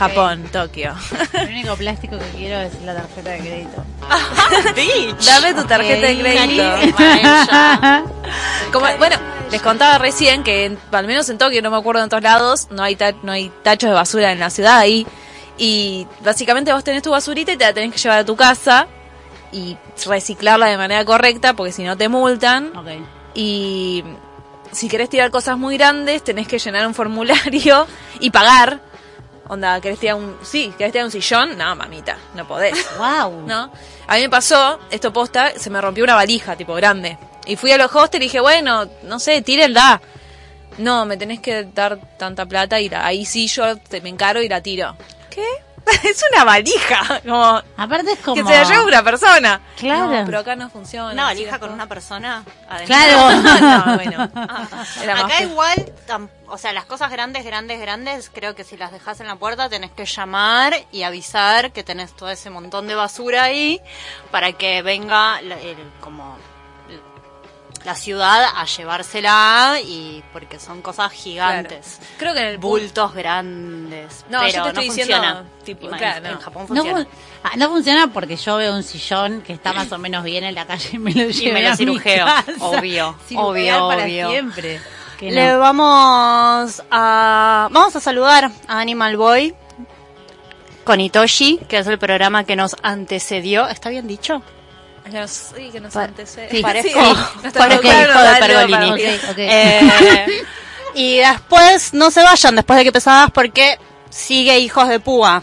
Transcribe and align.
Japón, 0.00 0.44
Tokio. 0.50 0.94
El 1.34 1.48
único 1.50 1.76
plástico 1.76 2.18
que 2.18 2.24
quiero 2.38 2.58
es 2.60 2.72
la 2.82 2.94
tarjeta 2.94 3.30
de 3.30 3.38
crédito. 3.38 3.84
Dame 5.26 5.54
tu 5.54 5.64
tarjeta 5.66 6.06
de 6.06 6.18
crédito. 6.18 6.62
Como, 8.72 8.86
bueno, 8.98 9.16
les 9.50 9.60
contaba 9.62 9.98
recién 9.98 10.42
que 10.42 10.64
en- 10.66 10.78
al 10.92 11.06
menos 11.06 11.28
en 11.28 11.38
Tokio, 11.38 11.60
no 11.62 11.70
me 11.70 11.76
acuerdo 11.76 12.00
en 12.00 12.06
otros 12.06 12.22
lados, 12.22 12.68
no 12.70 12.82
hay, 12.82 12.96
ta- 12.96 13.14
no 13.22 13.32
hay 13.32 13.50
tachos 13.62 13.90
de 13.90 13.94
basura 13.94 14.32
en 14.32 14.40
la 14.40 14.50
ciudad 14.50 14.78
ahí. 14.78 15.06
Y 15.58 16.06
básicamente 16.24 16.72
vos 16.72 16.82
tenés 16.84 17.02
tu 17.02 17.10
basurita 17.10 17.52
y 17.52 17.56
te 17.56 17.64
la 17.64 17.72
tenés 17.74 17.92
que 17.92 17.98
llevar 17.98 18.20
a 18.20 18.24
tu 18.24 18.36
casa 18.36 18.86
y 19.52 19.76
reciclarla 20.06 20.66
de 20.66 20.76
manera 20.78 21.04
correcta 21.04 21.52
porque 21.54 21.72
si 21.72 21.82
no 21.82 21.96
te 21.96 22.08
multan. 22.08 22.72
Ok. 22.76 22.88
Y 23.34 24.02
si 24.72 24.88
querés 24.88 25.10
tirar 25.10 25.30
cosas 25.30 25.58
muy 25.58 25.76
grandes, 25.76 26.22
tenés 26.24 26.48
que 26.48 26.58
llenar 26.58 26.86
un 26.86 26.94
formulario 26.94 27.86
y 28.20 28.30
pagar. 28.30 28.80
Onda, 29.52 29.80
¿querés 29.80 29.98
tirar 29.98 30.14
un, 30.14 30.38
sí, 30.42 30.72
querés 30.78 30.92
tirar 30.92 31.06
un 31.06 31.10
sillón? 31.10 31.58
No, 31.58 31.74
mamita, 31.74 32.16
no 32.34 32.46
podés. 32.46 32.78
Wow. 32.98 33.46
¿no? 33.46 33.72
A 34.06 34.14
mí 34.14 34.22
me 34.22 34.30
pasó, 34.30 34.78
esto 34.92 35.12
posta, 35.12 35.52
se 35.58 35.70
me 35.70 35.80
rompió 35.80 36.04
una 36.04 36.14
valija, 36.14 36.54
tipo 36.56 36.72
grande. 36.74 37.18
Y 37.46 37.56
fui 37.56 37.72
a 37.72 37.76
los 37.78 37.92
hostels 37.94 38.22
y 38.22 38.26
dije, 38.26 38.38
bueno, 38.40 38.88
no 39.02 39.18
sé, 39.18 39.42
tírenla. 39.42 40.00
No, 40.78 41.04
me 41.04 41.16
tenés 41.16 41.40
que 41.40 41.64
dar 41.64 41.98
tanta 42.16 42.46
plata 42.46 42.78
y 42.80 42.88
la- 42.88 43.04
ahí 43.04 43.26
sí 43.26 43.48
yo 43.48 43.76
te, 43.76 44.00
me 44.00 44.08
encaro 44.08 44.40
y 44.40 44.48
la 44.48 44.60
tiro. 44.62 44.96
¿Qué? 45.30 45.44
es 46.04 46.22
una 46.32 46.44
valija, 46.44 47.20
como 47.22 47.62
Aparte 47.76 48.12
es 48.12 48.18
como... 48.20 48.34
que 48.36 48.44
se 48.44 48.58
la 48.58 48.64
lleva 48.64 48.84
una 48.84 49.02
persona. 49.02 49.60
Claro. 49.76 50.10
No, 50.10 50.24
pero 50.26 50.38
acá 50.40 50.56
no 50.56 50.70
funciona. 50.70 51.12
Una 51.12 51.24
valija 51.24 51.58
con 51.58 51.70
una 51.70 51.86
persona 51.86 52.44
adentro. 52.68 52.96
Claro. 52.96 53.42
no, 53.60 53.94
bueno. 53.96 54.30
Era 55.02 55.14
más 55.14 55.24
Acá 55.24 55.42
igual, 55.42 55.92
tam- 56.06 56.28
o 56.48 56.58
sea, 56.58 56.72
las 56.72 56.84
cosas 56.84 57.10
grandes, 57.10 57.44
grandes, 57.44 57.80
grandes, 57.80 58.30
creo 58.32 58.54
que 58.54 58.64
si 58.64 58.76
las 58.76 58.92
dejas 58.92 59.20
en 59.20 59.26
la 59.28 59.36
puerta 59.36 59.68
tenés 59.68 59.90
que 59.92 60.04
llamar 60.06 60.74
y 60.92 61.02
avisar 61.04 61.72
que 61.72 61.82
tenés 61.84 62.14
todo 62.16 62.30
ese 62.30 62.50
montón 62.50 62.86
de 62.88 62.94
basura 62.94 63.44
ahí 63.44 63.80
para 64.30 64.52
que 64.52 64.82
venga 64.82 65.40
la- 65.42 65.58
el- 65.60 65.76
como 66.00 66.36
la 67.84 67.94
ciudad 67.94 68.44
a 68.54 68.64
llevársela 68.66 69.78
y 69.82 70.22
porque 70.32 70.58
son 70.60 70.82
cosas 70.82 71.10
gigantes. 71.12 71.96
Claro. 71.98 72.14
Creo 72.18 72.34
que 72.34 72.40
en 72.40 72.46
el 72.46 72.58
Bultos 72.58 73.14
grandes. 73.14 74.24
No, 74.28 74.40
pero 74.40 74.52
yo 74.52 74.62
te 74.64 74.68
estoy 74.68 74.74
no 74.88 74.92
diciendo, 74.94 75.14
funciona. 75.16 75.44
tipo, 75.64 75.86
En- 75.90 75.96
claro, 75.98 76.26
en 76.26 76.32
no. 76.34 76.40
Japón 76.40 76.62
No, 76.68 76.74
funciona. 76.82 77.04
fu- 77.04 77.08
ah, 77.44 77.50
no 77.56 77.68
funciona 77.70 78.06
porque 78.12 78.36
yo 78.36 78.56
veo 78.56 78.74
un 78.74 78.82
sillón 78.82 79.40
que 79.42 79.52
está 79.54 79.72
más 79.72 79.90
o 79.92 79.98
menos 79.98 80.24
bien 80.24 80.44
en 80.44 80.54
la 80.54 80.66
calle 80.66 80.90
y 80.92 80.98
me 80.98 81.12
lo 81.12 81.30
llevo 81.30 81.54
me 81.54 81.62
lo 81.68 81.74
cirujeo. 81.76 82.26
Obvio, 82.60 83.16
obvio, 83.36 83.88
para 83.88 84.04
obvio. 84.04 84.28
siempre. 84.30 84.80
Que 85.18 85.30
Le 85.30 85.52
no. 85.52 85.58
vamos 85.58 86.82
a 86.90 87.68
vamos 87.70 87.94
a 87.96 88.00
saludar 88.00 88.50
a 88.68 88.78
Animal 88.80 89.16
Boy 89.16 89.54
con 90.84 91.00
Itoshi, 91.00 91.58
que 91.68 91.78
es 91.78 91.86
el 91.86 91.98
programa 91.98 92.44
que 92.44 92.56
nos 92.56 92.74
antecedió. 92.82 93.68
¿Está 93.68 93.90
bien 93.90 94.06
dicho? 94.06 94.42
Sí, 95.26 95.70
que 95.72 95.80
nos 95.80 95.92
Pa- 95.92 96.04
antecede. 96.04 96.48
sí. 96.50 96.60
Parezco, 96.62 97.00
Sí, 97.00 97.50
parezco 97.52 97.88
de 97.88 98.06
da 98.06 98.34
algo 98.36 98.46
Pergolini. 98.46 98.72
para- 98.72 98.94
Ok, 98.94 99.30
ok. 99.30 99.38
Eh, 99.38 100.42
y 100.94 101.16
después, 101.18 101.94
no 101.94 102.10
se 102.10 102.22
vayan 102.22 102.56
después 102.56 102.76
de 102.78 102.84
que 102.84 102.92
pesadas 102.92 103.30
porque 103.32 103.78
sigue 104.10 104.58
Hijos 104.58 104.88
de 104.88 105.00
Púa. 105.00 105.42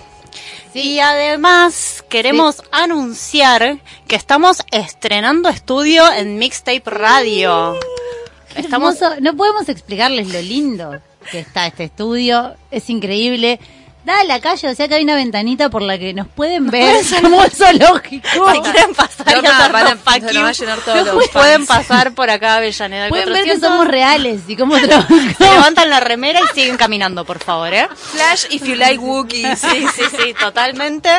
Y 0.73 1.00
además 1.00 2.03
queremos 2.07 2.62
anunciar 2.72 3.79
que 4.07 4.16
estamos 4.16 4.63
estrenando 4.72 5.50
estudio 5.50 6.03
en 6.13 6.38
Mixtape 6.38 6.84
Radio. 6.85 7.79
Estamos 8.56 9.01
hermoso. 9.01 9.22
No 9.22 9.35
podemos 9.35 9.68
explicarles 9.69 10.28
lo 10.31 10.41
lindo 10.41 11.00
que 11.31 11.39
está 11.39 11.66
este 11.68 11.85
estudio. 11.85 12.56
Es 12.69 12.89
increíble. 12.91 13.59
Da 14.07 14.22
a 14.22 14.23
la 14.23 14.40
calle, 14.40 14.69
o 14.69 14.73
sea 14.73 14.88
que 14.88 14.95
hay 14.95 15.03
una 15.03 15.16
ventanita 15.16 15.69
por 15.69 15.81
la 15.81 15.97
que 16.00 16.13
nos 16.13 16.29
pueden 16.29 16.68
ver. 16.68 16.95
Como 17.22 17.38
un 17.44 17.51
zoológico. 17.51 18.51
Si 18.53 18.59
quieren 18.62 18.95
pasar 18.95 19.25
No, 19.34 19.40
y 19.40 19.41
van 19.41 19.45
a- 19.45 19.95
va 20.06 20.47
a 20.47 20.51
llenar 20.53 20.79
todos 20.79 21.06
los 21.06 21.28
pueden 21.28 21.66
pasar 21.68 22.13
por 22.13 22.29
acá 22.29 22.53
a 22.53 22.57
Avellaneda 22.57 23.09
Pueden 23.09 23.25
ver 23.34 23.44
que 23.44 23.50
400. 23.59 23.69
somos 23.69 23.88
reales 23.88 24.41
y 24.47 24.56
cómo 24.56 24.78
trabajamos. 24.79 25.35
Se 25.38 25.44
levantan 25.44 25.90
la 25.90 26.00
remera 26.00 26.40
y 26.40 26.47
siguen 26.56 26.78
caminando, 26.78 27.25
por 27.25 27.40
favor, 27.40 27.73
¿eh? 27.73 27.90
Flash 27.95 28.45
if 28.50 28.63
you 28.63 28.75
like 28.75 28.97
Wookiees. 28.97 29.59
Sí, 29.59 29.85
sí, 29.94 30.03
sí, 30.18 30.34
totalmente. 30.39 31.09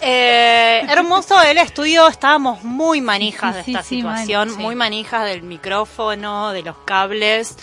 Eh, 0.00 0.82
hermoso 0.88 1.42
el 1.42 1.58
estudio, 1.58 2.06
estábamos 2.08 2.62
muy 2.62 3.00
manijas 3.00 3.54
Sí, 3.54 3.58
de 3.58 3.64
sí, 3.64 3.70
esta 3.72 3.82
sí, 3.82 3.96
situación, 3.96 4.48
man, 4.48 4.56
sí. 4.56 4.62
muy 4.62 4.74
manijas 4.76 5.24
del 5.24 5.42
micrófono, 5.42 6.52
de 6.52 6.62
los 6.62 6.76
cables. 6.86 7.56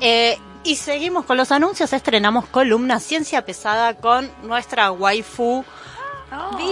Eh, 0.00 0.38
y 0.64 0.76
seguimos 0.76 1.26
con 1.26 1.36
los 1.36 1.52
anuncios, 1.52 1.92
estrenamos 1.92 2.46
columna 2.46 2.98
Ciencia 2.98 3.44
Pesada 3.44 3.94
con 3.94 4.30
nuestra 4.42 4.90
waifu 4.90 5.64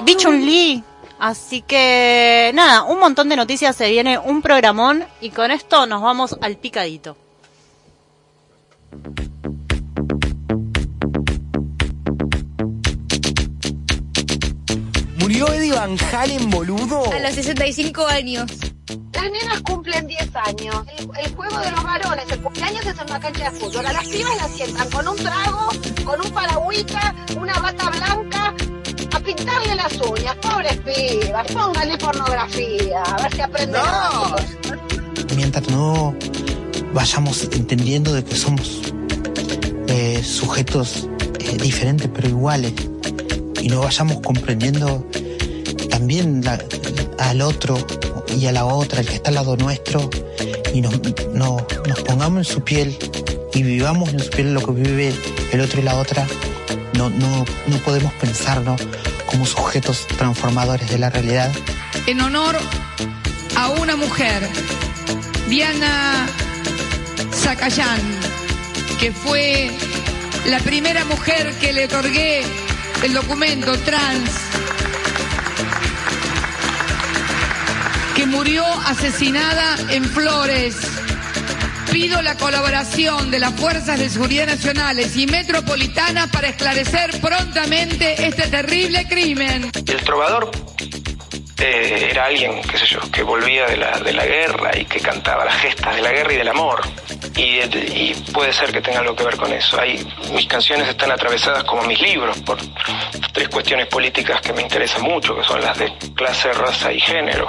Bichun 0.04 0.44
Lee. 0.44 0.82
Así 1.18 1.62
que 1.62 2.50
nada, 2.54 2.82
un 2.82 2.98
montón 2.98 3.28
de 3.28 3.36
noticias, 3.36 3.76
se 3.76 3.90
viene 3.90 4.18
un 4.18 4.42
programón 4.42 5.04
y 5.20 5.30
con 5.30 5.50
esto 5.50 5.86
nos 5.86 6.02
vamos 6.02 6.36
al 6.40 6.56
picadito. 6.56 7.16
¿Murió 15.20 15.52
Eddie 15.52 15.72
Van 15.72 15.96
Halen, 16.12 16.50
boludo? 16.50 17.12
A 17.12 17.18
los 17.20 17.34
65 17.34 18.06
años. 18.06 18.50
Las 19.14 19.30
nenas 19.30 19.60
cumplen 19.62 20.06
10 20.06 20.30
años. 20.46 20.76
El, 20.98 21.10
el 21.24 21.34
juego 21.34 21.58
de 21.58 21.70
los 21.70 21.82
varones, 21.82 22.24
el 22.30 22.40
cumpleaños 22.42 22.86
es 22.86 22.98
en 22.98 23.04
una 23.10 23.20
cancha 23.20 23.50
de 23.50 23.58
fútbol. 23.58 23.86
A 23.86 23.92
las 23.92 24.08
pibas 24.08 24.36
las 24.36 24.50
sientan 24.50 24.90
con 24.90 25.08
un 25.08 25.16
trago, 25.16 25.68
con 26.04 26.20
un 26.24 26.30
paragüita, 26.32 27.14
una 27.40 27.58
bata 27.60 27.90
blanca, 27.90 28.54
a 29.14 29.20
pintarle 29.20 29.74
las 29.74 29.92
uñas. 30.00 30.36
Pobres 30.36 30.78
pibas, 30.78 31.46
póngale 31.52 31.98
pornografía, 31.98 33.02
a 33.02 33.22
ver 33.22 33.34
si 33.34 33.40
aprenden 33.40 33.82
mientras 35.36 35.66
no 35.70 36.14
vayamos 36.92 37.42
entendiendo 37.44 38.12
de 38.12 38.22
que 38.22 38.36
somos 38.36 38.82
eh, 39.88 40.22
sujetos 40.22 41.08
eh, 41.38 41.56
diferentes 41.56 42.10
pero 42.14 42.28
iguales 42.28 42.74
y 43.62 43.68
no 43.68 43.80
vayamos 43.80 44.20
comprendiendo 44.20 45.06
también 45.88 46.44
la- 46.44 46.62
al 47.18 47.40
otro 47.40 47.78
y 48.38 48.46
a 48.46 48.52
la 48.52 48.64
otra, 48.64 49.00
el 49.00 49.06
que 49.06 49.14
está 49.16 49.28
al 49.28 49.34
lado 49.36 49.56
nuestro 49.56 50.08
y 50.74 50.80
nos, 50.80 50.94
no- 51.32 51.66
nos 51.86 52.00
pongamos 52.02 52.38
en 52.46 52.54
su 52.54 52.62
piel 52.64 52.96
y 53.54 53.62
vivamos 53.62 54.08
en 54.10 54.20
su 54.20 54.30
piel 54.30 54.54
lo 54.54 54.60
que 54.64 54.72
vive 54.72 55.14
el 55.52 55.60
otro 55.60 55.80
y 55.80 55.84
la 55.84 55.96
otra, 55.96 56.26
no, 56.94 57.10
no, 57.10 57.44
no 57.66 57.76
podemos 57.84 58.12
pensarnos 58.14 58.80
como 59.26 59.44
sujetos 59.46 60.06
transformadores 60.18 60.88
de 60.90 60.98
la 60.98 61.10
realidad. 61.10 61.50
en 62.06 62.20
honor 62.20 62.56
a 63.56 63.68
una 63.70 63.96
mujer, 63.96 64.48
Diana 65.48 66.26
Zacayán, 67.34 68.00
que 68.98 69.12
fue 69.12 69.70
la 70.46 70.58
primera 70.60 71.04
mujer 71.04 71.52
que 71.60 71.72
le 71.72 71.84
otorgué 71.86 72.42
el 73.02 73.12
documento 73.12 73.76
trans, 73.80 74.30
que 78.22 78.26
murió 78.26 78.64
asesinada 78.86 79.76
en 79.90 80.04
Flores. 80.04 80.76
Pido 81.90 82.22
la 82.22 82.36
colaboración 82.36 83.32
de 83.32 83.40
las 83.40 83.52
Fuerzas 83.54 83.98
de 83.98 84.08
Seguridad 84.08 84.46
Nacionales 84.46 85.16
y 85.16 85.26
Metropolitanas 85.26 86.30
para 86.30 86.50
esclarecer 86.50 87.20
prontamente 87.20 88.28
este 88.28 88.46
terrible 88.46 89.08
crimen. 89.08 89.72
El 89.74 90.04
trovador 90.04 90.52
eh, 91.62 92.08
era 92.10 92.24
alguien, 92.24 92.60
qué 92.62 92.76
sé 92.76 92.86
yo, 92.86 92.98
que 93.12 93.22
volvía 93.22 93.66
de 93.66 93.76
la, 93.76 93.92
de 93.98 94.12
la 94.12 94.26
guerra 94.26 94.76
y 94.76 94.84
que 94.84 94.98
cantaba 95.00 95.44
las 95.44 95.54
gestas 95.56 95.94
de 95.94 96.02
la 96.02 96.10
guerra 96.10 96.32
y 96.32 96.36
del 96.36 96.48
amor. 96.48 96.80
Y, 97.36 98.14
puede 98.32 98.52
ser 98.52 98.72
que 98.72 98.80
tenga 98.80 98.98
algo 99.00 99.14
que 99.14 99.24
ver 99.24 99.36
con 99.36 99.52
eso. 99.52 99.78
Mis 100.32 100.46
canciones 100.46 100.88
están 100.88 101.12
atravesadas 101.12 101.64
como 101.64 101.82
mis 101.82 102.00
libros 102.00 102.38
por 102.40 102.58
tres 103.32 103.48
cuestiones 103.48 103.86
políticas 103.86 104.40
que 104.40 104.52
me 104.52 104.62
interesan 104.62 105.02
mucho, 105.02 105.36
que 105.36 105.44
son 105.44 105.60
las 105.60 105.78
de 105.78 105.92
clase, 106.14 106.52
raza 106.52 106.92
y 106.92 107.00
género. 107.00 107.48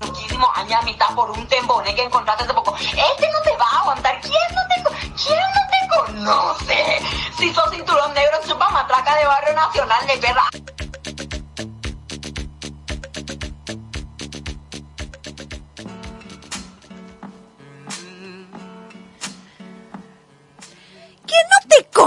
Muchísimo 0.00 0.50
años 0.56 0.80
a 0.80 0.82
mitad 0.82 1.14
por 1.14 1.30
un 1.30 1.46
tembone 1.46 1.94
que 1.94 2.02
encontraste 2.02 2.44
hace 2.44 2.54
poco. 2.54 2.76
Este 2.76 3.28
no 3.30 3.40
te 3.42 3.56
va 3.56 3.66
a 3.70 3.80
aguantar. 3.80 4.20
¿Quién 4.20 4.34
no 4.54 4.62
te, 4.68 5.06
quién 5.24 5.38
no 5.38 5.60
te 5.70 6.12
conoce? 6.12 6.98
Si 7.38 7.54
sos 7.54 7.70
cinturón 7.70 8.12
negro, 8.14 8.38
chupa 8.46 8.68
matraca 8.70 9.16
de 9.16 9.26
barrio 9.26 9.54
nacional 9.54 10.06
de 10.06 10.16
perra. 10.18 10.44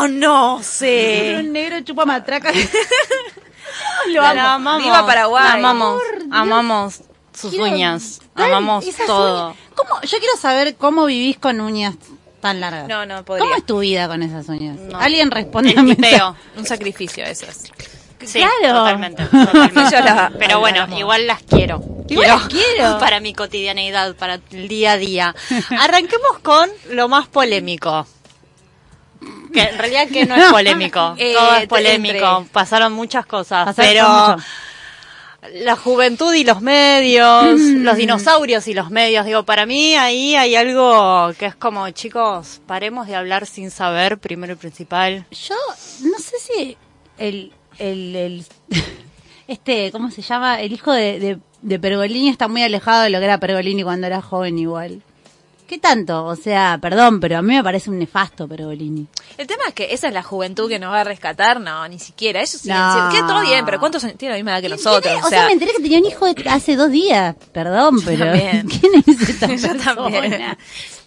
Conoce? 0.07 1.35
Un 1.39 1.51
negro 1.53 1.81
chupa 1.81 2.05
matraca. 2.05 2.51
Lo 4.09 4.21
La 4.21 4.29
amo. 4.31 4.41
amamos. 4.69 4.83
Viva 4.83 5.05
Paraguay. 5.05 5.43
La 5.43 5.53
amamos. 5.53 6.01
Amamos 6.31 7.01
sus 7.33 7.51
Quiero- 7.51 7.65
uñas. 7.65 8.19
Amamos 8.35 8.85
esas 8.85 9.05
todo. 9.07 9.47
uñas. 9.49 9.59
¿Cómo? 9.75 10.01
Yo 10.01 10.17
quiero 10.19 10.37
saber 10.39 10.75
cómo 10.75 11.05
vivís 11.05 11.37
con 11.37 11.59
uñas 11.61 11.95
tan 12.41 12.59
largas. 12.59 12.87
No, 12.87 13.05
no 13.05 13.23
podría. 13.25 13.43
¿Cómo 13.45 13.55
es 13.57 13.65
tu 13.65 13.79
vida 13.79 14.07
con 14.07 14.23
esas 14.23 14.47
uñas? 14.49 14.77
No. 14.77 14.99
Alguien 14.99 15.29
responde. 15.31 15.75
Un 16.55 16.65
sacrificio 16.65 17.23
eso 17.25 17.45
es. 17.47 17.71
Sí, 18.25 18.39
Claro. 18.39 18.79
totalmente. 18.79 19.23
totalmente. 19.25 19.81
Yo 19.91 19.99
la- 20.03 20.31
Pero 20.39 20.51
la 20.53 20.57
bueno, 20.57 20.87
igual 20.97 21.27
las 21.27 21.43
quiero. 21.43 21.83
Igual 22.09 22.27
las 22.29 22.47
quiero. 22.47 22.97
Para 22.99 23.19
mi 23.19 23.33
cotidianeidad, 23.33 24.15
para 24.15 24.39
el 24.51 24.67
día 24.67 24.93
a 24.93 24.97
día. 24.97 25.35
Arranquemos 25.79 26.39
con 26.41 26.69
lo 26.91 27.09
más 27.09 27.27
polémico. 27.27 28.07
Que 29.53 29.61
en 29.61 29.77
realidad 29.77 30.07
que 30.07 30.25
no 30.25 30.35
es 30.35 30.51
polémico. 30.51 31.15
Eh, 31.17 31.33
Todo 31.33 31.55
es 31.55 31.67
polémico. 31.67 32.37
entre- 32.39 32.53
Pasaron 32.53 32.93
muchas 32.93 33.25
cosas. 33.25 33.65
Pasaron 33.65 33.91
pero 33.91 34.09
mucho. 34.35 34.45
la 35.65 35.75
juventud 35.75 36.33
y 36.33 36.43
los 36.43 36.61
medios, 36.61 37.59
Mm. 37.59 37.83
los 37.83 37.95
dinosaurios 37.97 38.67
y 38.67 38.73
los 38.73 38.89
medios, 38.89 39.25
digo, 39.25 39.43
para 39.43 39.65
mí 39.65 39.95
ahí 39.95 40.35
hay 40.35 40.55
algo 40.55 41.31
que 41.37 41.45
es 41.45 41.55
como, 41.55 41.89
chicos, 41.91 42.59
paremos 42.65 43.07
de 43.07 43.15
hablar 43.15 43.45
sin 43.45 43.71
saber, 43.71 44.17
primero 44.17 44.53
y 44.53 44.55
principal. 44.57 45.25
Yo 45.31 45.55
no 46.03 46.17
sé 46.19 46.35
si 46.39 46.77
el, 47.17 47.53
el, 47.77 48.15
el- 48.15 48.45
este, 49.47 49.91
¿cómo 49.91 50.11
se 50.11 50.21
llama? 50.21 50.59
El 50.59 50.73
hijo 50.73 50.91
de, 50.91 51.19
de, 51.19 51.37
de 51.61 51.79
Pergolini 51.79 52.29
está 52.29 52.47
muy 52.47 52.63
alejado 52.63 53.03
de 53.03 53.09
lo 53.09 53.19
que 53.19 53.25
era 53.25 53.39
Pergolini 53.39 53.83
cuando 53.83 54.07
era 54.07 54.21
joven 54.21 54.57
igual. 54.59 55.01
¿Qué 55.67 55.77
tanto? 55.79 56.23
O 56.25 56.35
sea, 56.37 56.79
perdón, 56.81 57.19
pero 57.19 57.37
a 57.37 57.41
mí 57.41 57.53
me 57.53 57.63
parece 57.63 57.89
un 57.89 57.99
nefasto 57.99 58.47
Pergolini. 58.47 59.05
El 59.37 59.45
tema 59.47 59.63
es 59.67 59.73
que 59.73 59.93
esa 59.93 60.07
es 60.07 60.13
la 60.13 60.23
juventud 60.23 60.69
que 60.69 60.79
nos 60.79 60.93
va 60.93 61.01
a 61.01 61.03
rescatar. 61.03 61.59
No, 61.59 61.85
ni 61.89 61.99
siquiera. 61.99 62.39
Ellos 62.39 62.65
No. 62.65 63.09
que 63.11 63.19
todo 63.19 63.41
bien, 63.41 63.65
pero 63.65 63.77
¿cuántos 63.79 64.03
años 64.05 64.17
tiene 64.17 64.33
la 64.33 64.37
misma 64.37 64.51
edad 64.53 64.61
que 64.61 64.69
nosotros? 64.69 65.03
¿Tiene- 65.03 65.23
O 65.25 65.29
sea, 65.29 65.45
me 65.47 65.51
enteré 65.51 65.73
que 65.73 65.81
tenía 65.83 65.99
un 65.99 66.05
hijo 66.05 66.25
de- 66.33 66.49
hace 66.49 66.75
dos 66.77 66.89
días. 66.89 67.35
Perdón, 67.51 67.99
pero 68.05 68.25
también. 68.25 68.67
¿quién 68.79 69.03
es 69.05 69.29
esta 69.29 69.47
persona? 69.47 69.83
también. 69.83 70.57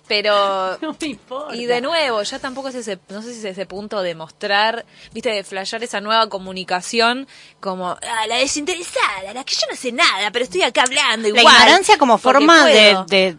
Pero 0.07 0.77
No 0.83 0.95
me 1.01 1.07
importa. 1.07 1.55
Y 1.57 1.67
de 1.67 1.81
nuevo, 1.81 2.23
ya 2.23 2.39
tampoco 2.39 2.69
es 2.69 2.75
ese, 2.75 2.99
no 3.09 3.23
sé 3.23 3.33
si 3.33 3.39
es 3.39 3.45
ese 3.47 3.65
punto 3.65 4.03
de 4.03 4.15
mostrar, 4.15 4.85
viste, 5.15 5.31
de 5.31 5.43
flashear 5.45 5.83
esa 5.85 6.01
nueva 6.03 6.29
comunicación 6.29 7.27
como 7.61 7.91
ah, 7.93 8.27
la 8.29 8.37
desinteresada, 8.37 9.33
la 9.33 9.45
que 9.45 9.55
yo 9.55 9.62
no 9.71 9.77
sé 9.77 9.93
nada, 9.93 10.31
pero 10.33 10.45
estoy 10.45 10.62
acá 10.62 10.83
hablando 10.83 11.29
La 11.31 11.41
igual. 11.41 11.55
ignorancia 11.55 11.97
como 11.97 12.19
forma 12.19 12.67
de, 12.67 13.37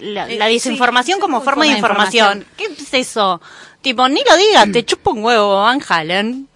la, 0.00 0.26
la- 0.26 0.48
Eh, 0.48 0.52
desinformación 0.52 1.16
sí, 1.16 1.20
como 1.20 1.40
forma 1.40 1.64
de 1.64 1.70
forma 1.70 1.72
de 1.72 1.78
información. 1.78 2.46
¿Qué 2.56 2.64
es 2.64 2.94
eso? 2.94 3.40
Tipo, 3.82 4.08
ni 4.08 4.22
lo 4.28 4.36
digas, 4.36 4.70
te 4.72 4.84
chupa 4.84 5.10
un 5.10 5.24
huevo, 5.24 5.62
Van 5.62 5.80
Halen. 5.88 6.48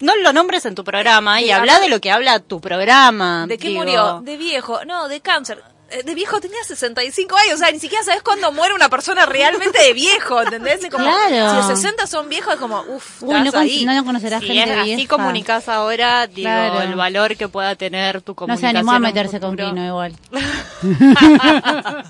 No 0.00 0.14
lo 0.16 0.32
nombres 0.34 0.66
en 0.66 0.74
tu 0.74 0.84
programa 0.84 1.40
y 1.40 1.50
habla 1.50 1.74
habla- 1.76 1.84
de 1.84 1.88
lo 1.90 2.00
que 2.00 2.10
habla 2.10 2.38
tu 2.40 2.60
programa. 2.60 3.46
¿De 3.48 3.56
qué 3.56 3.68
digo. 3.68 3.80
murió? 3.80 4.20
De 4.22 4.36
viejo, 4.36 4.84
no, 4.84 5.08
de 5.08 5.20
cáncer. 5.20 5.62
Eh, 5.88 6.02
De 6.02 6.14
viejo 6.16 6.40
tenía 6.40 6.62
65 6.64 7.36
años, 7.36 7.54
o 7.54 7.58
sea, 7.58 7.70
ni 7.70 7.78
siquiera 7.78 8.02
sabes 8.04 8.20
cuándo 8.22 8.50
muere 8.50 8.74
una 8.74 8.88
persona 8.88 9.24
realmente 9.24 9.80
de 9.80 9.92
viejo, 9.92 10.42
¿entendés? 10.42 10.82
Es 10.82 10.90
como, 10.90 11.04
Claro. 11.04 11.50
Si 11.50 11.56
los 11.56 11.66
60 11.80 12.06
son 12.08 12.28
viejos, 12.28 12.54
es 12.54 12.60
como, 12.60 12.80
uff, 12.88 13.22
no, 13.22 13.36
ahí. 13.58 13.84
no 13.84 14.04
conocerás 14.04 14.40
Si 14.40 14.48
gente 14.48 14.72
es 14.72 14.78
así 14.80 14.96
vieja. 14.96 15.16
comunicas 15.16 15.68
ahora, 15.68 16.26
digo, 16.26 16.48
Claro. 16.48 16.80
el 16.82 16.94
valor 16.96 17.36
que 17.36 17.46
pueda 17.48 17.76
tener 17.76 18.20
tu 18.22 18.32
No 18.32 18.34
se 18.34 18.36
comunicación. 18.36 18.76
animó 18.76 18.92
a 18.92 18.98
meterse 18.98 19.38
con. 19.40 19.56
Kino 19.56 19.86
igual. 19.86 20.14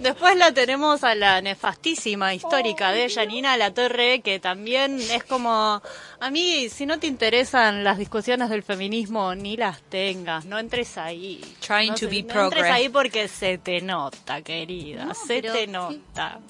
Después 0.00 0.36
la 0.36 0.52
tenemos 0.52 1.04
a 1.04 1.14
la 1.14 1.40
nefastísima 1.40 2.34
histórica 2.34 2.92
de 2.92 3.08
Janina 3.10 3.56
La 3.56 3.72
Torre, 3.72 4.20
que 4.20 4.38
también 4.40 4.98
es 5.12 5.24
como, 5.24 5.82
a 6.20 6.30
mí, 6.30 6.68
si 6.68 6.86
no 6.86 6.98
te 6.98 7.06
interesan 7.06 7.84
las 7.84 7.98
discusiones 7.98 8.48
del 8.50 8.62
feminismo, 8.62 9.34
ni 9.34 9.56
las 9.56 9.82
tengas, 9.82 10.44
no 10.44 10.58
entres 10.58 10.96
ahí. 10.98 11.40
Trying 11.60 11.88
no 11.90 11.94
to 11.94 12.00
se- 12.00 12.06
be 12.06 12.22
no 12.22 12.44
entres 12.44 12.64
ahí 12.64 12.88
porque 12.88 13.28
se 13.28 13.58
te 13.58 13.80
nota, 13.80 14.42
querida, 14.42 15.12
se 15.14 15.40
pero 15.42 15.52
te 15.52 15.64
sí. 15.64 15.70
nota. 15.70 16.40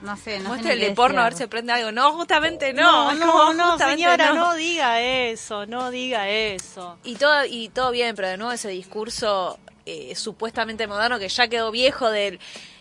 No 0.00 0.16
sé, 0.16 0.38
no 0.38 0.50
Muestra 0.50 0.72
sé 0.74 0.78
de 0.78 0.86
qué 0.88 0.92
porno 0.94 1.20
a 1.20 1.24
ver 1.24 1.34
si 1.34 1.42
aprende 1.42 1.72
algo. 1.72 1.90
No, 1.90 2.12
justamente 2.12 2.72
No, 2.72 3.12
no. 3.14 3.52
no, 3.52 3.54
no, 3.54 3.78
señora, 3.78 4.28
no. 4.28 4.34
no 4.34 4.54
diga 4.54 5.00
eso, 5.00 5.66
no 5.66 5.90
diga 5.90 6.28
eso. 6.28 6.98
Y 7.02 7.16
todo, 7.16 7.44
y 7.44 7.68
todo 7.70 7.90
bien, 7.90 8.14
pero 8.14 8.28
de 8.28 8.36
nuevo 8.36 8.52
ese 8.52 8.68
discurso 8.68 9.58
eh, 9.86 10.14
supuestamente 10.14 10.86
moderno 10.86 11.18
que 11.18 11.28
ya 11.28 11.48
quedó 11.48 11.70
viejo 11.72 12.10
del... 12.12 12.38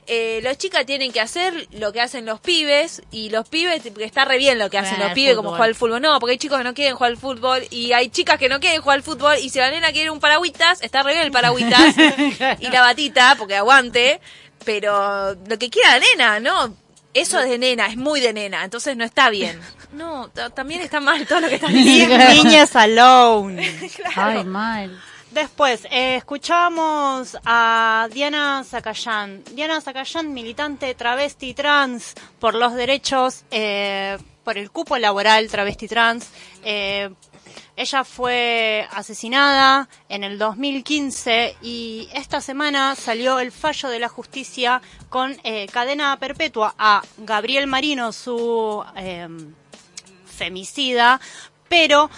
Eh, 0.10 0.40
las 0.42 0.58
chicas 0.58 0.86
tienen 0.86 1.12
que 1.12 1.20
hacer 1.20 1.68
lo 1.72 1.92
que 1.92 2.00
hacen 2.00 2.26
los 2.26 2.40
pibes 2.40 3.02
y 3.12 3.30
los 3.30 3.48
pibes, 3.50 3.84
que 3.84 4.06
está 4.06 4.24
re 4.24 4.38
bien 4.38 4.58
lo 4.58 4.70
que 4.70 4.78
hacen 4.78 5.00
los 5.00 5.12
pibes, 5.12 5.36
como 5.36 5.50
jugar 5.50 5.68
al 5.68 5.76
fútbol. 5.76 6.02
No, 6.02 6.18
porque 6.20 6.32
hay 6.32 6.38
chicos 6.38 6.58
que 6.58 6.64
no 6.64 6.74
quieren 6.74 6.96
jugar 6.96 7.12
al 7.12 7.18
fútbol 7.18 7.62
y 7.72 7.92
hay 7.92 8.10
chicas 8.10 8.38
que 8.38 8.48
no 8.48 8.62
quieren 8.62 8.82
jugar 8.82 9.00
al 9.00 9.04
fútbol 9.04 9.36
y 9.42 9.50
si 9.50 9.60
la 9.60 9.70
nena 9.70 9.92
quiere 9.92 10.10
un 10.10 10.22
paragüitas, 10.22 10.82
está 10.82 11.04
re 11.04 11.12
bien 11.12 11.26
el 11.26 11.32
paragüitas 11.32 11.96
y 12.60 12.70
la 12.70 12.82
batita, 12.82 13.36
porque 13.38 13.56
aguante, 13.56 14.22
pero 14.64 15.34
lo 15.34 15.60
que 15.60 15.70
quiera 15.70 15.98
la 15.98 16.00
nena, 16.00 16.40
¿no? 16.40 16.74
Eso 17.14 17.40
es 17.40 17.50
de 17.50 17.58
nena, 17.58 17.88
es 17.88 17.98
muy 17.98 18.22
de 18.22 18.32
nena, 18.32 18.64
entonces 18.64 18.96
no 18.96 19.04
está 19.04 19.30
bien. 19.30 19.60
No, 19.94 20.30
también 20.54 20.82
está 20.82 21.00
mal 21.00 21.26
todo 21.26 21.40
lo 21.40 21.48
que 21.48 21.56
estás 21.56 21.72
diciendo. 21.74 22.18
Niñas 22.18 22.76
alone. 22.76 23.74
Ay, 24.14 24.44
mal. 24.44 25.02
Después, 25.32 25.86
eh, 25.92 26.16
escuchamos 26.16 27.38
a 27.46 28.08
Diana 28.14 28.64
Zacayán. 28.64 29.44
Diana 29.52 29.82
Zacayán, 29.82 30.34
militante 30.34 30.96
travesti 30.96 31.54
trans 31.54 32.14
por 32.40 32.56
los 32.56 32.74
derechos, 32.74 33.44
eh, 33.52 34.18
por 34.46 34.58
el 34.58 34.72
cupo 34.72 34.98
laboral 34.98 35.50
travesti 35.50 35.88
trans. 35.90 36.30
Eh, 36.64 37.10
ella 37.76 38.04
fue 38.06 38.88
asesinada 38.92 39.90
en 40.08 40.24
el 40.24 40.40
2015 40.40 41.58
y 41.62 42.08
esta 42.14 42.40
semana 42.40 42.96
salió 42.96 43.40
el 43.40 43.52
fallo 43.52 43.90
de 43.90 44.00
la 44.00 44.10
justicia 44.10 44.82
con 45.10 45.36
cadena 45.72 46.18
perpetua 46.18 46.74
a 46.78 47.04
Gabriel 47.18 47.68
Marino, 47.68 48.12
su... 48.12 48.84
femicida, 50.26 51.20
pero 51.70 52.10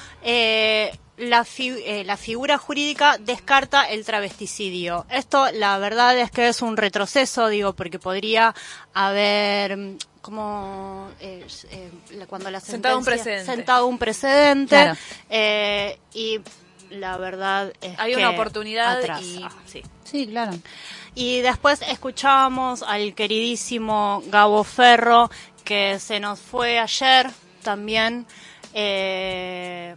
la, 1.19 1.43
fi- 1.45 1.81
eh, 1.85 2.03
la 2.05 2.17
figura 2.17 2.57
jurídica 2.57 3.17
descarta 3.19 3.83
el 3.89 4.05
travesticidio. 4.05 5.05
Esto, 5.09 5.51
la 5.51 5.77
verdad 5.77 6.17
es 6.17 6.31
que 6.31 6.47
es 6.47 6.61
un 6.61 6.77
retroceso, 6.77 7.47
digo, 7.49 7.73
porque 7.73 7.99
podría 7.99 8.55
haber 8.93 9.77
mm, 9.77 9.97
como 10.21 11.09
eh, 11.19 11.45
eh, 11.71 11.91
cuando 12.27 12.49
la 12.51 12.59
Sentado 12.59 12.97
un 12.97 13.05
precedente. 13.05 13.45
sentado 13.45 13.87
un 13.87 13.97
precedente 13.97 14.75
Claro. 14.75 14.97
eh, 15.29 15.99
y 16.13 16.39
la 16.89 17.17
verdad 17.17 17.71
es 17.81 17.99
Hay 17.99 18.11
que 18.13 18.17
una 18.17 18.31
oportunidad 18.31 18.97
atrasa, 18.99 19.21
y- 19.21 19.45
sí. 19.65 19.83
Sí, 20.03 20.25
claro. 20.27 20.53
Y 21.15 21.41
después 21.41 21.81
escuchábamos 21.83 22.81
al 22.81 23.13
queridísimo 23.13 24.23
Gabo 24.27 24.63
Ferro, 24.63 25.29
que 25.63 25.99
se 25.99 26.19
nos 26.19 26.39
fue 26.39 26.79
ayer 26.79 27.29
también 27.61 28.25
eh, 28.73 29.95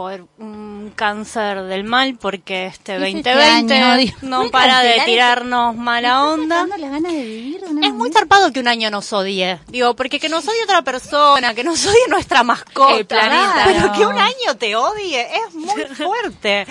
por 0.00 0.26
un 0.38 0.94
cáncer 0.96 1.64
del 1.64 1.84
mal, 1.84 2.16
porque 2.18 2.64
este 2.64 2.96
¿Qué 2.96 3.08
es 3.10 3.14
este 3.16 3.34
2020 3.34 3.74
año? 3.74 3.96
Dios, 3.98 4.22
no 4.22 4.38
¿puede 4.38 4.50
para 4.50 4.80
de 4.80 5.02
tirarnos 5.04 5.76
mala 5.76 6.24
onda. 6.24 6.56
Dando 6.60 6.78
las 6.78 6.90
ganas 6.90 7.12
de 7.12 7.22
vivir 7.22 7.60
de 7.60 7.86
Es 7.86 7.92
muy 7.92 8.10
zarpado 8.10 8.50
que 8.50 8.60
un 8.60 8.68
año 8.68 8.90
nos 8.90 9.12
odie. 9.12 9.58
Digo, 9.68 9.94
porque 9.94 10.18
que 10.18 10.30
nos 10.30 10.48
odie 10.48 10.64
otra 10.64 10.80
persona, 10.80 11.52
que 11.54 11.64
nos 11.64 11.84
odie 11.84 12.08
nuestra 12.08 12.42
mascota. 12.42 12.94
El 12.96 13.04
planeta. 13.04 13.62
Pero 13.66 13.86
No. 13.88 13.92
que 13.92 14.06
un 14.06 14.16
año 14.16 14.56
te 14.58 14.74
odie 14.74 15.20
es 15.20 15.54
muy 15.54 15.82
fuerte. 15.94 16.66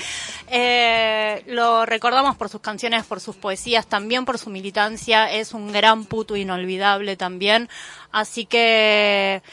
Eh, 0.48 1.44
lo 1.50 1.86
recordamos 1.86 2.36
por 2.36 2.50
sus 2.50 2.62
canciones, 2.62 3.06
por 3.06 3.20
sus 3.22 3.36
poesías, 3.36 3.86
también 3.86 4.26
por 4.26 4.40
su 4.40 4.50
militancia. 4.50 5.32
Es 5.32 5.54
un 5.54 5.72
gran 5.72 6.06
puto 6.06 6.36
inolvidable 6.36 7.16
también. 7.16 7.70
Así 8.12 8.48
que, 8.48 9.44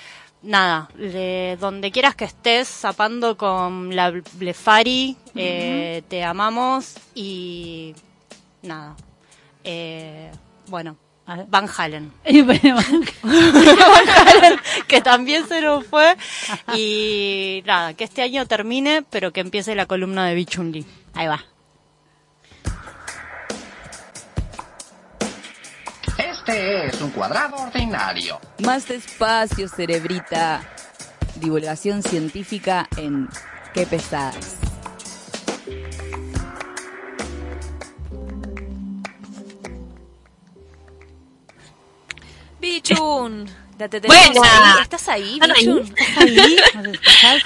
nada, 0.46 0.88
le- 0.96 1.56
donde 1.58 1.90
quieras 1.90 2.14
que 2.14 2.24
estés, 2.24 2.68
zapando 2.68 3.36
con 3.36 3.94
la 3.94 4.10
Blefari, 4.34 5.16
eh, 5.34 6.02
te 6.08 6.24
amamos 6.24 6.94
y 7.14 7.94
nada. 8.62 8.96
Eh, 9.64 10.30
bueno. 10.68 10.96
Van 11.48 11.68
Halen. 11.76 12.12
Van 13.22 14.08
Halen, 14.08 14.60
que 14.86 15.00
también 15.00 15.48
se 15.48 15.60
nos 15.60 15.84
fue. 15.84 16.16
Y 16.76 17.62
nada, 17.66 17.94
que 17.94 18.04
este 18.04 18.22
año 18.22 18.46
termine, 18.46 19.02
pero 19.10 19.32
que 19.32 19.40
empiece 19.40 19.74
la 19.74 19.86
columna 19.86 20.26
de 20.28 20.36
Bichunli. 20.36 20.86
Ahí 21.14 21.26
va. 21.26 21.44
Este 26.46 26.86
es 26.86 27.00
un 27.00 27.10
cuadrado 27.10 27.56
ordinario. 27.56 28.40
Más 28.62 28.86
despacio, 28.86 29.68
cerebrita. 29.68 30.62
Divulgación 31.34 32.04
científica 32.04 32.88
en 32.96 33.28
Qué 33.74 33.84
pesadas. 33.84 34.54
Bichun. 42.60 43.50
Ya 43.76 43.88
te 43.88 44.00
tenemos 44.00 44.36
ahí. 44.36 44.82
¿Estás 44.82 45.08
ahí. 45.08 45.40
Bichun? 45.40 45.94
¿Estás 45.96 46.16
ahí? 46.16 46.56
¿Nos 46.74 46.86
escuchás? 46.86 47.42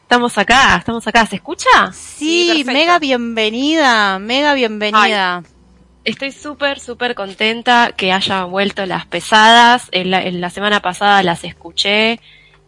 Estamos 0.00 0.38
acá, 0.38 0.76
estamos 0.78 1.06
acá. 1.06 1.26
¿Se 1.26 1.36
escucha? 1.36 1.92
Sí, 1.92 2.64
mega 2.64 2.98
bienvenida, 2.98 4.18
mega 4.18 4.54
bienvenida. 4.54 5.42
Estoy 6.04 6.32
súper, 6.32 6.80
súper 6.80 7.14
contenta 7.14 7.92
que 7.96 8.12
hayan 8.12 8.50
vuelto 8.50 8.86
las 8.86 9.06
pesadas. 9.06 9.88
En 9.92 10.10
la, 10.10 10.22
en 10.22 10.40
la 10.40 10.50
semana 10.50 10.80
pasada 10.80 11.22
las 11.22 11.44
escuché 11.44 12.20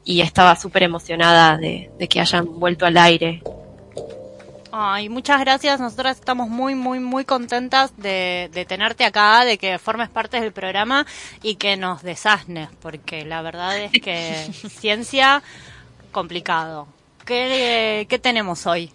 y 0.04 0.20
estaba 0.20 0.56
súper 0.56 0.82
emocionada 0.82 1.56
de, 1.56 1.90
de 1.98 2.08
que 2.08 2.20
hayan 2.20 2.58
vuelto 2.60 2.84
al 2.84 2.98
aire. 2.98 3.42
Ay, 4.74 5.08
muchas 5.10 5.38
gracias. 5.40 5.80
Nosotras 5.80 6.18
estamos 6.18 6.48
muy, 6.48 6.74
muy, 6.74 6.98
muy 6.98 7.24
contentas 7.24 7.94
de, 7.98 8.50
de 8.52 8.64
tenerte 8.64 9.04
acá, 9.04 9.44
de 9.44 9.58
que 9.58 9.78
formes 9.78 10.08
parte 10.08 10.40
del 10.40 10.52
programa 10.52 11.06
y 11.42 11.56
que 11.56 11.76
nos 11.76 12.02
desasnes, 12.02 12.70
porque 12.80 13.24
la 13.26 13.42
verdad 13.42 13.78
es 13.78 13.92
que 13.92 14.34
ciencia 14.70 15.42
complicado. 16.10 16.88
¿Qué, 17.26 18.06
qué 18.08 18.18
tenemos 18.18 18.66
hoy? 18.66 18.90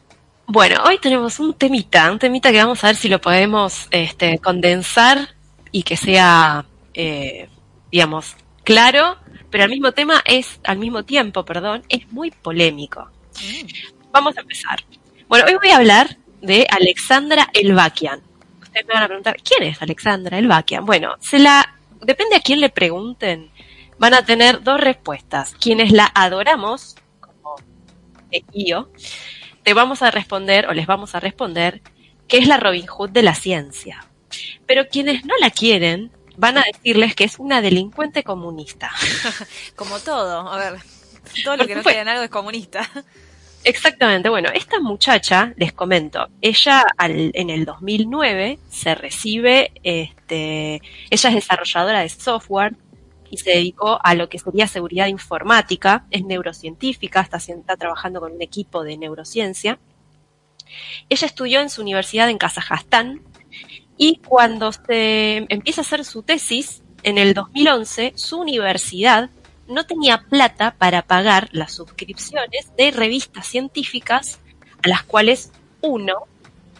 Bueno, 0.50 0.82
hoy 0.86 0.98
tenemos 0.98 1.42
un 1.42 1.54
temita, 1.54 2.10
un 2.10 2.20
temita 2.20 2.54
que 2.54 2.60
vamos 2.60 2.82
a 2.82 2.88
ver 2.88 2.96
si 2.96 3.10
lo 3.10 3.20
podemos 3.20 3.90
este, 3.92 4.40
condensar 4.40 5.36
y 5.74 5.84
que 5.84 5.98
sea, 5.98 6.66
eh, 6.94 7.50
digamos, 7.92 8.38
claro, 8.64 9.18
pero 9.50 9.66
al 9.66 9.70
mismo 9.70 9.92
tema 9.92 10.24
es, 10.24 10.62
al 10.64 10.78
mismo 10.78 11.04
tiempo, 11.04 11.44
perdón, 11.44 11.84
es 11.90 12.10
muy 12.14 12.32
polémico. 12.32 13.12
Vamos 14.12 14.38
a 14.38 14.40
empezar. 14.40 14.80
Bueno, 15.28 15.48
hoy 15.48 15.56
voy 15.56 15.70
a 15.72 15.78
hablar 15.78 16.16
de 16.42 16.66
Alexandra 16.70 17.50
Elbakian. 17.54 18.22
Ustedes 18.62 18.88
me 18.88 18.94
van 18.94 19.04
a 19.04 19.08
preguntar, 19.08 19.36
¿quién 19.44 19.64
es 19.64 19.82
Alexandra 19.82 20.40
Elbakian? 20.40 20.86
Bueno, 20.86 21.16
se 21.20 21.40
la, 21.40 21.76
depende 22.00 22.38
a 22.38 22.40
quién 22.40 22.62
le 22.62 22.70
pregunten, 22.70 23.52
van 24.00 24.14
a 24.14 24.24
tener 24.24 24.64
dos 24.64 24.80
respuestas. 24.80 25.56
Quienes 25.60 25.92
la 25.92 26.10
adoramos, 26.16 26.96
como 27.20 27.58
yo, 28.54 28.88
te 29.68 29.74
vamos 29.74 30.02
a 30.02 30.12
responder 30.12 30.70
o 30.70 30.74
les 30.74 30.88
vamos 30.88 31.14
a 31.14 31.20
responder 31.20 31.82
que 32.30 32.38
es 32.38 32.48
la 32.48 32.56
Robin 32.56 32.88
Hood 32.88 33.10
de 33.10 33.22
la 33.22 33.36
ciencia. 33.36 34.08
Pero 34.66 34.88
quienes 34.88 35.26
no 35.26 35.34
la 35.42 35.50
quieren 35.50 36.10
van 36.38 36.58
a 36.58 36.64
decirles 36.64 37.16
que 37.16 37.26
es 37.26 37.38
una 37.38 37.62
delincuente 37.62 38.24
comunista. 38.24 38.90
Como 39.76 40.00
todo, 40.00 40.50
a 40.50 40.58
ver, 40.58 40.80
todo 41.44 41.58
lo 41.58 41.68
que 41.68 41.76
no 41.76 41.84
sea 41.84 42.02
en 42.02 42.08
algo 42.08 42.24
es 42.24 42.30
comunista. 42.30 42.90
Exactamente, 43.66 44.30
bueno, 44.30 44.48
esta 44.54 44.80
muchacha, 44.80 45.52
les 45.58 45.74
comento, 45.74 46.30
ella 46.40 46.86
al, 46.98 47.32
en 47.34 47.50
el 47.50 47.66
2009 47.66 48.60
se 48.70 48.96
recibe, 48.96 49.74
este, 49.84 50.82
ella 51.10 51.30
es 51.30 51.36
desarrolladora 51.36 52.00
de 52.00 52.08
software 52.08 52.74
y 53.30 53.38
se 53.38 53.52
dedicó 53.52 54.00
a 54.04 54.16
lo 54.16 54.30
que 54.30 54.40
sería 54.40 54.68
seguridad 54.68 55.08
informática, 55.08 56.06
es 56.12 56.24
neurocientífica, 56.24 57.22
está, 57.22 57.38
está 57.38 57.78
trabajando 57.78 58.20
con 58.20 58.34
un 58.34 58.42
equipo 58.42 58.84
de 58.84 58.98
neurociencia. 58.98 59.80
Ella 61.10 61.28
estudió 61.28 61.62
en 61.62 61.70
su 61.70 61.82
universidad 61.82 62.30
en 62.30 62.38
Kazajstán 62.38 63.22
y 63.98 64.18
cuando 64.18 64.72
se 64.72 65.46
empieza 65.50 65.82
a 65.82 65.84
hacer 65.84 66.06
su 66.06 66.24
tesis, 66.24 66.84
en 67.04 67.18
el 67.18 67.34
2011, 67.34 68.14
su 68.16 68.40
universidad 68.40 69.30
no 69.68 69.86
tenía 69.86 70.24
plata 70.30 70.76
para 70.78 71.04
pagar 71.04 71.50
las 71.52 71.74
suscripciones 71.74 72.72
de 72.78 72.92
revistas 72.92 73.48
científicas 73.48 74.40
a 74.84 74.88
las 74.88 75.04
cuales 75.04 75.52
uno, 75.82 76.28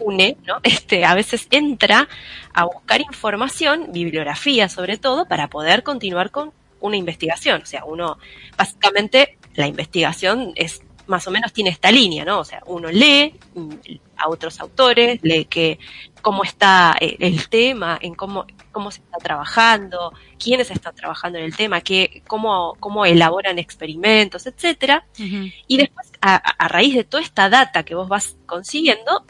une, 0.00 0.36
¿no? 0.46 0.58
Este, 0.62 1.04
a 1.04 1.14
veces 1.14 1.46
entra 1.50 2.08
a 2.54 2.64
buscar 2.64 3.00
información, 3.00 3.92
bibliografía 3.92 4.68
sobre 4.68 4.96
todo, 4.96 5.26
para 5.26 5.48
poder 5.48 5.82
continuar 5.82 6.30
con 6.30 6.52
una 6.80 6.96
investigación. 6.96 7.62
O 7.62 7.66
sea, 7.66 7.84
uno, 7.84 8.18
básicamente, 8.56 9.38
la 9.54 9.66
investigación 9.66 10.52
es 10.54 10.82
más 11.08 11.26
o 11.26 11.30
menos 11.30 11.52
tiene 11.52 11.70
esta 11.70 11.90
línea, 11.90 12.24
¿no? 12.24 12.40
O 12.40 12.44
sea, 12.44 12.62
uno 12.66 12.88
lee 12.90 13.34
mm, 13.54 13.70
a 14.16 14.28
otros 14.28 14.60
autores, 14.60 15.18
lee 15.22 15.46
que 15.46 15.78
cómo 16.20 16.44
está 16.44 16.96
eh, 17.00 17.16
el 17.20 17.48
tema, 17.48 17.98
en 18.00 18.14
cómo, 18.14 18.46
cómo 18.72 18.90
se 18.90 19.00
está 19.00 19.16
trabajando, 19.18 20.12
quiénes 20.38 20.70
están 20.70 20.94
trabajando 20.94 21.38
en 21.38 21.46
el 21.46 21.56
tema, 21.56 21.80
qué, 21.80 22.22
cómo, 22.26 22.76
cómo 22.78 23.06
elaboran 23.06 23.58
experimentos, 23.58 24.46
etcétera. 24.46 25.06
Y 25.16 25.76
después, 25.78 26.12
a, 26.20 26.36
a, 26.36 26.68
raíz 26.68 26.94
de 26.94 27.04
toda 27.04 27.22
esta 27.22 27.48
data 27.48 27.84
que 27.84 27.94
vos 27.94 28.08
vas 28.08 28.36
consiguiendo, 28.46 29.24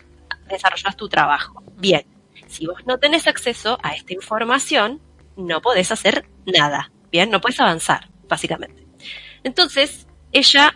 desarrollas 0.49 0.97
tu 0.97 1.09
trabajo. 1.09 1.63
Bien, 1.77 2.05
si 2.49 2.67
vos 2.67 2.81
no 2.87 2.99
tenés 2.99 3.27
acceso 3.27 3.79
a 3.83 3.95
esta 3.95 4.13
información, 4.13 5.01
no 5.37 5.61
podés 5.61 5.93
hacer 5.93 6.29
nada. 6.47 6.91
Bien, 7.11 7.31
no 7.31 7.41
puedes 7.41 7.61
avanzar, 7.61 8.09
básicamente. 8.29 8.87
Entonces, 9.45 10.07
ella 10.33 10.75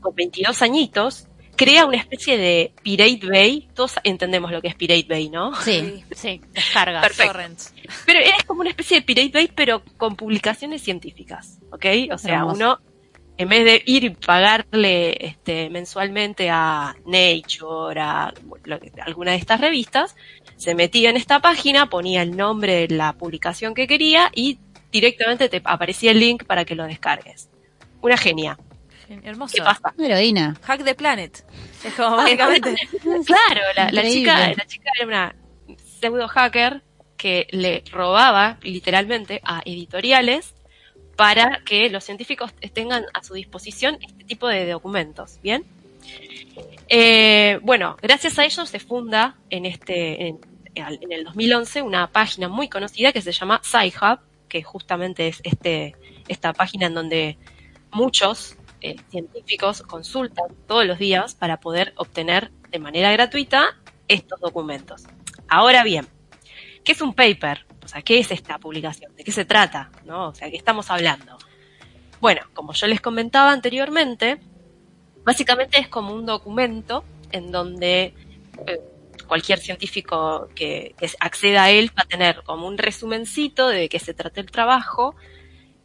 con 0.00 0.14
22 0.14 0.62
añitos, 0.62 1.26
crea 1.56 1.84
una 1.84 1.98
especie 1.98 2.38
de 2.38 2.72
Pirate 2.82 3.20
Bay. 3.26 3.68
Todos 3.74 3.96
entendemos 4.02 4.50
lo 4.50 4.60
que 4.62 4.68
es 4.68 4.74
Pirate 4.74 5.06
Bay, 5.08 5.28
¿no? 5.28 5.54
Sí, 5.56 6.04
sí, 6.12 6.40
descarga. 6.52 7.00
Perfecto. 7.00 7.38
Pero 8.06 8.20
es 8.20 8.44
como 8.46 8.60
una 8.62 8.70
especie 8.70 9.00
de 9.00 9.02
Pirate 9.02 9.30
Bay, 9.32 9.50
pero 9.54 9.82
con 9.96 10.16
publicaciones 10.16 10.82
científicas, 10.82 11.58
¿ok? 11.70 11.86
O 12.12 12.18
sea, 12.18 12.38
Hermoso. 12.38 12.56
uno, 12.56 12.80
en 13.40 13.48
vez 13.48 13.64
de 13.64 13.82
ir 13.86 14.04
y 14.04 14.10
pagarle 14.10 15.16
este, 15.18 15.70
mensualmente 15.70 16.50
a 16.50 16.94
Nature, 17.06 17.98
a 17.98 18.34
alguna 19.06 19.30
de 19.30 19.38
estas 19.38 19.62
revistas, 19.62 20.14
se 20.58 20.74
metía 20.74 21.08
en 21.08 21.16
esta 21.16 21.40
página, 21.40 21.88
ponía 21.88 22.20
el 22.20 22.36
nombre 22.36 22.86
de 22.86 22.94
la 22.94 23.14
publicación 23.14 23.72
que 23.72 23.86
quería 23.86 24.30
y 24.34 24.58
directamente 24.92 25.48
te 25.48 25.62
aparecía 25.64 26.10
el 26.10 26.20
link 26.20 26.44
para 26.44 26.66
que 26.66 26.74
lo 26.74 26.84
descargues. 26.84 27.48
Una 28.02 28.18
genia. 28.18 28.58
Hermoso. 29.08 29.54
¿Qué 29.56 29.62
pasa? 29.62 29.94
Heroína. 29.98 30.58
Hack 30.62 30.84
the 30.84 30.94
planet. 30.94 31.42
Es 31.82 31.94
como 31.94 32.16
básicamente. 32.16 32.74
Claro, 33.00 33.62
la, 33.74 33.90
la 33.90 34.02
chica, 34.02 34.48
la 34.48 34.66
chica 34.66 34.90
era 34.94 35.06
una 35.06 35.34
pseudo 35.98 36.28
hacker 36.28 36.82
que 37.16 37.46
le 37.52 37.84
robaba 37.90 38.58
literalmente 38.60 39.40
a 39.44 39.62
editoriales 39.64 40.54
para 41.20 41.60
que 41.66 41.90
los 41.90 42.02
científicos 42.02 42.54
tengan 42.72 43.04
a 43.12 43.22
su 43.22 43.34
disposición 43.34 43.98
este 44.00 44.24
tipo 44.24 44.48
de 44.48 44.66
documentos, 44.66 45.38
¿bien? 45.42 45.66
Eh, 46.88 47.58
bueno, 47.60 47.98
gracias 48.00 48.38
a 48.38 48.46
ellos 48.46 48.70
se 48.70 48.78
funda 48.78 49.36
en 49.50 49.66
este, 49.66 50.28
en, 50.28 50.40
el 50.74 51.24
2011 51.24 51.82
una 51.82 52.06
página 52.06 52.48
muy 52.48 52.70
conocida 52.70 53.12
que 53.12 53.20
se 53.20 53.32
llama 53.32 53.60
SciHub, 53.62 54.20
que 54.48 54.62
justamente 54.62 55.28
es 55.28 55.42
este, 55.42 55.94
esta 56.26 56.54
página 56.54 56.86
en 56.86 56.94
donde 56.94 57.36
muchos 57.90 58.56
eh, 58.80 58.96
científicos 59.10 59.82
consultan 59.82 60.46
todos 60.66 60.86
los 60.86 60.98
días 60.98 61.34
para 61.34 61.60
poder 61.60 61.92
obtener 61.96 62.50
de 62.70 62.78
manera 62.78 63.12
gratuita 63.12 63.76
estos 64.08 64.40
documentos. 64.40 65.02
Ahora 65.48 65.84
bien, 65.84 66.08
¿qué 66.82 66.92
es 66.92 67.02
un 67.02 67.12
paper? 67.12 67.66
Sea, 67.90 68.02
¿qué 68.02 68.20
es 68.20 68.30
esta 68.30 68.56
publicación? 68.58 69.14
¿De 69.16 69.24
qué 69.24 69.32
se 69.32 69.44
trata? 69.44 69.90
¿No? 70.04 70.28
O 70.28 70.34
sea, 70.34 70.48
¿qué 70.48 70.56
estamos 70.56 70.90
hablando? 70.90 71.36
Bueno, 72.20 72.42
como 72.54 72.72
yo 72.72 72.86
les 72.86 73.00
comentaba 73.00 73.50
anteriormente, 73.50 74.38
básicamente 75.24 75.80
es 75.80 75.88
como 75.88 76.14
un 76.14 76.24
documento 76.24 77.04
en 77.32 77.50
donde 77.50 78.14
eh, 78.66 78.80
cualquier 79.26 79.58
científico 79.58 80.48
que, 80.54 80.94
acceda 81.18 81.64
a 81.64 81.70
él 81.70 81.90
va 81.98 82.02
a 82.02 82.06
tener 82.06 82.42
como 82.44 82.68
un 82.68 82.78
resumencito 82.78 83.66
de 83.66 83.88
qué 83.88 83.98
se 83.98 84.14
trata 84.14 84.40
el 84.40 84.50
trabajo 84.52 85.16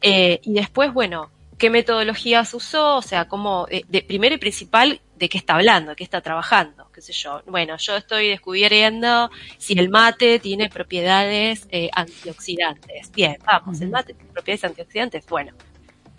eh, 0.01 0.39
y 0.43 0.53
después, 0.53 0.93
bueno, 0.93 1.31
qué 1.57 1.71
metodologías 1.71 2.53
usó, 2.53 2.97
o 2.97 3.01
sea, 3.01 3.27
cómo, 3.27 3.65
de, 3.65 3.83
de- 3.87 4.03
primero 4.03 4.35
y 4.35 4.37
principal, 4.37 5.01
de 5.15 5.29
qué 5.29 5.37
está 5.37 5.55
hablando, 5.55 5.91
de 5.91 5.95
qué 5.95 6.03
está 6.03 6.21
trabajando, 6.21 6.89
qué 6.93 7.01
sé 7.01 7.13
yo. 7.13 7.41
Bueno, 7.45 7.77
yo 7.77 7.95
estoy 7.95 8.29
descubriendo 8.29 9.29
si 9.57 9.73
el 9.73 9.89
mate 9.89 10.39
tiene 10.39 10.69
propiedades 10.69 11.67
eh, 11.71 11.89
antioxidantes. 11.93 13.11
Bien, 13.11 13.37
vamos, 13.45 13.79
el 13.81 13.89
mate 13.89 14.13
tiene 14.13 14.31
propiedades 14.31 14.65
antioxidantes. 14.65 15.25
Bueno, 15.27 15.53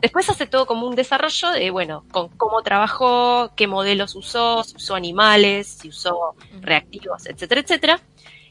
después 0.00 0.29
hace 0.31 0.47
todo 0.47 0.67
como 0.67 0.87
un 0.87 0.95
desarrollo 0.95 1.50
de, 1.50 1.71
bueno, 1.71 2.05
con 2.11 2.29
cómo 2.31 2.62
trabajó, 2.62 3.53
qué 3.55 3.67
modelos 3.67 4.15
usó, 4.15 4.65
si 4.65 4.76
usó 4.76 4.95
animales, 4.95 5.67
si 5.67 5.88
usó 5.88 6.35
reactivos, 6.61 7.26
etcétera, 7.26 7.61
etcétera. 7.61 8.00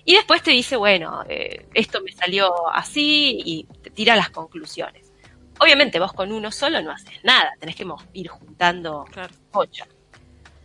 Y 0.08 0.14
después 0.14 0.44
te 0.44 0.52
dice, 0.52 0.76
bueno, 0.76 1.24
eh, 1.28 1.68
esto 1.74 2.02
me 2.02 2.12
salió 2.12 2.70
así 2.72 3.42
y 3.44 3.64
te 3.82 3.90
tira 3.90 4.16
las 4.16 4.30
conclusiones. 4.30 5.12
Obviamente 5.60 6.00
vos 6.00 6.14
con 6.14 6.32
uno 6.32 6.52
solo 6.52 6.82
no 6.82 6.92
haces 6.92 7.24
nada, 7.24 7.54
tenés 7.60 7.76
que 7.76 7.88
ir 8.14 8.28
juntando 8.28 9.06
ocho. 9.54 9.86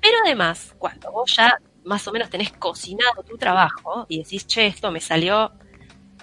Pero 0.01 0.17
además, 0.25 0.75
cuando 0.79 1.13
vos 1.13 1.35
ya 1.37 1.59
más 1.85 2.07
o 2.07 2.13
menos 2.13 2.31
tenés 2.31 2.53
cocinado 2.53 3.23
tu 3.23 3.37
trabajo 3.37 4.07
y 4.09 4.19
decís, 4.19 4.47
che, 4.47 4.67
esto 4.67 4.91
me 4.91 5.01
salió 5.01 5.53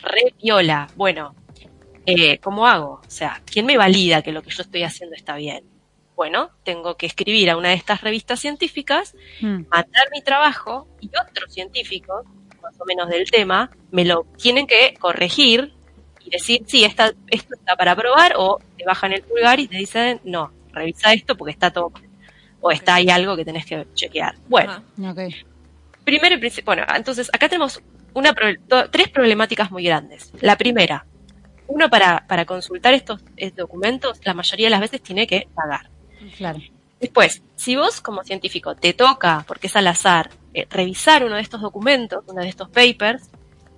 re 0.02 0.34
piola, 0.40 0.88
bueno, 0.96 1.36
eh, 2.06 2.38
¿cómo 2.40 2.68
hago? 2.68 3.02
O 3.06 3.10
sea, 3.10 3.42
¿quién 3.46 3.66
me 3.66 3.78
valida 3.78 4.22
que 4.22 4.32
lo 4.32 4.42
que 4.42 4.52
yo 4.52 4.62
estoy 4.62 4.84
haciendo 4.84 5.16
está 5.16 5.36
bien? 5.36 5.66
Bueno, 6.16 6.52
tengo 6.64 6.98
que 6.98 7.06
escribir 7.06 7.50
a 7.50 7.58
una 7.58 7.70
de 7.70 7.76
estas 7.76 8.02
revistas 8.02 8.40
científicas, 8.40 9.14
mandar 9.42 10.08
mi 10.12 10.22
trabajo 10.22 10.88
y 11.00 11.10
otros 11.10 11.54
científicos, 11.54 12.26
más 12.62 12.80
o 12.80 12.86
menos 12.86 13.10
del 13.10 13.30
tema, 13.30 13.70
me 13.92 14.04
lo 14.04 14.24
tienen 14.38 14.66
que 14.66 14.96
corregir 15.00 15.74
y 16.26 16.30
decir, 16.30 16.64
sí, 16.66 16.84
esta, 16.84 17.14
esto 17.28 17.56
está 17.56 17.76
para 17.76 17.96
probar, 17.96 18.34
o 18.38 18.60
te 18.78 18.84
bajan 18.84 19.14
el 19.14 19.22
pulgar 19.22 19.60
y 19.60 19.68
te 19.68 19.78
dicen, 19.78 20.20
no, 20.24 20.52
revisa 20.72 21.14
esto 21.14 21.38
porque 21.38 21.52
está 21.52 21.72
todo, 21.72 21.92
mal", 21.92 22.07
o 22.62 22.72
está 22.72 22.96
ahí 22.96 23.10
algo 23.10 23.36
que 23.36 23.46
tenés 23.46 23.66
que 23.66 23.86
chequear. 23.94 24.36
Bueno, 24.48 24.84
Ok. 25.10 25.20
primero 26.04 26.36
y 26.36 26.62
bueno, 26.62 26.84
entonces 26.96 27.30
acá 27.34 27.48
tenemos 27.50 27.82
una, 28.14 28.34
pro- 28.34 28.90
tres 28.90 29.10
problemáticas 29.10 29.72
muy 29.72 29.84
grandes. 29.84 30.32
La 30.42 30.58
primera, 30.58 31.06
uno 31.68 31.90
para, 31.90 32.26
para 32.28 32.46
consultar 32.46 32.94
estos 32.94 33.22
eh, 33.36 33.52
documentos, 33.52 34.20
la 34.24 34.34
mayoría 34.34 34.68
de 34.68 34.72
las 34.72 34.80
veces 34.82 35.02
tiene 35.02 35.28
que 35.28 35.48
pagar. 35.54 35.90
Claro. 36.38 36.60
Después, 37.00 37.44
si 37.56 37.76
vos 37.76 38.02
como 38.02 38.24
científico 38.24 38.76
te 38.76 38.94
toca, 38.94 39.44
porque 39.48 39.68
es 39.68 39.76
al 39.76 39.86
azar, 39.88 40.32
eh, 40.54 40.66
revisar 40.70 41.24
uno 41.24 41.36
de 41.36 41.42
estos 41.42 41.62
documentos, 41.62 42.24
uno 42.28 42.42
de 42.42 42.50
estos 42.50 42.70
papers, 42.70 43.30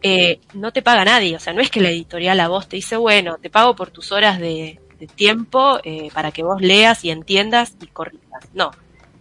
eh, 0.01 0.39
no 0.53 0.71
te 0.71 0.81
paga 0.81 1.03
nadie. 1.03 1.35
O 1.35 1.39
sea, 1.39 1.51
no 1.51 1.59
es 1.59 1.69
que 1.69 1.81
la 1.81 1.89
editorial 1.89 2.39
a 2.39 2.47
vos 2.47 2.69
te 2.69 2.77
dice, 2.77 2.95
bueno, 2.95 3.37
te 3.41 3.49
pago 3.49 3.75
por 3.75 3.91
tus 3.91 4.13
horas 4.13 4.39
de, 4.39 4.79
de 4.99 5.07
tiempo 5.07 5.79
eh, 5.83 6.09
para 6.13 6.31
que 6.31 6.43
vos 6.43 6.61
leas 6.61 7.05
y 7.05 7.11
entiendas 7.11 7.75
y 7.81 7.87
corrijas. 7.87 8.49
No, 8.53 8.71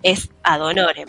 es 0.03 0.31
ad 0.43 0.63
honorem. 0.63 1.09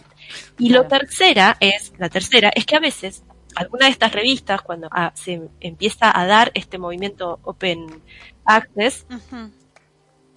Y 0.58 0.70
lo 0.70 0.86
tercera 0.86 1.58
es, 1.60 1.94
la 1.98 2.10
tercera, 2.10 2.52
es 2.56 2.66
que 2.66 2.76
a 2.76 2.80
veces 2.80 3.24
alguna 3.56 3.86
de 3.86 3.92
estas 3.92 4.14
revistas, 4.14 4.62
cuando 4.62 4.88
ah, 4.92 5.12
se 5.16 5.42
empieza 5.60 6.18
a 6.18 6.26
dar 6.26 6.52
este 6.54 6.78
movimiento 6.78 7.40
Open 7.44 8.02
Access, 8.46 9.06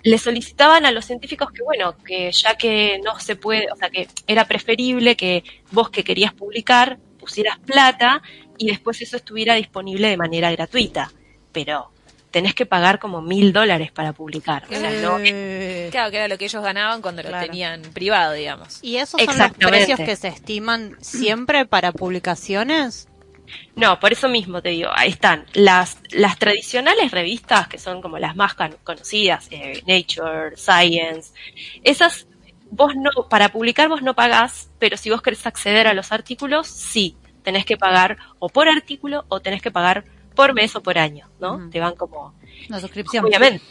le 0.03 0.19
solicitaban 0.19 0.87
a 0.87 0.93
los 0.93 1.05
científicos 1.05 1.53
que, 1.53 1.63
bueno, 1.63 1.97
que 1.99 2.33
ya 2.33 2.57
que 2.57 3.01
no 3.05 3.19
se 3.21 3.37
puede, 3.37 3.71
o 3.71 3.77
sea, 3.77 3.91
que 3.91 4.09
era 4.27 4.47
preferible 4.47 5.17
que 5.17 5.45
vos 5.71 5.91
que 5.91 6.05
querías 6.05 6.33
publicar 6.33 6.99
pusieras 7.19 7.59
plata 7.61 8.21
y 8.59 8.67
después 8.67 9.01
eso 9.01 9.17
estuviera 9.17 9.55
disponible 9.55 10.09
de 10.09 10.17
manera 10.17 10.51
gratuita. 10.51 11.13
Pero 11.53 11.92
tenés 12.33 12.55
que 12.55 12.67
pagar 12.67 12.99
como 12.99 13.23
mil 13.23 13.53
dólares 13.53 13.93
para 13.93 14.13
publicar. 14.13 14.65
O 14.65 14.75
sea, 14.75 14.91
no, 14.91 15.19
Claro, 15.91 16.11
que 16.11 16.17
era 16.17 16.29
lo 16.29 16.39
que 16.39 16.47
ellos 16.47 16.63
ganaban 16.63 17.03
cuando 17.03 17.23
lo 17.23 17.31
tenían 17.39 17.83
privado, 17.83 18.33
digamos. 18.33 18.81
¿Y 18.83 18.97
esos 18.97 19.23
son 19.23 19.39
los 19.39 19.53
precios 19.53 20.01
que 20.01 20.17
se 20.17 20.29
estiman 20.29 20.97
siempre 21.01 21.67
para 21.67 21.93
publicaciones? 21.93 23.09
No, 23.77 24.01
por 24.01 24.13
eso 24.13 24.29
mismo 24.29 24.63
te 24.63 24.71
digo, 24.71 24.91
ahí 24.95 25.11
están. 25.11 25.45
Las, 25.53 25.99
las 26.11 26.39
tradicionales 26.39 27.11
revistas, 27.11 27.69
que 27.69 27.79
son 27.79 28.01
como 28.01 28.19
las 28.19 28.35
más 28.35 28.55
conocidas, 28.83 29.49
eh, 29.51 29.83
Nature, 29.87 30.57
Science, 30.57 31.33
esas, 31.85 32.27
vos 32.71 32.95
no, 32.97 33.29
para 33.29 33.51
publicar 33.51 33.89
vos 33.89 34.01
no 34.01 34.15
pagás, 34.15 34.71
pero 34.79 34.97
si 34.97 35.11
vos 35.11 35.21
querés 35.21 35.47
acceder 35.47 35.87
a 35.87 35.93
los 35.93 36.13
artículos, 36.13 36.67
sí, 36.67 37.15
tenés 37.43 37.67
que 37.67 37.77
pagar 37.77 38.17
o 38.39 38.49
por 38.49 38.69
artículo 38.69 39.27
o 39.29 39.41
tenés 39.41 39.61
que 39.61 39.71
pagar 39.71 40.05
por 40.35 40.55
mes 40.55 40.75
o 40.77 40.83
por 40.83 40.99
año, 40.99 41.29
¿no? 41.41 41.69
Te 41.71 41.81
van 41.81 41.95
como, 41.97 42.35
Una 42.69 42.81
suscripción. 42.81 43.25
obviamente. 43.25 43.63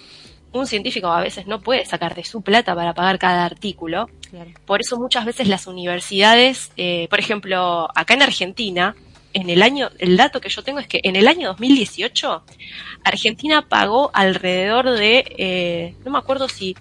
Un 0.54 0.68
científico 0.68 1.08
a 1.08 1.22
veces 1.22 1.48
no 1.48 1.62
puede 1.62 1.86
sacar 1.86 2.14
de 2.14 2.26
su 2.26 2.42
plata 2.42 2.76
para 2.76 2.94
pagar 2.94 3.18
cada 3.20 3.46
artículo, 3.46 4.10
Claro. 4.30 4.52
por 4.66 4.82
eso 4.82 4.98
muchas 4.98 5.24
veces 5.26 5.48
las 5.48 5.66
universidades, 5.66 6.72
eh, 6.76 7.08
por 7.10 7.20
ejemplo, 7.20 7.88
acá 7.96 8.16
en 8.16 8.22
Argentina, 8.24 8.96
en 9.34 9.50
el 9.50 9.64
año, 9.64 9.90
el 9.98 10.18
dato 10.18 10.42
que 10.42 10.50
yo 10.50 10.62
tengo 10.62 10.80
es 10.80 10.88
que 10.88 11.00
en 11.04 11.16
el 11.16 11.30
año 11.30 11.48
2018, 11.48 12.44
Argentina 13.06 13.66
pagó 13.70 14.12
alrededor 14.14 14.90
de, 14.90 15.24
eh, 15.38 15.96
no 16.04 16.12
me 16.12 16.18
acuerdo 16.18 16.50
si, 16.50 16.76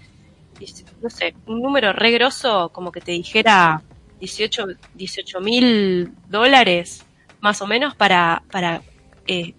no 1.00 1.08
sé, 1.08 1.34
un 1.46 1.62
número 1.62 1.92
re 1.92 2.10
grosso, 2.10 2.70
como 2.72 2.90
que 2.90 3.00
te 3.00 3.12
dijera 3.12 3.82
18 4.18 5.40
mil 5.40 6.12
dólares, 6.28 7.04
más 7.40 7.62
o 7.62 7.66
menos, 7.68 7.94
para, 7.94 8.42
para, 8.50 8.82
eh, 9.28 9.54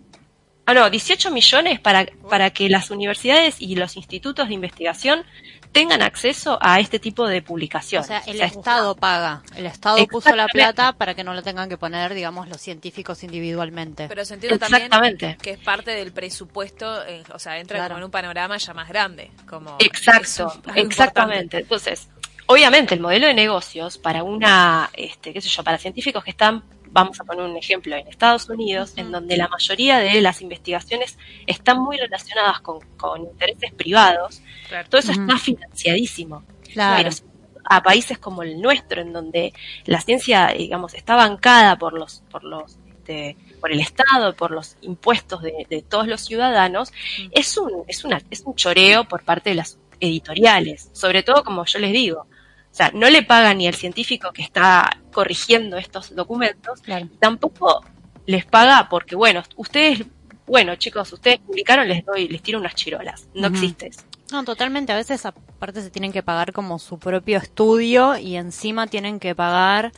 ah, 0.72 0.84
no, 0.84 0.90
18 0.90 1.32
millones 1.32 1.80
para, 1.80 2.06
para 2.30 2.50
que 2.50 2.70
las 2.70 2.92
universidades 2.92 3.56
y 3.60 3.76
los 3.76 3.96
institutos 3.98 4.48
de 4.48 4.54
investigación 4.54 5.24
tengan 5.72 6.02
acceso 6.02 6.58
a 6.62 6.80
este 6.80 7.00
tipo 7.00 7.28
de 7.28 7.40
O 7.40 7.44
publicaciones. 7.44 8.08
sea, 8.08 8.20
el 8.28 8.36
O 8.36 8.38
sea, 8.38 8.46
Estado 8.48 8.96
paga. 8.96 9.42
El 9.56 9.66
Estado 9.66 10.06
puso 10.08 10.36
la 10.36 10.48
plata 10.48 10.94
para 10.94 11.14
que 11.14 11.24
no 11.24 11.34
lo 11.34 11.42
tengan 11.44 11.70
que 11.70 11.78
poner, 11.78 12.14
digamos, 12.14 12.50
los 12.50 12.60
científicos 12.60 13.24
individualmente. 13.24 14.08
Pero 14.10 14.26
se 14.26 14.34
entiende 14.34 14.60
también 14.60 15.18
que 15.42 15.52
es 15.52 15.60
parte 15.60 15.92
del 15.92 16.12
presupuesto, 16.12 17.06
eh, 17.06 17.24
o 17.34 17.40
sea, 17.40 17.58
entra 17.60 17.78
Claro. 17.78 17.90
como 17.94 18.00
en 18.00 18.04
un 18.06 18.12
panorama 18.12 18.58
ya 18.58 18.74
más 18.74 18.90
grande. 18.90 19.32
Como 19.48 19.78
Exacto, 19.80 20.62
exactamente. 20.76 21.60
Entonces, 21.60 22.10
obviamente 22.48 22.94
el 22.94 23.00
modelo 23.00 23.28
de 23.28 23.34
negocios 23.34 23.98
para 23.98 24.24
una, 24.24 24.90
este, 24.94 25.32
qué 25.34 25.40
sé 25.42 25.48
yo, 25.48 25.64
para 25.64 25.78
científicos 25.78 26.24
que 26.24 26.32
están, 26.32 26.64
vamos 26.92 27.20
a 27.20 27.24
poner 27.24 27.44
un 27.46 27.58
ejemplo, 27.58 27.96
en 27.96 28.08
Estados 28.08 28.50
Unidos, 28.50 28.94
en 28.98 29.12
donde 29.12 29.38
la 29.38 29.48
mayoría 29.48 30.00
de 30.00 30.22
las 30.22 30.42
investigaciones 30.42 31.18
están 31.48 31.80
muy 31.82 31.98
relacionadas 31.98 32.60
con, 32.62 32.80
con 32.98 33.22
intereses 33.24 33.72
privados, 33.74 34.42
Claro. 34.68 34.88
todo 34.90 35.00
eso 35.00 35.12
está 35.12 35.38
financiadísimo. 35.38 36.44
Claro. 36.74 36.98
Pero 36.98 37.12
si 37.12 37.24
a 37.64 37.84
países 37.84 38.18
como 38.18 38.44
el 38.44 38.60
nuestro, 38.62 39.02
en 39.02 39.14
donde 39.14 39.54
la 39.86 40.02
ciencia, 40.02 40.48
digamos, 40.48 40.94
está 40.94 41.16
bancada 41.16 41.78
por 41.78 41.94
los, 41.94 42.24
por 42.32 42.44
los, 42.44 42.78
este, 42.90 43.38
por 43.60 43.72
el 43.72 43.80
Estado, 43.80 44.36
por 44.36 44.52
los 44.52 44.78
impuestos 44.82 45.42
de, 45.42 45.68
de 45.70 45.82
todos 45.82 46.08
los 46.08 46.22
ciudadanos, 46.22 46.92
es 47.32 47.58
un, 47.58 47.84
es 47.88 48.04
una, 48.04 48.22
es 48.30 48.42
un 48.42 48.56
choreo 48.56 49.06
por 49.06 49.24
parte 49.24 49.52
de 49.52 49.56
las 49.58 49.78
editoriales. 50.00 50.90
Sobre 50.94 51.24
todo, 51.24 51.44
como 51.44 51.66
yo 51.66 51.80
les 51.80 51.94
digo, 51.94 52.26
o 52.72 52.74
sea, 52.74 52.92
no 52.94 53.10
le 53.10 53.24
paga 53.24 53.54
ni 53.54 53.68
al 53.68 53.76
científico 53.76 54.32
que 54.32 54.42
está 54.42 54.90
corrigiendo 55.12 55.78
estos 55.78 56.16
documentos, 56.16 56.82
Claro. 56.82 57.08
tampoco 57.20 57.84
les 58.26 58.46
paga 58.46 58.88
porque, 58.90 59.16
bueno, 59.16 59.44
ustedes, 59.58 60.06
bueno, 60.48 60.76
chicos, 60.78 61.12
ustedes 61.12 61.40
publicaron, 61.40 61.88
les 61.88 62.06
doy, 62.06 62.28
les 62.30 62.42
tiro 62.42 62.60
unas 62.60 62.76
chirolas. 62.76 63.28
No 63.34 63.48
Ujú. 63.48 63.56
existe 63.58 63.88
eso. 63.88 64.02
No, 64.32 64.46
totalmente. 64.46 64.94
A 64.94 64.96
veces 64.96 65.26
aparte 65.26 65.82
se 65.82 65.90
tienen 65.90 66.14
que 66.14 66.24
pagar 66.24 66.54
como 66.54 66.80
su 66.80 66.98
propio 66.98 67.38
estudio 67.38 68.16
y 68.18 68.38
encima 68.38 68.88
tienen 68.88 69.20
que 69.20 69.36
pagar 69.36 69.92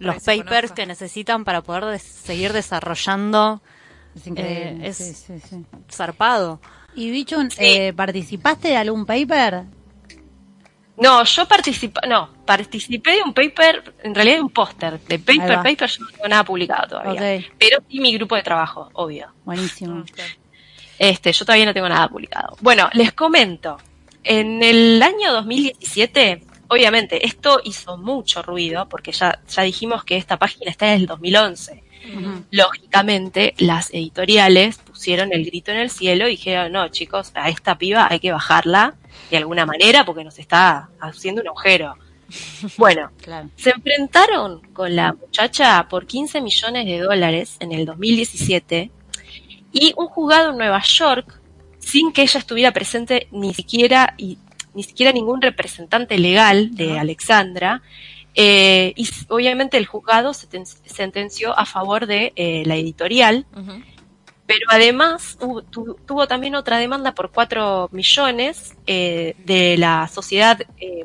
los 0.00 0.16
papers 0.24 0.46
conozca. 0.48 0.74
que 0.74 0.86
necesitan 0.86 1.44
para 1.44 1.62
poder 1.62 1.84
des- 1.84 2.02
seguir 2.02 2.52
desarrollando 2.52 3.62
Es 4.16 4.26
increíble. 4.26 4.84
Eh, 4.84 4.88
es- 4.88 4.96
Sí, 4.96 5.14
sí, 5.14 5.40
sí. 5.48 5.64
zarpado. 5.92 6.60
Y 6.96 7.10
Bichun, 7.10 7.50
eh, 7.58 7.92
¿participaste 7.92 8.68
de 8.68 8.76
algún 8.78 9.06
paper? 9.06 9.64
No, 10.98 11.24
yo 11.24 11.46
participé, 11.46 12.00
no, 12.08 12.30
participé 12.44 13.16
de 13.16 13.22
un 13.22 13.34
paper, 13.34 13.94
en 14.02 14.14
realidad 14.14 14.36
de 14.36 14.42
un 14.42 14.50
póster, 14.50 14.98
de 15.00 15.18
paper, 15.18 15.62
paper, 15.62 15.90
yo 15.90 16.04
no 16.04 16.10
tengo 16.10 16.28
nada 16.28 16.44
publicado 16.44 16.88
todavía. 16.88 17.44
Pero 17.58 17.78
sí 17.88 18.00
mi 18.00 18.14
grupo 18.14 18.34
de 18.34 18.42
trabajo, 18.42 18.88
obvio. 18.94 19.28
Buenísimo. 19.44 20.04
Este, 20.98 21.32
yo 21.32 21.44
todavía 21.44 21.66
no 21.66 21.74
tengo 21.74 21.88
nada 21.88 22.08
publicado. 22.08 22.56
Bueno, 22.60 22.88
les 22.94 23.12
comento. 23.12 23.76
En 24.24 24.62
el 24.62 25.02
año 25.02 25.32
2017, 25.32 26.42
obviamente, 26.68 27.26
esto 27.26 27.60
hizo 27.62 27.98
mucho 27.98 28.42
ruido, 28.42 28.88
porque 28.88 29.12
ya, 29.12 29.38
ya 29.46 29.62
dijimos 29.62 30.04
que 30.04 30.16
esta 30.16 30.38
página 30.38 30.70
está 30.70 30.88
en 30.88 31.00
el 31.00 31.06
2011. 31.06 31.82
Lógicamente, 32.50 33.54
las 33.58 33.92
editoriales 33.92 34.80
pusieron 34.96 35.30
el 35.30 35.44
grito 35.44 35.70
en 35.72 35.76
el 35.76 35.90
cielo 35.90 36.26
y 36.26 36.32
dijeron, 36.32 36.72
no, 36.72 36.88
chicos, 36.88 37.30
a 37.34 37.50
esta 37.50 37.76
piba 37.76 38.08
hay 38.10 38.18
que 38.18 38.32
bajarla 38.32 38.94
de 39.30 39.36
alguna 39.36 39.66
manera 39.66 40.06
porque 40.06 40.24
nos 40.24 40.38
está 40.38 40.88
haciendo 41.00 41.42
un 41.42 41.48
agujero. 41.48 41.94
Bueno, 42.78 43.10
Claro. 43.22 43.50
se 43.56 43.70
enfrentaron 43.70 44.60
con 44.72 44.96
la 44.96 45.12
muchacha 45.12 45.86
por 45.88 46.06
15 46.06 46.40
millones 46.40 46.86
de 46.86 46.98
dólares 46.98 47.56
en 47.60 47.72
el 47.72 47.84
2017 47.84 48.90
y 49.70 49.92
un 49.98 50.06
juzgado 50.08 50.50
en 50.50 50.56
Nueva 50.58 50.82
York, 50.82 51.40
sin 51.78 52.12
que 52.12 52.22
ella 52.22 52.40
estuviera 52.40 52.72
presente 52.72 53.28
ni 53.30 53.52
siquiera 53.52 54.14
y 54.16 54.38
ni 54.74 54.82
siquiera 54.82 55.12
ningún 55.12 55.40
representante 55.42 56.18
legal 56.18 56.74
de 56.74 56.98
Alexandra, 56.98 57.82
eh, 58.34 58.92
y 58.96 59.08
obviamente 59.28 59.76
el 59.76 59.86
juzgado 59.86 60.32
sentenció 60.34 61.56
a 61.58 61.64
favor 61.64 62.06
de 62.06 62.32
eh, 62.34 62.62
la 62.66 62.76
editorial. 62.76 63.46
Pero 64.46 64.60
además 64.70 65.36
hubo- 65.40 65.62
tu- 65.62 65.94
tuvo 66.06 66.26
también 66.28 66.54
otra 66.54 66.78
demanda 66.78 67.12
por 67.14 67.30
4 67.32 67.88
millones 67.92 68.74
eh, 68.86 69.34
de 69.44 69.76
la 69.78 70.08
Sociedad 70.08 70.60
eh, 70.78 71.04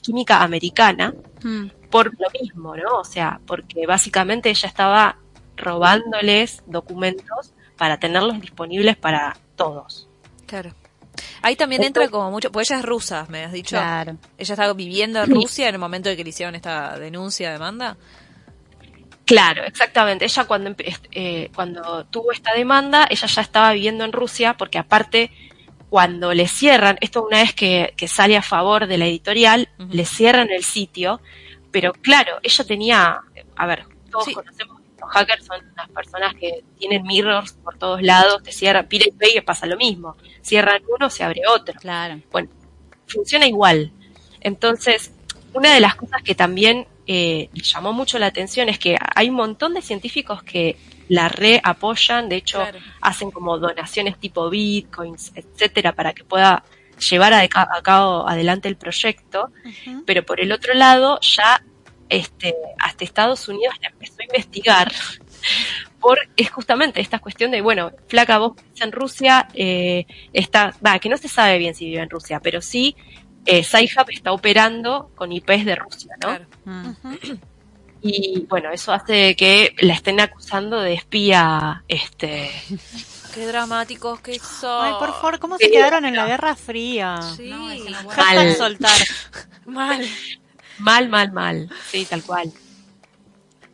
Química 0.00 0.42
Americana 0.42 1.14
Mm. 1.42 1.68
por 1.90 2.06
lo 2.18 2.28
mismo, 2.40 2.76
¿no? 2.76 2.98
O 2.98 3.04
sea, 3.04 3.40
porque 3.46 3.86
básicamente 3.86 4.50
ella 4.50 4.68
estaba 4.68 5.16
robándoles 5.56 6.62
documentos 6.66 7.52
para 7.76 7.98
tenerlos 7.98 8.40
disponibles 8.40 8.96
para 8.96 9.36
todos. 9.56 10.08
Claro. 10.46 10.74
Ahí 11.42 11.56
también 11.56 11.82
entra 11.82 12.08
como 12.08 12.30
mucho, 12.30 12.52
pues 12.52 12.70
ella 12.70 12.80
es 12.80 12.84
rusa, 12.86 13.26
me 13.30 13.44
has 13.44 13.52
dicho. 13.52 13.76
Claro. 13.76 14.16
Ella 14.38 14.54
estaba 14.54 14.72
viviendo 14.74 15.22
en 15.22 15.30
Rusia 15.34 15.68
en 15.68 15.74
el 15.74 15.80
momento 15.80 16.08
de 16.08 16.16
que 16.16 16.24
le 16.24 16.30
hicieron 16.30 16.54
esta 16.54 16.98
denuncia, 16.98 17.52
demanda. 17.52 17.96
Claro, 19.30 19.62
exactamente. 19.62 20.24
Ella 20.24 20.44
cuando, 20.44 20.74
eh, 21.12 21.50
cuando 21.54 22.04
tuvo 22.06 22.32
esta 22.32 22.52
demanda, 22.52 23.06
ella 23.08 23.28
ya 23.28 23.42
estaba 23.42 23.72
viviendo 23.72 24.04
en 24.04 24.10
Rusia, 24.10 24.56
porque 24.56 24.76
aparte, 24.78 25.30
cuando 25.88 26.34
le 26.34 26.48
cierran, 26.48 26.98
esto 27.00 27.24
una 27.24 27.38
vez 27.38 27.54
que, 27.54 27.94
que 27.96 28.08
sale 28.08 28.36
a 28.36 28.42
favor 28.42 28.88
de 28.88 28.98
la 28.98 29.06
editorial, 29.06 29.68
le 29.78 30.04
cierran 30.04 30.50
el 30.50 30.64
sitio, 30.64 31.20
pero 31.70 31.92
claro, 31.92 32.38
ella 32.42 32.64
tenía, 32.64 33.20
a 33.54 33.66
ver, 33.66 33.84
todos 34.10 34.24
Sí. 34.24 34.34
conocemos 34.34 34.80
que 34.80 35.00
los 35.00 35.10
hackers 35.12 35.46
son 35.46 35.60
unas 35.74 35.88
personas 35.90 36.34
que 36.34 36.64
tienen 36.76 37.04
mirrors 37.04 37.52
por 37.52 37.78
todos 37.78 38.02
lados, 38.02 38.42
te 38.42 38.50
cierran, 38.50 38.88
Pirate 38.88 39.14
Bay 39.16 39.40
pasa 39.42 39.64
lo 39.66 39.76
mismo, 39.76 40.16
cierran 40.42 40.82
uno, 40.92 41.08
se 41.08 41.22
abre 41.22 41.42
otro. 41.48 41.74
Claro. 41.80 42.20
Bueno, 42.32 42.48
funciona 43.06 43.46
igual. 43.46 43.92
Entonces, 44.40 45.12
una 45.52 45.72
de 45.72 45.78
las 45.78 45.94
cosas 45.94 46.20
que 46.24 46.34
también 46.34 46.88
eh, 47.12 47.48
llamó 47.54 47.92
mucho 47.92 48.20
la 48.20 48.26
atención 48.26 48.68
es 48.68 48.78
que 48.78 48.96
hay 49.16 49.30
un 49.30 49.34
montón 49.34 49.74
de 49.74 49.82
científicos 49.82 50.44
que 50.44 50.76
la 51.08 51.28
re 51.28 51.60
apoyan, 51.64 52.28
de 52.28 52.36
hecho 52.36 52.58
Claro. 52.58 52.78
hacen 53.00 53.32
como 53.32 53.58
donaciones 53.58 54.16
tipo 54.16 54.48
bitcoins, 54.48 55.32
etcétera, 55.34 55.92
para 55.92 56.12
que 56.12 56.22
pueda 56.22 56.62
llevar 57.10 57.32
a, 57.32 57.40
a 57.40 57.82
cabo 57.82 58.28
adelante 58.28 58.68
el 58.68 58.76
proyecto, 58.76 59.50
pero 60.06 60.24
por 60.24 60.38
el 60.40 60.52
otro 60.52 60.72
lado 60.74 61.18
ya 61.20 61.60
este 62.08 62.54
hasta 62.78 63.02
Estados 63.04 63.48
Unidos 63.48 63.74
la 63.82 63.88
empezó 63.88 64.16
a 64.20 64.24
investigar 64.24 64.92
por 66.00 66.18
es 66.36 66.48
justamente 66.50 67.00
esta 67.00 67.18
cuestión 67.18 67.50
de 67.50 67.60
bueno 67.60 67.90
flaca 68.08 68.38
vos 68.38 68.52
en 68.80 68.92
Rusia 68.92 69.48
eh, 69.54 70.06
está 70.32 70.74
va 70.84 70.98
que 70.98 71.08
no 71.08 71.16
se 71.16 71.28
sabe 71.28 71.58
bien 71.58 71.74
si 71.74 71.86
vive 71.86 72.02
en 72.02 72.10
Rusia 72.10 72.40
pero 72.40 72.60
sí 72.60 72.96
eh, 73.46 73.64
Sci-Hub 73.64 74.10
está 74.10 74.32
operando 74.32 75.10
con 75.14 75.32
IPs 75.32 75.64
de 75.64 75.76
Rusia 75.76 76.14
no 76.22 76.28
Claro. 76.28 76.46
y 78.02 78.46
bueno 78.48 78.70
eso 78.70 78.92
hace 78.92 79.36
que 79.36 79.74
la 79.80 79.94
estén 79.94 80.20
acusando 80.20 80.80
de 80.80 80.94
espía 80.94 81.84
este 81.88 82.50
Qué 83.34 83.46
dramáticos 83.46 84.20
que 84.20 84.40
son. 84.40 84.84
Ay, 84.86 84.94
por 84.98 85.12
favor, 85.12 85.38
¿cómo 85.38 85.56
se 85.56 85.70
quedaron 85.70 86.04
en 86.04 86.16
la 86.16 86.26
Guerra 86.26 86.56
Fría? 86.56 87.20
Sí. 87.36 87.48
Hashtag 88.08 88.34
Mal. 88.34 88.56
soltar. 88.56 89.00
Mal. 89.66 90.04
mal 90.78 91.08
mal 91.08 91.30
mal 91.32 91.70
sí 91.90 92.04
tal 92.06 92.22
cual 92.24 92.50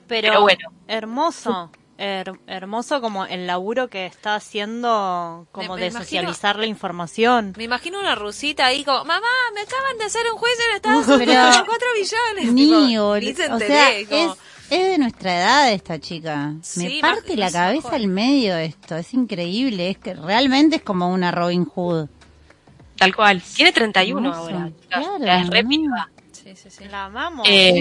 Pero, 0.08 0.28
Pero 0.28 0.40
bueno. 0.42 0.68
hermoso. 0.88 1.70
Her- 1.98 2.38
hermoso 2.46 3.00
como 3.00 3.24
el 3.24 3.46
laburo 3.46 3.88
que 3.88 4.04
está 4.06 4.34
haciendo 4.34 5.46
como 5.52 5.68
Me- 5.68 5.74
me 5.76 5.80
de 5.80 5.86
imagino- 5.88 6.04
socializar 6.04 6.58
la 6.58 6.66
información. 6.66 7.54
Me 7.56 7.64
imagino 7.64 7.98
una 7.98 8.14
rusita 8.14 8.66
ahí 8.66 8.84
como, 8.84 9.04
mamá, 9.04 9.26
me 9.54 9.62
acaban 9.62 9.96
de 9.98 10.04
hacer 10.04 10.22
un 10.32 10.38
juicio 10.38 10.64
en 10.70 10.76
Estados 10.76 11.08
Unidos 11.08 11.62
4 11.66 11.88
millones. 11.94 12.52
Ni, 12.52 12.66
Tipo, 12.66 13.16
ni 13.18 13.34
se 13.34 13.50
o 13.52 13.58
sea, 13.58 13.88
como- 14.08 14.32
es, 14.32 14.38
es 14.70 14.90
de 14.90 14.98
nuestra 14.98 15.36
edad 15.38 15.72
esta 15.72 15.98
chica. 15.98 16.52
Sí, 16.62 16.80
Me 16.96 17.00
parte 17.00 17.34
la 17.36 17.50
cabeza 17.50 17.94
al 17.94 18.08
medio 18.08 18.56
esto, 18.56 18.96
es 18.96 19.14
increíble, 19.14 19.88
es 19.90 19.96
que 19.98 20.12
realmente 20.14 20.76
es 20.76 20.82
como 20.82 21.08
una 21.10 21.30
Robin 21.30 21.64
Hood. 21.64 22.08
tal 22.98 23.14
cual 23.14 23.42
tiene 23.42 23.72
31 23.72 24.28
Hermoso. 24.30 24.50
ahora. 24.54 24.70
Claro, 24.88 25.18
Ya 25.24 25.40
es 25.40 25.50
re. 25.50 25.64
Sí, 26.32 26.56
sí, 26.56 26.70
sí. 26.70 26.84
La 26.90 27.06
amamos. 27.06 27.46
Eh. 27.48 27.72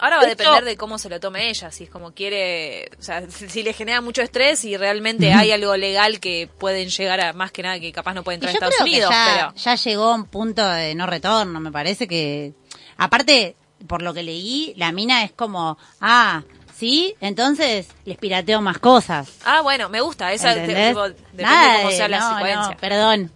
Ahora 0.00 0.16
va 0.16 0.22
a 0.22 0.26
Esto- 0.28 0.42
depender 0.42 0.64
de 0.64 0.76
cómo 0.76 0.98
se 0.98 1.08
lo 1.10 1.20
tome 1.20 1.50
ella, 1.50 1.70
si 1.70 1.84
es 1.84 1.90
como 1.90 2.12
quiere, 2.12 2.90
o 2.98 3.02
sea, 3.02 3.22
si 3.30 3.62
le 3.62 3.72
genera 3.74 4.00
mucho 4.00 4.22
estrés 4.22 4.64
y 4.64 4.76
realmente 4.76 5.32
hay 5.32 5.52
algo 5.52 5.76
legal 5.76 6.18
que 6.20 6.48
pueden 6.58 6.88
llegar 6.88 7.20
a, 7.20 7.32
más 7.34 7.52
que 7.52 7.62
nada 7.62 7.78
que 7.78 7.92
capaz 7.92 8.14
no 8.14 8.22
puede 8.24 8.36
Y 8.36 8.38
entrar 8.38 8.50
a 8.50 8.54
Estados 8.54 8.74
creo 8.76 8.84
que 8.86 8.90
Unidos, 8.90 9.10
ya, 9.10 9.34
pero... 9.52 9.54
ya 9.54 9.74
llegó 9.76 10.04
a 10.04 10.14
un 10.14 10.24
punto 10.24 10.66
de 10.68 10.94
no 10.94 11.06
retorno, 11.06 11.60
me 11.60 11.70
parece 11.70 12.08
que... 12.08 12.54
Aparte, 12.96 13.56
por 13.86 14.02
lo 14.02 14.12
que 14.14 14.22
leí, 14.22 14.74
la 14.76 14.90
mina 14.92 15.22
es 15.24 15.32
como, 15.32 15.78
ah, 16.00 16.42
¿sí? 16.76 17.14
Entonces 17.20 17.88
les 18.04 18.16
pirateo 18.18 18.60
más 18.62 18.78
cosas. 18.78 19.30
Ah, 19.44 19.60
bueno, 19.62 19.88
me 19.88 20.00
gusta, 20.00 20.32
esa 20.32 20.52
¿entendés? 20.54 20.88
tipo, 20.88 21.08
depende 21.08 21.42
Nada 21.42 21.72
de 21.72 21.76
cómo 21.78 21.90
de- 21.90 21.96
sea 21.96 22.08
la 22.08 22.18
no, 22.20 22.34
secuencia. 22.34 22.70
no, 22.72 22.76
perdón. 22.78 23.32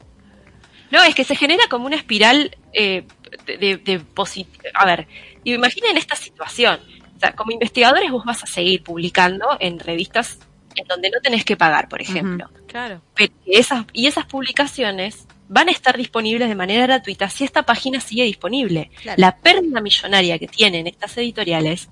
No, 0.91 1.03
es 1.03 1.15
que 1.15 1.25
se 1.25 1.35
genera 1.35 1.65
como 1.69 1.87
una 1.87 1.97
espiral 1.97 2.57
eh, 2.73 3.07
de, 3.47 3.57
de, 3.57 3.77
de 3.79 4.01
posit- 4.01 4.47
A 4.75 4.85
ver, 4.87 5.09
imaginen 5.53 5.97
esta 5.97 6.17
situación. 6.17 6.81
O 7.17 7.21
sea, 7.21 7.35
como 7.35 7.53
investigadores 7.53 8.11
vos 8.11 8.25
vas 8.25 8.43
a 8.43 8.47
seguir 8.47 8.83
publicando 8.83 9.57
en 9.61 9.79
revistas 9.79 10.39
en 10.77 10.87
donde 10.87 11.11
no 11.11 11.21
tenés 11.21 11.45
que 11.45 11.57
pagar, 11.57 11.89
por 11.89 12.03
ejemplo. 12.03 12.51
Claro. 12.67 13.01
Pero 13.15 13.33
esas, 13.47 13.85
y 13.93 14.07
esas 14.07 14.27
publicaciones 14.27 15.27
van 15.49 15.69
a 15.69 15.73
estar 15.73 15.97
disponibles 15.97 16.49
de 16.49 16.55
manera 16.55 16.87
gratuita 16.87 17.29
si 17.29 17.45
esta 17.45 17.63
página 17.63 18.01
sigue 18.01 18.25
disponible. 18.25 18.91
Claro. 19.03 19.21
La 19.21 19.37
pérdida 19.37 19.81
millonaria 19.81 20.39
que 20.39 20.49
tienen 20.49 20.87
estas 20.87 21.17
editoriales, 21.19 21.89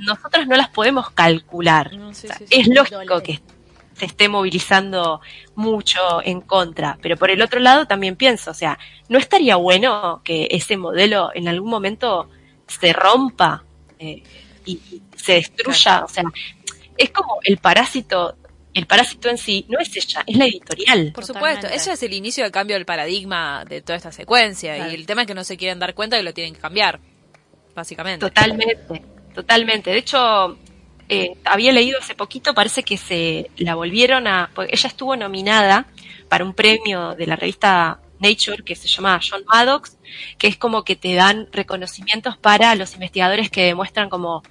nosotros 0.00 0.46
no 0.46 0.56
las 0.56 0.70
podemos 0.70 1.10
calcular. 1.10 1.94
No, 1.94 2.12
sí, 2.14 2.26
O 2.26 2.28
sea, 2.28 2.38
sí, 2.38 2.46
sí. 2.48 2.60
es 2.60 2.68
lógico 2.68 3.22
que 3.22 3.40
se 3.94 4.06
esté 4.06 4.28
movilizando 4.28 5.20
mucho 5.54 6.00
en 6.24 6.40
contra, 6.40 6.98
pero 7.00 7.16
por 7.16 7.30
el 7.30 7.40
otro 7.42 7.60
lado 7.60 7.86
también 7.86 8.16
pienso, 8.16 8.50
o 8.50 8.54
sea, 8.54 8.76
¿no 9.08 9.18
estaría 9.18 9.54
bueno 9.54 10.20
que 10.24 10.48
ese 10.50 10.76
modelo 10.76 11.30
en 11.32 11.46
algún 11.46 11.70
momento 11.70 12.28
se 12.66 12.92
rompa 12.92 13.64
eh, 13.98 14.22
y, 14.66 14.72
y 14.72 15.02
se 15.16 15.34
destruya? 15.34 16.04
O 16.04 16.08
sea, 16.08 16.24
es 16.96 17.10
como 17.10 17.38
el 17.42 17.58
parásito, 17.58 18.36
el 18.72 18.86
parásito 18.86 19.28
en 19.28 19.38
sí 19.38 19.66
no 19.68 19.78
es 19.78 19.96
ella, 19.96 20.22
es 20.26 20.36
la 20.36 20.46
editorial. 20.46 21.12
Por 21.14 21.26
Totalmente. 21.26 21.60
supuesto, 21.60 21.76
ese 21.76 21.92
es 21.92 22.02
el 22.02 22.12
inicio 22.12 22.44
del 22.44 22.52
cambio 22.52 22.76
del 22.76 22.84
paradigma 22.86 23.64
de 23.64 23.82
toda 23.82 23.96
esta 23.96 24.12
secuencia 24.12 24.76
Claro. 24.76 24.90
y 24.90 24.94
el 24.94 25.06
tema 25.06 25.22
es 25.22 25.26
que 25.26 25.34
no 25.34 25.44
se 25.44 25.56
quieren 25.56 25.78
dar 25.78 25.94
cuenta 25.94 26.16
que 26.16 26.22
lo 26.22 26.34
tienen 26.34 26.54
que 26.54 26.60
cambiar, 26.60 27.00
básicamente. 27.74 28.26
Totalmente, 28.26 29.02
totalmente. 29.34 29.90
De 29.90 29.98
hecho, 29.98 30.56
eh, 31.08 31.32
había 31.44 31.72
leído 31.72 31.98
hace 31.98 32.14
poquito, 32.14 32.54
parece 32.54 32.82
que 32.82 32.96
se 32.96 33.50
la 33.58 33.74
volvieron 33.74 34.26
a... 34.26 34.50
porque 34.54 34.72
ella 34.74 34.88
estuvo 34.88 35.16
nominada 35.16 35.86
para 36.28 36.44
un 36.44 36.54
premio 36.54 37.14
de 37.14 37.26
la 37.26 37.36
revista 37.36 38.00
Nature 38.20 38.62
que 38.64 38.74
se 38.74 38.88
llama 38.88 39.20
John 39.28 39.42
Maddox, 39.46 39.98
que 40.38 40.46
es 40.46 40.56
como 40.56 40.84
que 40.84 40.96
te 40.96 41.14
dan 41.14 41.48
reconocimientos 41.52 42.36
para 42.36 42.74
los 42.74 42.94
investigadores 42.94 43.50
que 43.50 43.64
demuestran 43.66 44.08
como 44.08 44.42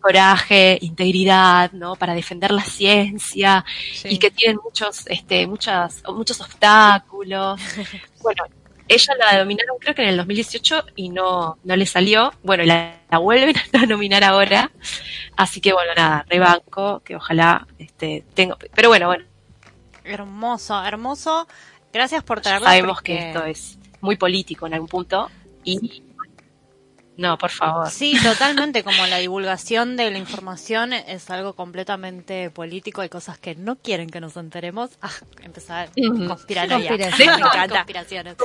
coraje, 0.00 0.78
integridad, 0.80 1.72
¿no? 1.72 1.96
Para 1.96 2.14
defender 2.14 2.52
la 2.52 2.62
ciencia 2.62 3.64
Sí. 3.92 4.08
y 4.10 4.18
que 4.18 4.30
tienen 4.30 4.58
muchos, 4.62 5.06
este, 5.08 5.46
muchas, 5.46 6.02
muchos 6.06 6.40
obstáculos. 6.40 7.60
bueno, 8.22 8.44
ella 8.86 9.14
la 9.18 9.38
nominaron 9.38 9.76
creo 9.78 9.94
que 9.94 10.02
en 10.02 10.08
el 10.10 10.16
2018 10.16 10.84
y 10.96 11.10
no, 11.10 11.58
no 11.64 11.76
le 11.76 11.84
salió. 11.86 12.32
Bueno, 12.42 12.64
la, 12.64 13.00
la 13.10 13.18
vuelven 13.18 13.56
a 13.72 13.86
nominar 13.86 14.24
ahora. 14.24 14.70
Así 15.36 15.60
que 15.60 15.72
bueno, 15.72 15.92
nada, 15.96 16.24
rebanco, 16.28 17.00
que 17.00 17.16
ojalá 17.16 17.66
este, 17.78 18.24
tengo. 18.34 18.56
Pero 18.74 18.88
bueno, 18.88 19.06
bueno, 19.08 19.24
Hermoso, 20.04 20.82
hermoso. 20.84 21.46
Gracias 21.92 22.22
por 22.24 22.40
traerla. 22.40 22.68
sabemos 22.70 22.96
porque- 22.98 23.16
que 23.16 23.28
esto 23.28 23.44
es 23.44 23.78
muy 24.00 24.16
político 24.16 24.66
en 24.66 24.74
algún 24.74 24.88
punto. 24.88 25.30
Y 25.64 26.02
no, 27.16 27.36
por 27.36 27.50
favor. 27.50 27.90
Sí, 27.90 28.16
totalmente, 28.22 28.84
como 28.84 29.04
la 29.06 29.18
divulgación 29.18 29.96
de 29.96 30.10
la 30.10 30.18
información 30.18 30.92
es 30.92 31.28
algo 31.30 31.54
completamente 31.54 32.50
político, 32.50 33.00
hay 33.00 33.08
cosas 33.08 33.38
que 33.38 33.56
no 33.56 33.76
quieren 33.76 34.08
que 34.08 34.20
nos 34.20 34.36
enteremos. 34.36 34.90
Ah, 35.02 35.10
empezar 35.42 35.90
encanta. 35.96 36.28
Conspiraciones. 36.28 38.36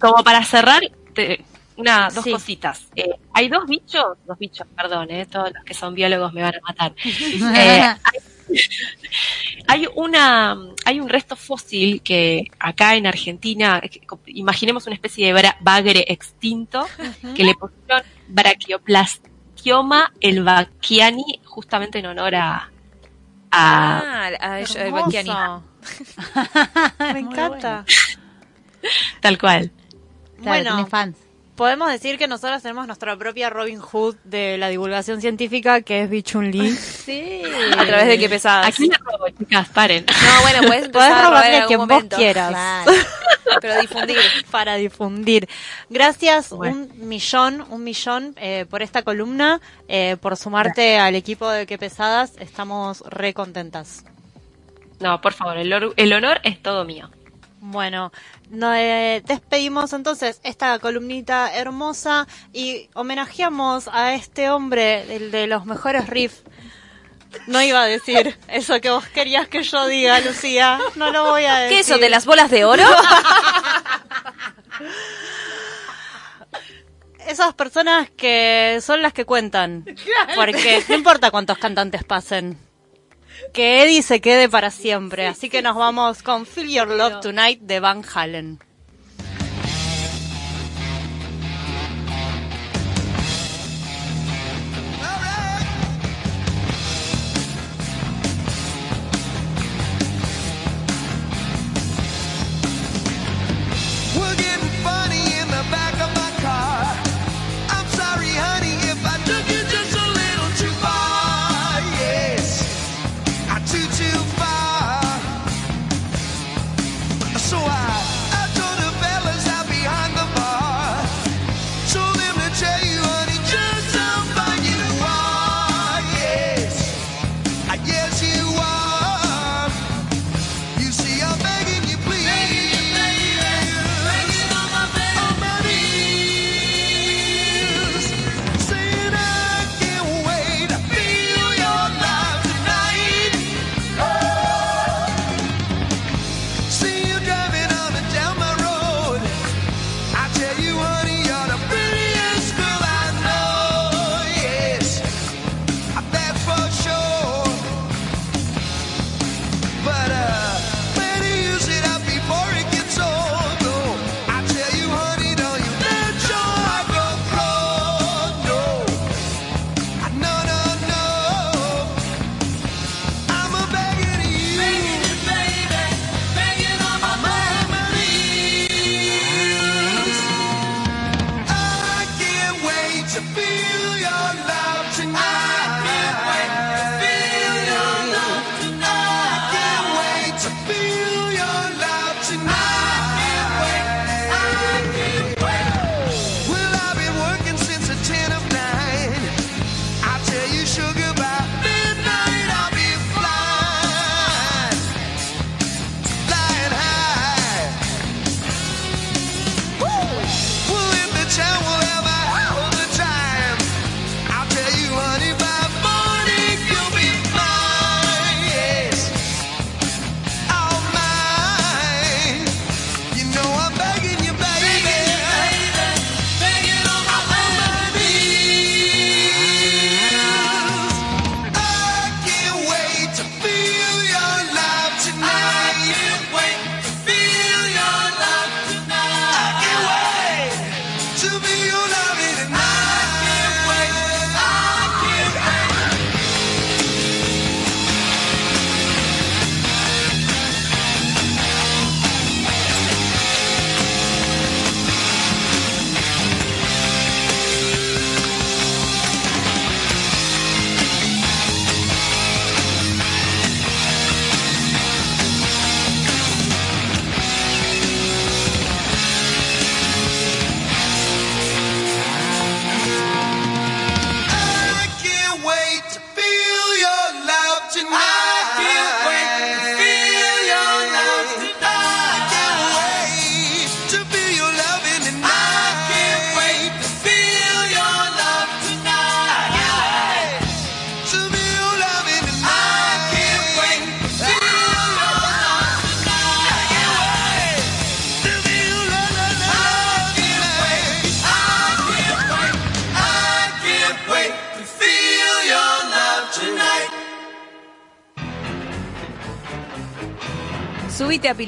Como 0.00 0.24
para 0.24 0.42
cerrar, 0.44 0.80
te- 1.14 1.44
una, 1.76 2.08
dos 2.10 2.24
Sí. 2.24 2.32
cositas. 2.32 2.86
Eh, 2.96 3.10
hay 3.34 3.48
dos 3.48 3.66
bichos, 3.66 4.16
dos 4.26 4.38
bichos, 4.38 4.66
perdón, 4.74 5.10
eh, 5.10 5.26
todos 5.26 5.52
los 5.52 5.62
que 5.64 5.74
son 5.74 5.94
biólogos 5.94 6.32
me 6.32 6.42
van 6.42 6.54
a 6.54 6.60
matar. 6.66 6.94
Eh, 7.04 7.82
hay, 7.82 7.98
hay 9.66 9.86
una, 9.94 10.56
hay 10.84 11.00
un 11.00 11.08
resto 11.08 11.36
fósil 11.36 12.02
que 12.02 12.44
acá 12.58 12.96
en 12.96 13.06
Argentina, 13.06 13.80
imaginemos 14.26 14.86
una 14.86 14.94
especie 14.94 15.32
de 15.32 15.52
bagre 15.60 16.04
extinto, 16.08 16.86
que 17.34 17.44
le 17.44 17.54
pusieron 17.54 18.02
Brachioplastioma 18.28 20.12
elvaquiani 20.20 21.40
justamente 21.44 21.98
en 21.98 22.06
honor 22.06 22.34
a, 22.34 22.70
a 23.50 24.30
Ah, 24.30 24.30
a. 24.40 25.62
Me 27.12 27.20
encanta. 27.20 27.84
tal 29.20 29.38
cual. 29.38 29.70
Claro, 30.42 30.64
Bueno. 30.64 30.86
fans. 30.86 31.16
Podemos 31.58 31.90
decir 31.90 32.18
que 32.18 32.28
nosotros 32.28 32.62
tenemos 32.62 32.86
nuestra 32.86 33.16
propia 33.16 33.50
Robin 33.50 33.80
Hood 33.80 34.14
de 34.22 34.56
la 34.58 34.68
divulgación 34.68 35.20
científica, 35.20 35.82
que 35.82 36.02
es 36.04 36.08
Bichun 36.08 36.52
Lee. 36.52 36.70
Sí. 37.08 37.42
A 37.76 37.84
través 37.84 38.06
de 38.06 38.16
qué 38.16 38.28
pesadas. 38.28 38.68
Aquí 38.68 38.86
la 38.86 38.96
robo, 38.98 39.28
chicas, 39.36 39.68
paren. 39.70 40.06
No, 40.06 40.42
bueno, 40.42 40.58
puedes 40.68 40.84
empezar 40.84 40.92
Podés 40.92 41.12
a 41.12 41.22
robar 41.24 41.30
robarle 41.32 41.56
a 41.56 41.66
quien 41.66 41.88
vos 41.88 42.04
quieras. 42.16 42.50
Claro. 42.50 42.92
Pero 43.60 43.80
difundir. 43.80 44.16
para 44.52 44.76
difundir. 44.76 45.48
Gracias 45.90 46.50
Bueno. 46.50 46.76
un 46.76 47.08
millón, 47.08 47.66
un 47.70 47.82
millón 47.82 48.36
eh, 48.36 48.64
por 48.70 48.82
esta 48.82 49.02
columna, 49.02 49.60
eh, 49.88 50.16
por 50.20 50.36
sumarte 50.36 51.00
al 51.00 51.16
equipo 51.16 51.50
de 51.50 51.66
Qué 51.66 51.76
Pesadas. 51.76 52.34
Estamos 52.38 53.00
re 53.08 53.34
contentas. 53.34 54.04
No, 55.00 55.20
por 55.20 55.32
favor, 55.32 55.56
el, 55.56 55.72
el 55.96 56.12
honor 56.12 56.40
es 56.44 56.62
todo 56.62 56.84
mío. 56.84 57.10
Bueno, 57.60 58.12
no, 58.50 58.72
eh, 58.74 59.22
despedimos 59.26 59.92
entonces 59.92 60.40
esta 60.44 60.78
columnita 60.78 61.52
hermosa 61.54 62.28
y 62.52 62.88
homenajeamos 62.94 63.88
a 63.92 64.14
este 64.14 64.48
hombre, 64.50 65.16
el 65.16 65.30
de 65.30 65.46
los 65.48 65.66
mejores 65.66 66.06
riffs. 66.08 66.44
No 67.46 67.60
iba 67.60 67.82
a 67.82 67.86
decir 67.86 68.38
eso 68.48 68.80
que 68.80 68.90
vos 68.90 69.06
querías 69.08 69.48
que 69.48 69.62
yo 69.62 69.86
diga, 69.86 70.20
Lucía. 70.20 70.78
No 70.96 71.10
lo 71.10 71.30
voy 71.30 71.44
a 71.44 71.56
decir. 71.56 71.76
¿Qué 71.76 71.80
es 71.80 71.90
eso, 71.90 71.98
de 71.98 72.08
las 72.08 72.24
bolas 72.26 72.50
de 72.50 72.64
oro? 72.64 72.84
Esas 77.26 77.52
personas 77.54 78.08
que 78.10 78.78
son 78.80 79.02
las 79.02 79.12
que 79.12 79.26
cuentan. 79.26 79.84
Porque 80.34 80.82
no 80.88 80.94
importa 80.94 81.30
cuántos 81.30 81.58
cantantes 81.58 82.02
pasen. 82.02 82.58
Que 83.52 83.82
Eddie 83.82 84.02
se 84.02 84.20
quede 84.20 84.48
para 84.48 84.70
siempre. 84.70 85.26
Así 85.26 85.48
que 85.48 85.62
nos 85.62 85.76
vamos 85.76 86.22
con 86.22 86.46
Feel 86.46 86.68
Your 86.68 86.88
Love 86.88 87.20
Tonight 87.20 87.60
de 87.60 87.80
Van 87.80 88.02
Halen. 88.14 88.58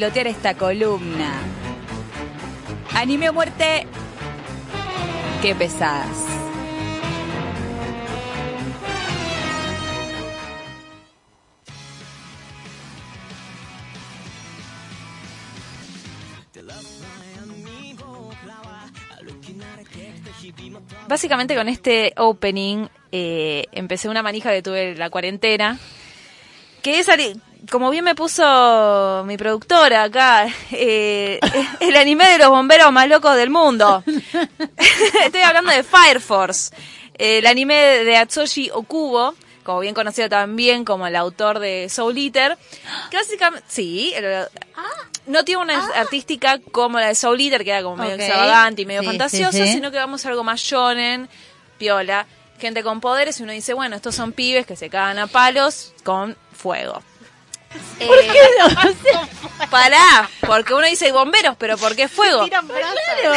Pilotear 0.00 0.28
esta 0.28 0.54
columna. 0.54 1.30
Anime 2.94 3.28
o 3.28 3.34
muerte. 3.34 3.86
Qué 5.42 5.54
pesadas. 5.54 6.08
Básicamente 21.08 21.54
con 21.54 21.68
este 21.68 22.14
opening 22.16 22.86
eh, 23.12 23.66
empecé 23.72 24.08
una 24.08 24.22
manija 24.22 24.50
que 24.50 24.62
tuve 24.62 24.94
la 24.94 25.10
cuarentena. 25.10 25.78
Que 26.80 27.00
es, 27.00 27.08
como 27.70 27.90
bien 27.90 28.04
me 28.04 28.14
puso 28.14 29.24
mi 29.26 29.36
productora 29.36 30.04
acá, 30.04 30.46
eh, 30.72 31.40
el 31.80 31.96
anime 31.96 32.26
de 32.28 32.38
los 32.38 32.48
bomberos 32.48 32.92
más 32.92 33.08
locos 33.08 33.36
del 33.36 33.50
mundo. 33.50 34.02
Estoy 35.24 35.40
hablando 35.42 35.70
de 35.72 35.82
Fire 35.82 36.20
Force, 36.20 36.74
el 37.14 37.46
anime 37.46 37.74
de 37.74 38.16
Atsushi 38.16 38.70
Okubo, 38.72 39.34
como 39.64 39.80
bien 39.80 39.94
conocido 39.94 40.28
también 40.28 40.84
como 40.84 41.06
el 41.06 41.16
autor 41.16 41.58
de 41.58 41.88
Soul 41.88 42.16
Eater. 42.16 42.56
Que 43.10 43.16
básicamente, 43.18 43.64
sí, 43.68 44.12
el- 44.14 44.46
no 45.26 45.44
tiene 45.44 45.62
una 45.62 45.78
artística 45.96 46.58
como 46.72 46.98
la 46.98 47.08
de 47.08 47.14
Soul 47.14 47.40
Eater, 47.40 47.62
que 47.62 47.70
era 47.70 47.82
como 47.82 47.96
medio 47.96 48.14
Ok. 48.14 48.20
extravagante 48.20 48.82
y 48.82 48.86
medio 48.86 49.02
Sí, 49.28 49.44
sí. 49.52 49.68
sino 49.72 49.90
que 49.90 49.98
vamos 49.98 50.24
a 50.24 50.30
algo 50.30 50.42
más 50.42 50.60
shonen, 50.60 51.28
piola, 51.78 52.26
gente 52.58 52.82
con 52.82 53.00
poderes, 53.00 53.38
y 53.38 53.42
uno 53.42 53.52
dice, 53.52 53.74
bueno, 53.74 53.96
estos 53.96 54.14
son 54.14 54.32
pibes 54.32 54.66
que 54.66 54.76
se 54.76 54.88
cagan 54.90 55.18
a 55.18 55.26
palos 55.26 55.92
con 56.04 56.36
fuego. 56.52 57.02
Eh, 57.98 58.06
¿Por 58.06 58.18
qué 58.20 58.40
no? 58.58 59.28
Pará, 59.70 60.28
porque 60.46 60.74
uno 60.74 60.86
dice 60.86 61.12
bomberos, 61.12 61.56
pero 61.58 61.76
¿por 61.76 61.94
qué 61.94 62.08
fuego? 62.08 62.48
Claro. 62.48 63.34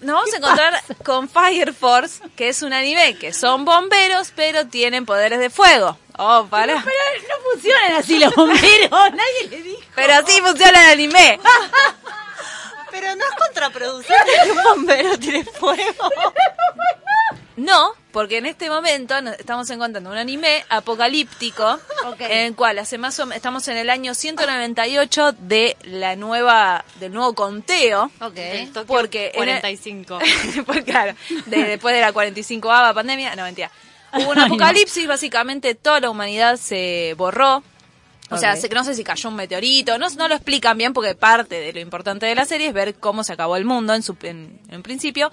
Nos 0.00 0.14
vamos 0.14 0.32
a 0.32 0.36
encontrar 0.36 0.82
con 1.04 1.28
Fire 1.28 1.74
Force, 1.74 2.22
que 2.36 2.48
es 2.48 2.62
un 2.62 2.72
anime 2.72 3.16
que 3.18 3.34
son 3.34 3.64
bomberos, 3.64 4.32
pero 4.34 4.66
tienen 4.66 5.04
poderes 5.04 5.38
de 5.40 5.50
fuego. 5.50 5.98
Oh, 6.16 6.46
pará. 6.48 6.82
Pero 6.84 7.28
no 7.28 7.50
funcionan 7.50 7.92
así 7.92 8.18
los 8.18 8.34
bomberos, 8.34 8.90
nadie 8.90 9.48
le 9.50 9.62
dijo. 9.62 9.82
Pero 9.94 10.14
así 10.14 10.40
funciona 10.40 10.84
el 10.84 10.90
anime. 10.92 11.40
Pero 12.90 13.14
no 13.14 13.24
es 13.24 13.30
contraproducente 13.38 14.32
que 14.42 14.50
un 14.50 14.62
bombero 14.64 15.18
tire 15.18 15.44
fuego. 15.44 16.12
No, 17.56 17.92
porque 18.12 18.38
en 18.38 18.46
este 18.46 18.70
momento 18.70 19.20
nos 19.20 19.38
estamos 19.38 19.68
encontrando 19.70 20.08
un 20.10 20.16
anime 20.16 20.64
apocalíptico 20.68 21.78
en 22.30 22.38
el 22.46 22.54
cual 22.54 22.78
hace 22.78 22.96
más 22.96 23.18
o 23.20 23.30
estamos 23.32 23.66
en 23.68 23.76
el 23.76 23.90
año 23.90 24.14
198 24.14 25.32
de 25.32 25.76
la 25.82 26.16
nueva 26.16 26.84
del 27.00 27.12
nuevo 27.12 27.34
conteo. 27.34 28.10
Tokio 28.72 28.86
Porque 28.86 29.26
en 29.34 29.42
el- 29.42 29.60
45. 29.60 30.18
pues 30.66 30.84
claro, 30.84 31.14
de- 31.46 31.64
después 31.64 31.94
de 31.94 32.00
la 32.00 32.12
45 32.12 32.68
pandemia, 32.94 33.34
no 33.36 33.42
mentira. 33.42 33.70
Hubo 34.14 34.30
un 34.30 34.38
apocalipsis, 34.40 35.06
básicamente 35.06 35.74
toda 35.74 36.00
la 36.00 36.10
humanidad 36.10 36.56
se 36.56 37.14
borró. 37.18 37.62
O 38.32 38.38
sea, 38.38 38.54
se- 38.54 38.68
no 38.68 38.84
sé 38.84 38.94
si 38.94 39.02
cayó 39.02 39.28
un 39.28 39.34
meteorito, 39.34 39.98
no, 39.98 40.08
no 40.10 40.28
lo 40.28 40.36
explican 40.36 40.78
bien 40.78 40.92
porque 40.92 41.16
parte 41.16 41.58
de 41.60 41.72
lo 41.72 41.80
importante 41.80 42.26
de 42.26 42.34
la 42.36 42.44
serie 42.46 42.68
es 42.68 42.72
ver 42.72 42.94
cómo 42.94 43.24
se 43.24 43.32
acabó 43.32 43.56
el 43.56 43.64
mundo 43.64 43.92
en, 43.92 44.02
su, 44.04 44.16
en, 44.22 44.60
en 44.68 44.82
principio. 44.84 45.32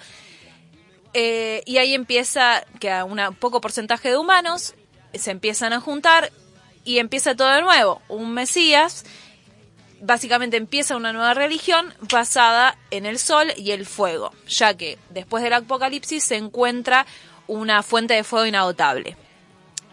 Eh, 1.13 1.63
y 1.65 1.77
ahí 1.77 1.93
empieza 1.93 2.63
que 2.79 2.91
a 2.91 3.05
un 3.05 3.19
poco 3.35 3.61
porcentaje 3.61 4.09
de 4.09 4.17
humanos 4.17 4.75
se 5.13 5.31
empiezan 5.31 5.73
a 5.73 5.79
juntar 5.79 6.31
y 6.83 6.99
empieza 6.99 7.35
todo 7.35 7.51
de 7.51 7.61
nuevo. 7.61 8.01
Un 8.07 8.33
Mesías, 8.33 9.05
básicamente 10.01 10.57
empieza 10.57 10.95
una 10.95 11.13
nueva 11.13 11.33
religión 11.33 11.93
basada 12.11 12.77
en 12.91 13.05
el 13.05 13.19
sol 13.19 13.51
y 13.57 13.71
el 13.71 13.85
fuego, 13.85 14.31
ya 14.47 14.75
que 14.75 14.97
después 15.09 15.43
del 15.43 15.53
apocalipsis 15.53 16.23
se 16.23 16.35
encuentra 16.35 17.05
una 17.47 17.83
fuente 17.83 18.13
de 18.13 18.23
fuego 18.23 18.45
inagotable. 18.45 19.15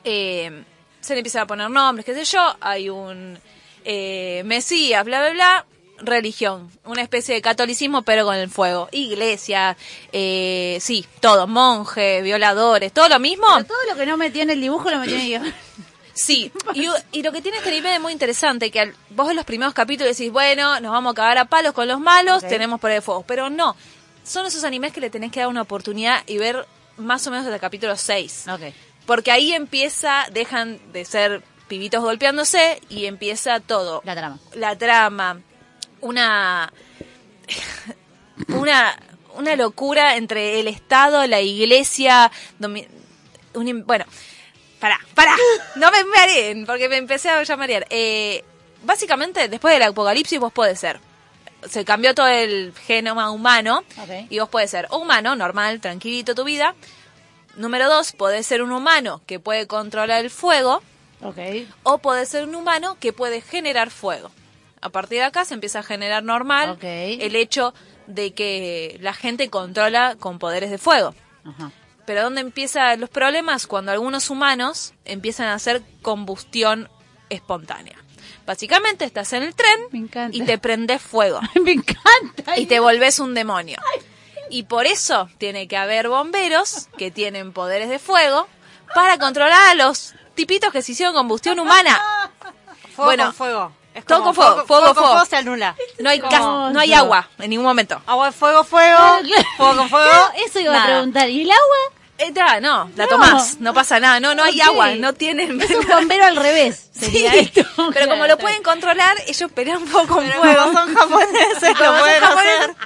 Eh, 0.04 0.64
se 1.00 1.14
le 1.14 1.20
empiezan 1.20 1.42
a 1.42 1.46
poner 1.46 1.70
nombres, 1.70 2.04
qué 2.04 2.14
sé 2.14 2.24
yo, 2.24 2.56
hay 2.60 2.88
un 2.88 3.38
eh, 3.84 4.42
Mesías, 4.44 5.04
bla, 5.04 5.20
bla, 5.20 5.32
bla, 5.32 5.66
religión, 5.98 6.70
una 6.84 7.02
especie 7.02 7.34
de 7.34 7.42
catolicismo 7.42 8.02
pero 8.02 8.24
con 8.24 8.34
el 8.36 8.50
fuego, 8.50 8.88
iglesia, 8.92 9.76
eh, 10.12 10.78
sí, 10.80 11.06
todo, 11.20 11.46
monjes, 11.46 12.22
violadores, 12.22 12.92
todo 12.92 13.08
lo 13.08 13.18
mismo. 13.18 13.46
Pero 13.54 13.66
todo 13.66 13.90
lo 13.90 13.96
que 13.96 14.06
no 14.06 14.16
metí 14.16 14.40
en 14.40 14.50
el 14.50 14.60
dibujo 14.60 14.90
lo 14.90 15.02
en 15.02 15.10
el 15.10 15.20
guion. 15.20 15.54
Sí, 16.16 16.52
y, 16.74 16.86
y 17.10 17.22
lo 17.24 17.32
que 17.32 17.42
tiene 17.42 17.56
este 17.58 17.70
anime 17.70 17.96
es 17.96 18.00
muy 18.00 18.12
interesante, 18.12 18.70
que 18.70 18.78
al- 18.78 18.94
vos 19.10 19.28
en 19.30 19.34
los 19.34 19.44
primeros 19.44 19.74
capítulos 19.74 20.16
decís, 20.16 20.30
bueno, 20.32 20.78
nos 20.78 20.92
vamos 20.92 21.10
a 21.10 21.14
cagar 21.16 21.38
a 21.38 21.44
palos 21.46 21.72
con 21.72 21.88
los 21.88 21.98
malos, 21.98 22.44
tenemos 22.46 22.78
por 22.78 22.90
de 22.92 23.00
fuego, 23.00 23.24
pero 23.26 23.50
no, 23.50 23.74
son 24.22 24.46
esos 24.46 24.62
animes 24.62 24.92
que 24.92 25.00
le 25.00 25.10
tenés 25.10 25.32
que 25.32 25.40
dar 25.40 25.48
una 25.48 25.62
oportunidad 25.62 26.22
y 26.28 26.38
ver 26.38 26.68
más 26.98 27.26
o 27.26 27.32
menos 27.32 27.44
hasta 27.46 27.56
el 27.56 27.60
capítulo 27.60 27.96
6. 27.96 28.44
Porque 29.06 29.32
ahí 29.32 29.52
empieza, 29.54 30.24
dejan 30.30 30.78
de 30.92 31.04
ser 31.04 31.42
pibitos 31.66 32.00
golpeándose 32.00 32.80
y 32.88 33.06
empieza 33.06 33.58
todo. 33.58 34.00
La 34.04 34.14
trama. 34.14 34.38
La 34.54 34.78
trama, 34.78 35.40
una... 36.04 36.72
una 38.48 38.96
una 39.36 39.56
locura 39.56 40.14
entre 40.14 40.60
el 40.60 40.68
Estado, 40.68 41.26
la 41.26 41.40
Iglesia, 41.40 42.30
domi- 42.60 42.86
un 43.54 43.84
bueno, 43.84 44.04
pará, 44.78 44.96
pará, 45.12 45.34
no 45.74 45.90
me 45.90 46.04
mareen, 46.04 46.64
porque 46.66 46.88
me 46.88 46.98
empecé 46.98 47.30
a 47.30 47.42
ya 47.42 47.56
marear. 47.56 47.84
Eh, 47.90 48.44
básicamente, 48.84 49.48
después 49.48 49.74
del 49.74 49.82
apocalipsis 49.82 50.38
vos 50.38 50.52
podés 50.52 50.78
ser, 50.78 51.00
se 51.68 51.84
cambió 51.84 52.14
todo 52.14 52.28
el 52.28 52.72
genoma 52.86 53.32
humano, 53.32 53.82
y 54.30 54.38
vos 54.38 54.48
podés 54.48 54.70
ser 54.70 54.86
humano, 54.92 55.34
normal, 55.34 55.80
tranquilito 55.80 56.36
tu 56.36 56.44
vida. 56.44 56.76
Número 57.56 57.88
dos, 57.88 58.12
podés 58.12 58.46
ser 58.46 58.62
un 58.62 58.70
humano 58.70 59.20
que 59.26 59.40
puede 59.40 59.66
controlar 59.66 60.24
el 60.24 60.30
fuego, 60.30 60.80
o 61.82 61.98
puede 61.98 62.24
ser 62.26 62.44
un 62.44 62.54
humano 62.54 62.96
que 63.00 63.12
puede 63.12 63.40
generar 63.40 63.90
fuego. 63.90 64.30
A 64.84 64.90
partir 64.90 65.18
de 65.18 65.24
acá 65.24 65.44
se 65.46 65.54
empieza 65.54 65.78
a 65.78 65.82
generar 65.82 66.22
normal 66.22 66.78
el 66.82 67.36
hecho 67.36 67.72
de 68.06 68.34
que 68.34 68.98
la 69.00 69.14
gente 69.14 69.48
controla 69.48 70.16
con 70.20 70.38
poderes 70.38 70.70
de 70.70 70.76
fuego. 70.76 71.14
Ajá. 71.44 71.72
Pero 72.04 72.22
¿dónde 72.22 72.42
empiezan 72.42 73.00
los 73.00 73.08
problemas? 73.08 73.66
Cuando 73.66 73.90
algunos 73.92 74.28
humanos 74.28 74.92
empiezan 75.06 75.46
a 75.46 75.54
hacer 75.54 75.82
combustión 76.02 76.90
espontánea. 77.30 77.96
Básicamente 78.44 79.06
estás 79.06 79.32
en 79.32 79.42
el 79.42 79.54
tren 79.54 79.80
y 80.32 80.42
te 80.42 80.58
prendes 80.58 81.00
fuego 81.00 81.40
Me 81.64 81.72
encanta. 81.72 82.58
y 82.58 82.66
te 82.66 82.78
volvés 82.78 83.20
un 83.20 83.32
demonio. 83.32 83.78
Y 84.50 84.64
por 84.64 84.84
eso 84.84 85.30
tiene 85.38 85.66
que 85.66 85.78
haber 85.78 86.08
bomberos 86.10 86.88
que 86.98 87.10
tienen 87.10 87.54
poderes 87.54 87.88
de 87.88 87.98
fuego 87.98 88.46
para 88.94 89.18
controlar 89.18 89.70
a 89.70 89.74
los 89.74 90.14
tipitos 90.34 90.70
que 90.72 90.82
se 90.82 90.92
hicieron 90.92 91.14
combustión 91.14 91.58
humana. 91.58 91.98
Fuego 92.94 93.04
Bueno, 93.08 93.24
con 93.24 93.34
fuego. 93.34 93.72
Es 93.94 94.04
todo 94.04 94.24
con 94.24 94.34
fuego, 94.34 94.64
fuego, 94.66 94.92
fuego. 94.92 95.08
fuego 95.10 95.24
se 95.24 95.36
anula. 95.36 95.76
No 96.00 96.10
hay, 96.10 96.20
cas- 96.20 96.40
no 96.40 96.80
hay 96.80 96.92
agua 96.92 97.28
en 97.38 97.50
ningún 97.50 97.64
momento. 97.66 98.02
Agua, 98.06 98.32
fuego, 98.32 98.64
fuego. 98.64 98.98
Fuego 99.56 99.76
con 99.76 99.88
fuego. 99.88 100.30
Eso 100.44 100.58
iba 100.60 100.82
a 100.82 100.86
preguntar. 100.86 101.28
¿Y 101.30 101.42
el 101.42 101.50
agua? 101.50 101.76
Eh, 102.18 102.32
no, 102.60 102.90
la 102.96 103.04
No. 103.04 103.08
tomás, 103.08 103.58
no 103.60 103.72
pasa 103.74 103.98
nada. 104.00 104.18
No, 104.20 104.34
no 104.34 104.42
hay 104.44 104.60
agua, 104.60 104.90
no 104.96 105.12
tienen... 105.14 105.60
Es 105.60 105.70
un 105.70 105.86
bombero 105.88 106.24
al 106.24 106.36
revés. 106.36 106.90
Sería 106.92 107.32
Sí, 107.32 107.38
esto. 107.54 107.62
pero 107.76 107.90
Claro, 107.92 108.08
como 108.10 108.26
lo 108.26 108.38
pueden 108.38 108.62
controlar, 108.62 109.16
ellos 109.26 109.50
pelean 109.52 109.78
un 109.82 109.88
poco 109.88 110.14
con 110.16 110.24
Pero 110.24 110.40
fuego. 110.40 110.62
como 110.64 110.72
son 110.78 110.94
japoneses, 110.94 111.58
Como 111.60 111.74
lo 111.78 111.86
son 111.86 111.98
pueden 112.00 112.20
japoneses. 112.20 112.60
hacer. 112.60 112.76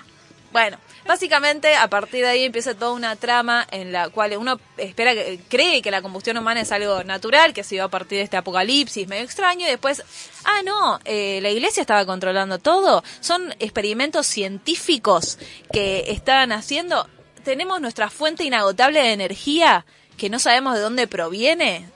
Bueno, 0.53 0.79
básicamente 1.09 1.75
a 1.75 1.88
partir 1.88 2.23
de 2.23 2.29
ahí 2.29 2.44
empieza 2.44 2.75
toda 2.75 2.92
una 2.92 3.16
trama 3.16 3.66
en 3.71 3.92
la 3.92 4.11
cual 4.11 4.37
uno 4.37 4.61
espera 4.77 5.14
que 5.14 5.40
cree 5.49 5.81
que 5.81 5.90
la 5.90 6.03
combustión 6.03 6.37
humana 6.37 6.61
es 6.61 6.71
algo 6.71 7.03
natural, 7.03 7.55
que 7.55 7.64
se 7.64 7.77
dio 7.77 7.85
a 7.85 7.88
partir 7.88 8.18
de 8.18 8.25
este 8.25 8.37
apocalipsis 8.37 9.09
medio 9.09 9.25
extraño 9.25 9.66
y 9.66 9.71
después, 9.71 10.03
ah 10.44 10.61
no, 10.66 11.01
eh, 11.07 11.40
la 11.40 11.49
iglesia 11.49 11.81
estaba 11.81 12.05
controlando 12.05 12.59
todo. 12.59 13.03
Son 13.21 13.55
experimentos 13.59 14.27
científicos 14.27 15.38
que 15.73 16.05
estaban 16.09 16.53
haciendo. 16.53 17.09
Tenemos 17.42 17.81
nuestra 17.81 18.11
fuente 18.11 18.44
inagotable 18.44 19.01
de 19.01 19.12
energía 19.12 19.87
que 20.18 20.29
no 20.29 20.38
sabemos 20.38 20.75
de 20.75 20.81
dónde 20.81 21.07
proviene. 21.07 21.88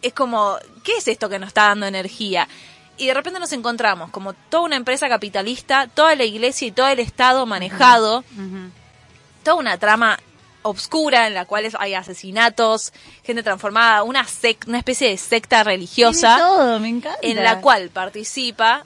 Es 0.00 0.14
como, 0.14 0.56
¿qué 0.82 0.96
es 0.96 1.08
esto 1.08 1.28
que 1.28 1.38
nos 1.38 1.48
está 1.48 1.64
dando 1.64 1.86
energía? 1.86 2.48
Y 3.00 3.06
de 3.06 3.14
repente 3.14 3.40
nos 3.40 3.52
encontramos 3.52 4.10
como 4.10 4.32
toda 4.34 4.64
una 4.64 4.76
empresa 4.76 5.08
capitalista, 5.08 5.88
toda 5.88 6.14
la 6.14 6.24
iglesia 6.24 6.68
y 6.68 6.72
todo 6.72 6.88
el 6.88 7.00
Estado 7.00 7.46
manejado, 7.46 8.24
toda 9.42 9.56
una 9.56 9.78
trama 9.78 10.18
obscura 10.62 11.26
en 11.26 11.32
la 11.32 11.46
cual 11.46 11.66
hay 11.78 11.94
asesinatos, 11.94 12.92
gente 13.24 13.42
transformada, 13.42 14.02
una 14.02 14.24
sec- 14.26 14.66
una 14.68 14.76
especie 14.78 15.08
de 15.08 15.16
secta 15.16 15.64
religiosa 15.64 16.36
todo, 16.36 16.78
me 16.78 16.88
encanta. 16.90 17.18
en 17.22 17.42
la 17.42 17.60
cual 17.62 17.88
participa 17.88 18.84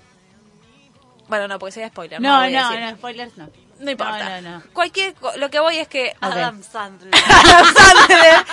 bueno, 1.27 1.49
no, 1.49 1.59
porque 1.59 1.73
sería 1.73 1.89
spoiler. 1.89 2.21
No, 2.21 2.37
no, 2.37 2.43
decir. 2.43 2.81
no, 2.81 2.91
spoilers 2.97 3.37
no. 3.39 3.49
No 3.81 3.91
importa. 3.91 4.41
No, 4.41 4.51
no, 4.51 4.59
no. 4.59 4.63
Cualquier, 4.73 5.15
lo 5.39 5.51
que 5.51 5.59
voy 5.59 5.79
es 5.79 5.89
que 5.89 6.15
Adam 6.21 6.63
Sandler. 6.73 7.11
Adam 7.15 7.75
Sandler, 7.75 8.45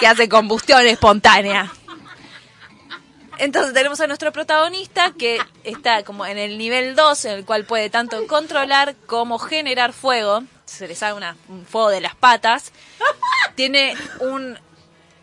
que 0.00 0.06
hace 0.08 0.28
combustión 0.28 0.84
espontánea. 0.86 1.70
Entonces 3.42 3.74
tenemos 3.74 4.00
a 4.00 4.06
nuestro 4.06 4.32
protagonista 4.32 5.12
que 5.18 5.40
está 5.64 6.04
como 6.04 6.24
en 6.26 6.38
el 6.38 6.58
nivel 6.58 6.94
2, 6.94 7.24
en 7.24 7.32
el 7.32 7.44
cual 7.44 7.64
puede 7.64 7.90
tanto 7.90 8.24
controlar 8.28 8.94
como 9.06 9.38
generar 9.38 9.92
fuego. 9.92 10.44
Se 10.64 10.86
le 10.86 10.94
sale 10.94 11.14
una- 11.14 11.36
un 11.48 11.66
fuego 11.66 11.88
de 11.90 12.00
las 12.00 12.14
patas. 12.14 12.72
Tiene 13.56 13.96
un 14.20 14.56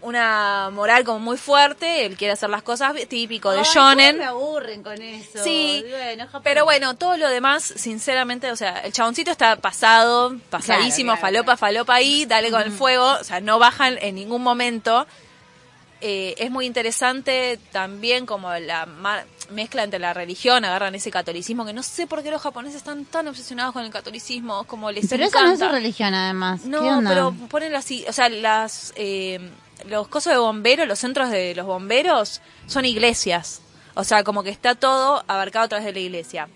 una 0.01 0.69
moral 0.71 1.03
como 1.03 1.19
muy 1.19 1.35
fuerte, 1.37 2.05
él 2.05 2.15
quiere 2.15 2.31
hacer 2.31 2.49
las 2.49 2.61
cosas 2.63 2.93
típico 3.09 3.51
de 3.51 3.59
Ay, 3.59 3.65
shonen. 3.65 4.11
¿cómo 4.15 4.19
me 4.23 4.29
aburren 4.29 4.81
con 4.81 5.01
eso. 5.01 5.43
Sí, 5.43 5.83
Bueno, 5.89 6.25
pero 6.41 6.63
bueno, 6.63 6.95
todo 6.95 7.17
lo 7.17 7.27
demás, 7.27 7.63
sinceramente, 7.75 8.49
o 8.49 8.55
sea, 8.55 8.79
el 8.79 8.93
chaboncito 8.93 9.29
está 9.29 9.57
pasado, 9.57 10.37
pasadísimo, 10.49 11.11
Claro, 11.11 11.19
claro, 11.19 11.35
falopa, 11.43 11.57
falopa 11.57 11.95
ahí, 11.95 12.25
dale 12.25 12.49
con 12.49 12.61
el 12.61 12.71
fuego, 12.71 13.11
o 13.19 13.23
sea, 13.25 13.41
no 13.41 13.59
bajan 13.59 13.97
en 14.01 14.15
ningún 14.15 14.41
momento. 14.41 15.05
Eh, 16.01 16.35
es 16.37 16.49
muy 16.49 16.65
interesante 16.65 17.59
también 17.71 18.25
como 18.25 18.53
la 18.53 18.87
mezcla 19.49 19.83
entre 19.83 19.99
la 19.99 20.13
religión, 20.13 20.63
agarran 20.63 20.95
ese 20.95 21.11
catolicismo, 21.11 21.65
que 21.65 21.73
no 21.73 21.83
sé 21.83 22.07
por 22.07 22.23
qué 22.23 22.31
los 22.31 22.41
japoneses 22.41 22.77
están 22.77 23.03
tan 23.05 23.27
obsesionados 23.27 23.73
con 23.73 23.83
el 23.83 23.91
catolicismo, 23.91 24.63
como 24.63 24.91
les 24.91 25.07
Pero 25.09 25.25
eso 25.25 25.37
no 25.39 25.47
es 25.47 25.53
encanta. 25.55 25.67
su 25.67 25.71
religión, 25.73 26.13
además. 26.13 26.61
¿Qué 26.63 26.69
No, 26.69 27.01
pero 27.05 27.33
ponen 27.49 27.75
así, 27.75 28.05
o 28.07 28.13
sea, 28.13 28.29
las 28.29 28.93
eh, 28.95 29.39
los 29.87 30.07
cosos 30.07 30.33
de 30.33 30.39
bomberos, 30.39 30.87
los 30.87 30.99
centros 30.99 31.29
de 31.31 31.55
los 31.55 31.65
bomberos 31.65 32.41
son 32.67 32.85
iglesias. 32.85 33.61
O 33.95 34.03
sea, 34.03 34.23
como 34.23 34.43
que 34.43 34.49
está 34.49 34.75
todo 34.75 35.23
abarcado 35.27 35.65
a 35.65 35.67
través 35.67 35.85
de 35.85 35.93
la 35.93 35.99
iglesia. 35.99 36.49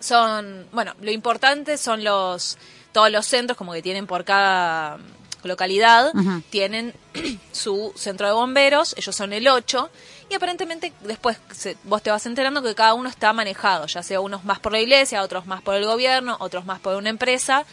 Son, 0.00 0.66
bueno, 0.72 0.94
lo 1.00 1.10
importante 1.10 1.78
son 1.78 2.04
los 2.04 2.58
todos 2.92 3.10
los 3.10 3.26
centros 3.26 3.56
como 3.58 3.72
que 3.72 3.82
tienen 3.82 4.06
por 4.06 4.24
cada 4.24 4.98
localidad, 5.46 6.12
tienen 6.50 6.94
su 7.52 7.92
centro 7.96 8.26
de 8.26 8.32
bomberos, 8.32 8.94
ellos 8.96 9.14
son 9.14 9.32
el 9.32 9.46
8 9.48 9.90
y 10.28 10.34
aparentemente 10.34 10.92
después 11.02 11.38
se- 11.52 11.76
vos 11.84 12.02
te 12.02 12.10
vas 12.10 12.26
enterando 12.26 12.62
que 12.62 12.74
cada 12.74 12.94
uno 12.94 13.08
está 13.08 13.32
manejado, 13.32 13.86
ya 13.86 14.02
sea 14.02 14.20
unos 14.20 14.44
más 14.44 14.58
por 14.58 14.72
la 14.72 14.80
iglesia, 14.80 15.22
otros 15.22 15.46
más 15.46 15.62
por 15.62 15.74
el 15.74 15.84
gobierno, 15.84 16.36
otros 16.40 16.64
más 16.66 16.80
por 16.80 16.96
una 16.96 17.10
empresa 17.10 17.64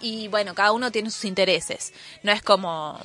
y 0.00 0.28
bueno, 0.28 0.54
cada 0.54 0.72
uno 0.72 0.90
tiene 0.90 1.10
sus 1.10 1.24
intereses. 1.24 1.92
No 2.22 2.32
es 2.32 2.42
como 2.42 2.98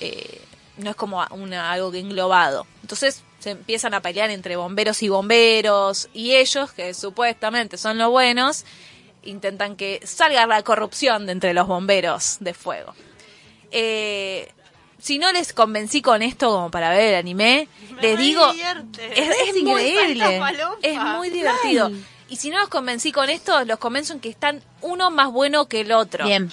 eh, 0.00 0.40
no 0.76 0.90
es 0.90 0.96
como 0.96 1.22
una, 1.32 1.70
algo 1.72 1.90
que 1.92 1.98
englobado. 1.98 2.66
Entonces 2.82 3.22
se 3.38 3.50
empiezan 3.50 3.92
a 3.94 4.00
pelear 4.00 4.30
entre 4.30 4.56
bomberos 4.56 5.02
y 5.02 5.08
bomberos 5.08 6.08
y 6.14 6.32
ellos, 6.36 6.72
que 6.72 6.92
supuestamente 6.94 7.76
son 7.78 7.98
los 7.98 8.08
buenos, 8.10 8.64
intentan 9.22 9.76
que 9.76 10.00
salga 10.04 10.46
la 10.46 10.62
corrupción 10.62 11.26
de 11.26 11.32
entre 11.32 11.52
los 11.54 11.66
bomberos 11.66 12.38
de 12.40 12.54
fuego. 12.54 12.94
Eh, 13.70 14.50
si 14.98 15.18
no 15.18 15.32
les 15.32 15.52
convencí 15.52 16.02
con 16.02 16.22
esto 16.22 16.50
como 16.50 16.70
para 16.70 16.90
ver 16.90 17.14
el 17.14 17.14
anime, 17.16 17.68
les 18.02 18.18
digo, 18.18 18.44
es, 18.52 19.56
increíble. 19.56 20.40
es 20.82 21.00
muy 21.00 21.30
divertido. 21.30 21.90
Y 22.28 22.36
si 22.36 22.48
no 22.50 22.60
los 22.60 22.68
convencí 22.68 23.10
con 23.10 23.28
esto, 23.28 23.64
los 23.64 23.80
convenzo 23.80 24.12
en 24.12 24.20
que 24.20 24.28
están 24.28 24.62
uno 24.82 25.10
más 25.10 25.32
bueno 25.32 25.66
que 25.66 25.80
el 25.80 25.90
otro. 25.90 26.24
Bien. 26.26 26.48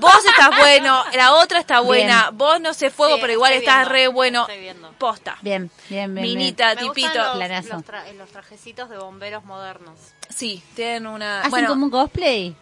Vos 0.00 0.24
estás 0.24 0.58
bueno, 0.58 1.04
la 1.14 1.34
otra 1.34 1.60
está 1.60 1.76
Bien. 1.76 1.86
buena, 1.86 2.30
vos 2.32 2.60
no 2.60 2.74
sé 2.74 2.90
fuego, 2.90 3.14
Sí, 3.14 3.20
pero 3.20 3.34
igual 3.34 3.52
estoy 3.52 3.64
estás 3.68 3.76
viendo, 3.88 3.92
re 3.92 4.08
bueno. 4.08 4.40
estoy 4.42 4.58
viendo. 4.58 4.90
Posta. 4.98 5.38
Bien, 5.42 5.70
bien, 5.88 6.12
bien. 6.16 6.26
Minita, 6.26 6.74
Me 6.74 6.82
gustan 6.82 6.94
tipito. 6.94 7.14
los, 7.22 7.36
Planazo. 7.36 7.74
los, 7.74 7.84
tra- 7.84 8.12
los 8.14 8.28
trajecitos 8.30 8.90
de 8.90 8.98
bomberos 8.98 9.44
modernos. 9.44 10.00
Sí, 10.28 10.64
tienen 10.74 11.06
una. 11.06 11.40
¿Hacen 11.40 11.50
bueno, 11.50 11.68
como 11.68 11.84
un 11.84 11.90
cosplay? 11.92 12.56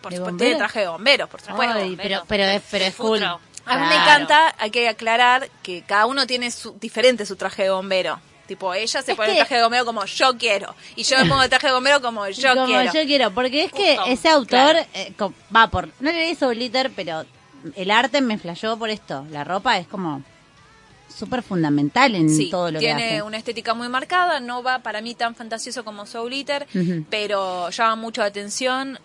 Por 0.00 0.10
de 0.12 0.18
supuesto, 0.18 0.38
tienen 0.38 0.58
traje 0.58 0.80
de 0.80 0.88
bomberos, 0.88 1.28
por 1.28 1.40
supuesto. 1.40 1.74
Ay, 1.78 1.96
pero, 1.96 2.22
pero 2.26 2.44
es, 2.44 2.62
pero 2.70 2.84
es 2.84 2.94
cool. 2.96 3.22
A 3.24 3.76
mí 3.76 3.86
me 3.86 3.94
encanta, 3.96 4.54
hay 4.58 4.70
que 4.70 4.88
aclarar 4.88 5.48
que 5.62 5.82
cada 5.82 6.06
uno 6.06 6.26
tiene 6.26 6.50
su, 6.50 6.72
diferente 6.80 7.26
su 7.26 7.36
traje 7.36 7.64
de 7.64 7.70
bombero. 7.70 8.18
Tipo, 8.46 8.72
ella 8.72 9.02
se 9.02 9.10
Es 9.10 9.16
pone 9.16 9.26
que- 9.28 9.32
el 9.32 9.38
traje 9.40 9.56
de 9.56 9.62
bombero 9.62 9.84
como 9.84 10.04
yo 10.06 10.38
quiero. 10.38 10.74
Y 10.96 11.02
yo 11.02 11.18
me 11.18 11.26
pongo 11.26 11.42
el 11.42 11.50
traje 11.50 11.66
de 11.66 11.72
bombero 11.74 12.00
como 12.00 12.26
yo 12.30 12.54
como 12.54 12.64
quiero. 12.66 12.92
yo 12.92 13.04
quiero, 13.04 13.30
porque 13.32 13.64
es 13.64 13.72
que 13.72 13.96
Justo, 13.98 14.10
ese 14.10 14.28
autor 14.30 14.48
claro. 14.72 14.78
eh, 14.94 15.12
va 15.54 15.68
por, 15.68 15.88
no 16.00 16.10
le 16.10 16.34
Soul 16.34 16.54
Glitter, 16.54 16.90
pero 16.96 17.26
el 17.76 17.90
arte 17.90 18.22
me 18.22 18.38
flashó 18.38 18.78
por 18.78 18.88
esto. 18.88 19.26
La 19.30 19.44
ropa 19.44 19.76
es 19.76 19.86
como 19.86 20.22
súper 21.14 21.42
fundamental 21.42 22.14
en 22.14 22.30
Sí, 22.30 22.48
todo 22.48 22.70
lo 22.70 22.78
que 22.78 22.86
tiene 22.86 23.06
hace. 23.16 23.22
una 23.22 23.36
estética 23.36 23.74
muy 23.74 23.88
marcada, 23.90 24.40
no 24.40 24.62
va 24.62 24.78
para 24.78 25.00
mí 25.02 25.14
tan 25.14 25.34
fantasioso 25.34 25.84
como 25.84 26.06
Soul 26.06 26.32
Eater, 26.32 26.66
pero 27.10 27.68
llama 27.70 27.96
mucho 27.96 28.20
la 28.22 28.28
atención. 28.28 28.98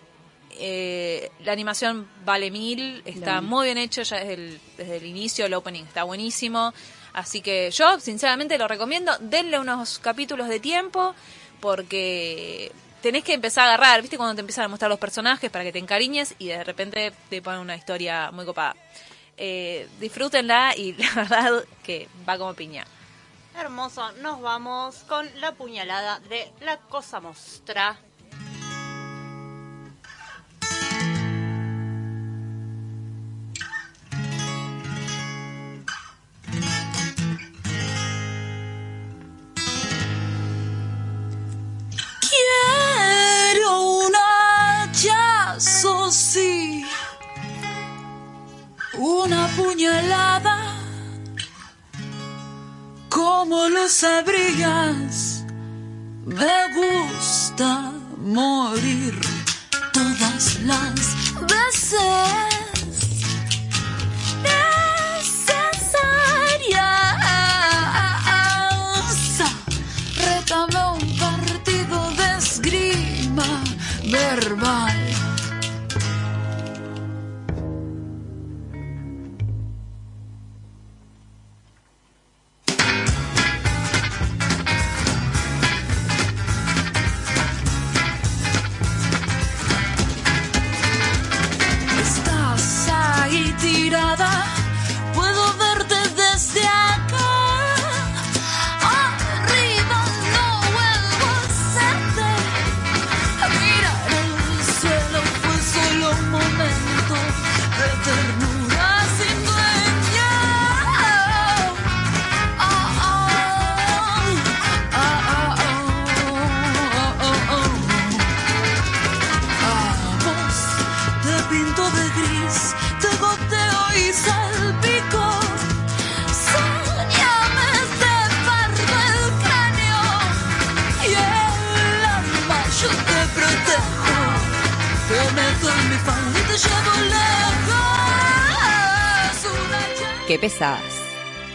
Eh, 0.56 1.30
la 1.40 1.52
animación 1.52 2.08
vale 2.24 2.50
mil, 2.50 3.02
está 3.04 3.40
Bien. 3.40 3.44
muy 3.44 3.66
bien 3.66 3.78
hecho 3.78 4.02
ya 4.02 4.18
desde 4.18 4.34
el, 4.34 4.60
desde 4.76 4.96
el 4.98 5.06
inicio, 5.06 5.46
el 5.46 5.54
opening 5.54 5.84
está 5.84 6.04
buenísimo. 6.04 6.72
Así 7.12 7.40
que 7.40 7.70
yo, 7.70 8.00
sinceramente, 8.00 8.58
lo 8.58 8.66
recomiendo. 8.68 9.12
Denle 9.20 9.58
unos 9.58 9.98
capítulos 9.98 10.48
de 10.48 10.60
tiempo 10.60 11.14
porque 11.60 12.72
tenés 13.00 13.22
que 13.22 13.34
empezar 13.34 13.68
a 13.68 13.74
agarrar, 13.74 14.00
¿viste? 14.02 14.16
Cuando 14.16 14.34
te 14.34 14.40
empiezan 14.40 14.64
a 14.64 14.68
mostrar 14.68 14.90
los 14.90 14.98
personajes 14.98 15.50
para 15.50 15.64
que 15.64 15.72
te 15.72 15.78
encariñes 15.78 16.34
y 16.38 16.48
de 16.48 16.64
repente 16.64 17.12
te 17.30 17.42
ponen 17.42 17.60
una 17.60 17.76
historia 17.76 18.30
muy 18.32 18.44
copada. 18.44 18.74
Eh, 19.36 19.88
disfrútenla 20.00 20.74
y 20.76 20.92
la 20.98 21.14
verdad 21.14 21.64
que 21.82 22.08
va 22.28 22.38
como 22.38 22.54
piña. 22.54 22.84
Hermoso, 23.56 24.10
nos 24.22 24.40
vamos 24.40 24.96
con 25.08 25.28
la 25.40 25.52
puñalada 25.52 26.18
de 26.28 26.50
la 26.60 26.78
cosa 26.78 27.20
mostra. 27.20 27.96
¿Cómo 53.08 53.68
lo 53.68 53.88
sabrías? 53.88 55.44
Me 56.24 56.68
gusta 56.74 57.92
morir 58.18 59.18
todas 59.92 60.60
las 60.60 60.94
veces 61.40 61.98
necesarias. 64.42 65.66
Rétame 70.16 70.80
un 70.92 71.18
partido 71.18 72.10
de 72.12 72.38
esgrima 72.38 73.64
verbal. 74.04 75.03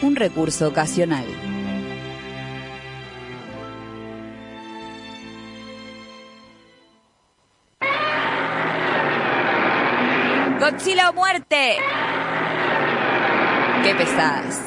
Un 0.10 0.16
recurso 0.16 0.68
ocasional. 0.68 1.24
Godzilla 10.60 11.12
o 11.12 11.14
muerte. 11.14 11.78
Qué 13.84 13.94
pesadas. 13.94 14.62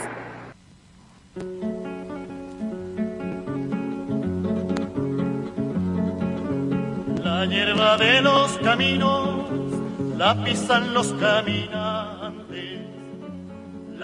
La 7.24 7.47
hierba 7.47 7.97
de 7.97 8.22
los 8.22 8.59
caminos 8.59 9.51
la 10.16 10.45
pisan 10.45 10.95
los 10.95 11.12
caminantes. 11.14 11.91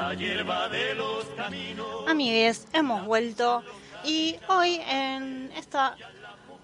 La 0.08 0.14
hierba 0.14 0.70
de 0.70 0.94
los 0.94 1.22
caminos. 1.36 2.08
Amigues, 2.08 2.66
hemos 2.72 3.04
vuelto 3.04 3.62
y 4.06 4.36
hoy 4.48 4.80
en 4.88 5.52
esta 5.54 5.96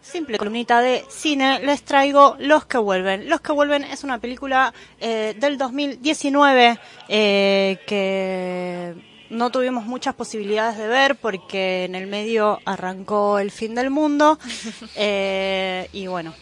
simple 0.01 0.39
columnita 0.39 0.81
de 0.81 1.05
cine 1.11 1.59
les 1.59 1.83
traigo 1.83 2.37
Los 2.39 2.65
que 2.65 2.79
vuelven. 2.79 3.29
Los 3.29 3.43
que 3.43 3.53
vuelven 3.53 3.85
es 3.85 4.03
una 4.03 4.19
película 4.19 4.73
eh, 4.99 5.37
del 5.39 5.59
2019 5.59 6.79
eh, 7.11 7.81
que 7.87 8.95
no 9.29 9.51
tuvimos 9.51 9.85
muchas 9.85 10.15
posibilidades 10.15 10.79
de 10.79 10.89
ver 10.89 11.17
porque 11.17 11.85
en 11.85 11.97
el 11.97 12.07
medio 12.07 12.61
arrancó 12.65 13.39
el 13.39 13.51
fin 13.51 13.75
del 13.75 13.91
mundo 13.91 14.39
Eh, 14.97 15.91
y 15.93 16.07
bueno. 16.07 16.33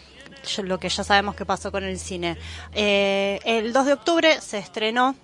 Lo 0.63 0.79
que 0.79 0.87
ya 0.87 1.03
sabemos 1.03 1.35
que 1.35 1.45
pasó 1.45 1.69
con 1.69 1.83
el 1.83 1.99
cine. 1.99 2.37
Eh, 2.73 3.41
el 3.43 3.73
2 3.73 3.85
de 3.87 3.93
octubre 3.93 4.39
se 4.39 4.57
estrenó 4.57 5.15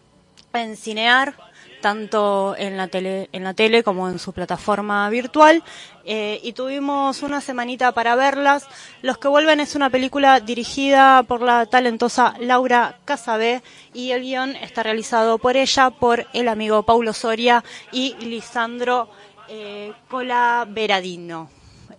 en 0.53 0.77
Cinear, 0.77 1.35
tanto 1.81 2.55
en 2.57 2.77
la 2.77 2.87
tele, 2.87 3.29
en 3.31 3.43
la 3.43 3.53
tele 3.53 3.83
como 3.83 4.09
en 4.09 4.19
su 4.19 4.33
plataforma 4.33 5.09
virtual, 5.09 5.63
eh, 6.05 6.39
y 6.43 6.53
tuvimos 6.53 7.21
una 7.23 7.41
semanita 7.41 7.91
para 7.91 8.15
verlas. 8.15 8.67
Los 9.01 9.17
que 9.17 9.27
vuelven 9.27 9.59
es 9.59 9.75
una 9.75 9.89
película 9.89 10.39
dirigida 10.39 11.23
por 11.23 11.41
la 11.41 11.65
talentosa 11.65 12.35
Laura 12.39 12.99
Casabé 13.05 13.61
y 13.93 14.11
el 14.11 14.21
guion 14.21 14.55
está 14.55 14.83
realizado 14.83 15.37
por 15.37 15.57
ella, 15.57 15.89
por 15.89 16.25
el 16.33 16.47
amigo 16.47 16.83
Paulo 16.83 17.13
Soria 17.13 17.63
y 17.91 18.15
Lisandro 18.19 19.09
eh, 19.47 19.93
Colaveradino. 20.07 21.49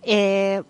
Eh, 0.03 0.61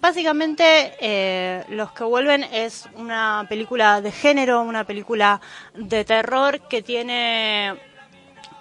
Básicamente, 0.00 0.94
eh, 1.00 1.64
Los 1.70 1.90
que 1.90 2.04
vuelven 2.04 2.44
es 2.44 2.88
una 2.94 3.44
película 3.48 4.00
de 4.00 4.12
género, 4.12 4.62
una 4.62 4.84
película 4.84 5.40
de 5.74 6.04
terror 6.04 6.60
que 6.68 6.82
tiene 6.82 7.74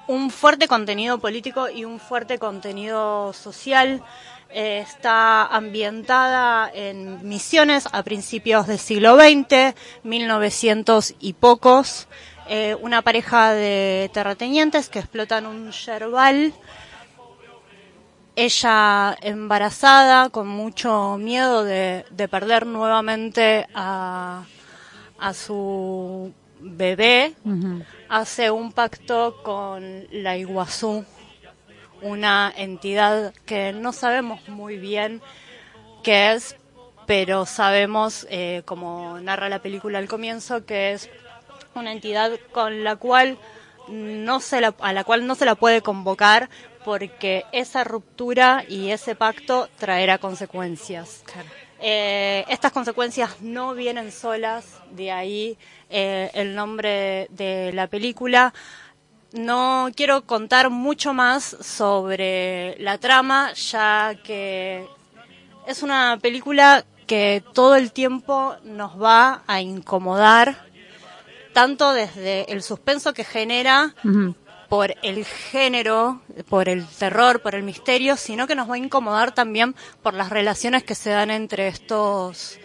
un 0.07 0.29
fuerte 0.31 0.67
contenido 0.67 1.19
político 1.19 1.69
y 1.69 1.85
un 1.85 1.99
fuerte 1.99 2.39
contenido 2.39 3.33
social. 3.33 4.03
Eh, 4.49 4.79
está 4.79 5.45
ambientada 5.45 6.71
en 6.73 7.27
Misiones 7.27 7.87
a 7.91 8.03
principios 8.03 8.65
del 8.67 8.79
siglo 8.79 9.17
XX, 9.17 9.75
1900 10.03 11.15
y 11.19 11.33
pocos. 11.33 12.07
Eh, 12.47 12.77
una 12.79 13.01
pareja 13.01 13.51
de 13.51 14.09
terratenientes 14.13 14.87
que 14.87 14.99
explotan 14.99 15.45
un 15.45 15.71
yerbal 15.71 16.53
ella 18.37 19.17
embarazada, 19.21 20.29
con 20.29 20.47
mucho 20.47 21.17
miedo 21.17 21.63
de, 21.63 22.05
de 22.11 22.27
perder 22.27 22.67
nuevamente 22.67 23.67
a, 23.73 24.43
a 25.17 25.33
su 25.33 26.31
bebé, 26.59 27.33
hace 28.09 28.51
un 28.51 28.71
pacto 28.71 29.41
con 29.43 30.07
la 30.11 30.37
Iguazú, 30.37 31.05
una 32.01 32.53
entidad 32.55 33.33
que 33.45 33.73
no 33.73 33.91
sabemos 33.93 34.47
muy 34.47 34.77
bien 34.77 35.21
qué 36.03 36.33
es, 36.33 36.55
pero 37.05 37.45
sabemos, 37.45 38.27
eh, 38.29 38.61
como 38.65 39.19
narra 39.19 39.49
la 39.49 39.61
película 39.61 39.99
al 39.99 40.07
comienzo, 40.07 40.65
que 40.65 40.93
es 40.93 41.09
una 41.75 41.91
entidad 41.91 42.31
con 42.51 42.83
la 42.83 42.95
cual 42.95 43.37
no 43.87 44.39
se 44.39 44.61
la, 44.61 44.75
a 44.79 44.93
la 44.93 45.03
cual 45.03 45.25
no 45.25 45.35
se 45.35 45.45
la 45.45 45.55
puede 45.55 45.81
convocar 45.81 46.49
porque 46.83 47.45
esa 47.51 47.83
ruptura 47.83 48.63
y 48.67 48.91
ese 48.91 49.15
pacto 49.15 49.69
traerá 49.77 50.17
consecuencias. 50.17 51.23
Eh, 51.79 52.45
estas 52.49 52.71
consecuencias 52.71 53.41
no 53.41 53.73
vienen 53.73 54.11
solas, 54.11 54.65
de 54.91 55.11
ahí 55.11 55.57
eh, 55.89 56.31
el 56.33 56.55
nombre 56.55 57.27
de 57.31 57.71
la 57.73 57.87
película. 57.87 58.53
No 59.33 59.89
quiero 59.95 60.23
contar 60.25 60.69
mucho 60.69 61.13
más 61.13 61.43
sobre 61.61 62.75
la 62.79 62.97
trama, 62.97 63.53
ya 63.53 64.15
que 64.23 64.87
es 65.67 65.83
una 65.83 66.17
película 66.21 66.85
que 67.05 67.43
todo 67.53 67.75
el 67.75 67.91
tiempo 67.91 68.55
nos 68.63 69.01
va 69.01 69.43
a 69.47 69.61
incomodar, 69.61 70.65
tanto 71.53 71.93
desde 71.93 72.51
el 72.51 72.63
suspenso 72.63 73.13
que 73.13 73.23
genera 73.23 73.93
por 74.69 74.95
el 75.01 75.25
género, 75.25 76.21
por 76.49 76.69
el 76.69 76.85
terror, 76.85 77.41
por 77.41 77.55
el 77.55 77.63
misterio, 77.63 78.17
sino 78.17 78.47
que 78.47 78.55
nos 78.55 78.69
va 78.69 78.75
a 78.75 78.77
incomodar 78.77 79.33
también 79.33 79.75
por 80.03 80.13
las 80.13 80.29
relaciones 80.29 80.83
que 80.83 80.95
se 80.95 81.09
dan 81.09 81.31
entre 81.31 81.67
estos 81.67 82.59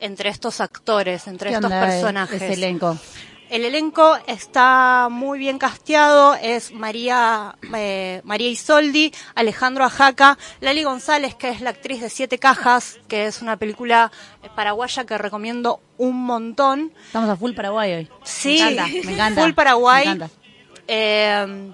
entre 0.00 0.30
estos 0.30 0.60
actores, 0.60 1.28
entre 1.28 1.50
¿Qué 1.50 1.54
estos 1.56 1.70
personajes. 1.70 2.42
elenco? 2.42 2.98
El 3.52 3.66
elenco 3.66 4.16
está 4.26 5.08
muy 5.10 5.38
bien 5.38 5.58
casteado, 5.58 6.34
es 6.34 6.72
María, 6.72 7.54
eh, 7.74 8.22
María 8.24 8.48
Isoldi, 8.48 9.12
Alejandro 9.34 9.84
Ajaca, 9.84 10.38
Lali 10.60 10.82
González, 10.84 11.34
que 11.34 11.50
es 11.50 11.60
la 11.60 11.68
actriz 11.68 12.00
de 12.00 12.08
Siete 12.08 12.38
Cajas, 12.38 12.98
que 13.08 13.26
es 13.26 13.42
una 13.42 13.58
película 13.58 14.10
paraguaya 14.56 15.04
que 15.04 15.18
recomiendo 15.18 15.80
un 15.98 16.24
montón. 16.24 16.92
Estamos 17.04 17.28
a 17.28 17.36
full 17.36 17.52
Paraguay 17.52 17.92
hoy. 17.92 18.10
Sí, 18.24 18.58
Me 18.58 18.70
encanta, 18.72 18.86
me 19.04 19.12
encanta. 19.12 19.42
Full 19.42 19.52
Paraguay. 19.52 20.06
Me 20.06 20.12
encanta. 20.12 20.41
Eh, 20.88 21.72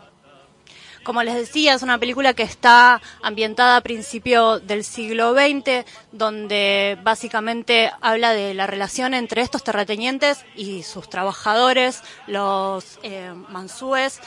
como 1.05 1.23
les 1.23 1.35
decía, 1.37 1.73
es 1.73 1.83
una 1.83 1.97
película 1.97 2.35
que 2.35 2.43
está 2.43 3.01
ambientada 3.23 3.77
a 3.79 3.81
principio 3.81 4.59
del 4.61 4.85
siglo 4.85 5.33
XX, 5.33 5.87
donde 6.13 6.99
básicamente 7.03 7.91
habla 8.03 8.33
de 8.33 8.53
la 8.53 8.67
relación 8.67 9.15
entre 9.15 9.41
estos 9.41 9.65
terratenientes 9.65 10.45
y 10.55 10.83
sus 10.83 11.09
trabajadores, 11.09 12.03
los 12.27 12.99
eh, 13.03 13.33
mansúes, 13.49 14.21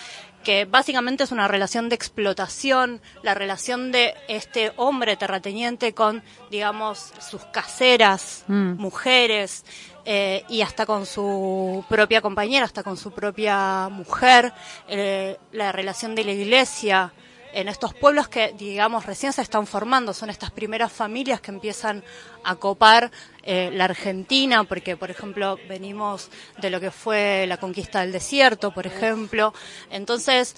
que 0.44 0.66
básicamente 0.66 1.24
es 1.24 1.32
una 1.32 1.48
relación 1.48 1.88
de 1.88 1.94
explotación, 1.94 3.00
la 3.22 3.36
relación 3.36 3.92
de 3.92 4.16
este 4.28 4.74
hombre 4.76 5.16
terrateniente 5.16 5.94
con, 5.94 6.24
digamos, 6.50 7.14
sus 7.20 7.46
caseras, 7.46 8.44
Mm. 8.48 8.74
mujeres, 8.82 9.66
eh, 10.06 10.44
y 10.50 10.62
hasta 10.62 10.86
con 10.86 11.06
su 11.06 11.86
propia 11.88 12.22
compañera, 12.22 12.66
hasta 12.66 12.84
con 12.84 12.98
su 12.98 13.12
propia 13.12 13.88
mujer, 13.90 14.54
eh, 14.88 15.38
la 15.52 15.72
relación 15.72 16.16
de 16.16 16.24
la 16.24 16.32
iglesia 16.32 17.14
en 17.54 17.68
estos 17.68 17.94
pueblos 17.94 18.30
que, 18.30 18.54
digamos, 18.58 19.06
recién 19.06 19.34
se 19.34 19.42
están 19.42 19.68
formando, 19.68 20.14
son 20.14 20.30
estas 20.30 20.52
primeras 20.52 20.92
familias 20.92 21.42
que 21.42 21.52
empiezan 21.52 22.04
a 22.46 22.56
copar 22.56 23.12
eh, 23.44 23.70
la 23.74 23.86
Argentina, 23.86 24.64
porque, 24.64 24.96
por 24.96 25.12
ejemplo, 25.12 25.60
venimos 25.68 26.30
de 26.60 26.70
lo 26.70 26.80
que 26.80 26.92
fue 26.92 27.46
la 27.48 27.58
conquista 27.58 28.02
del 28.02 28.14
desierto, 28.14 28.72
por 28.72 28.88
ejemplo. 28.88 29.54
Entonces, 29.90 30.56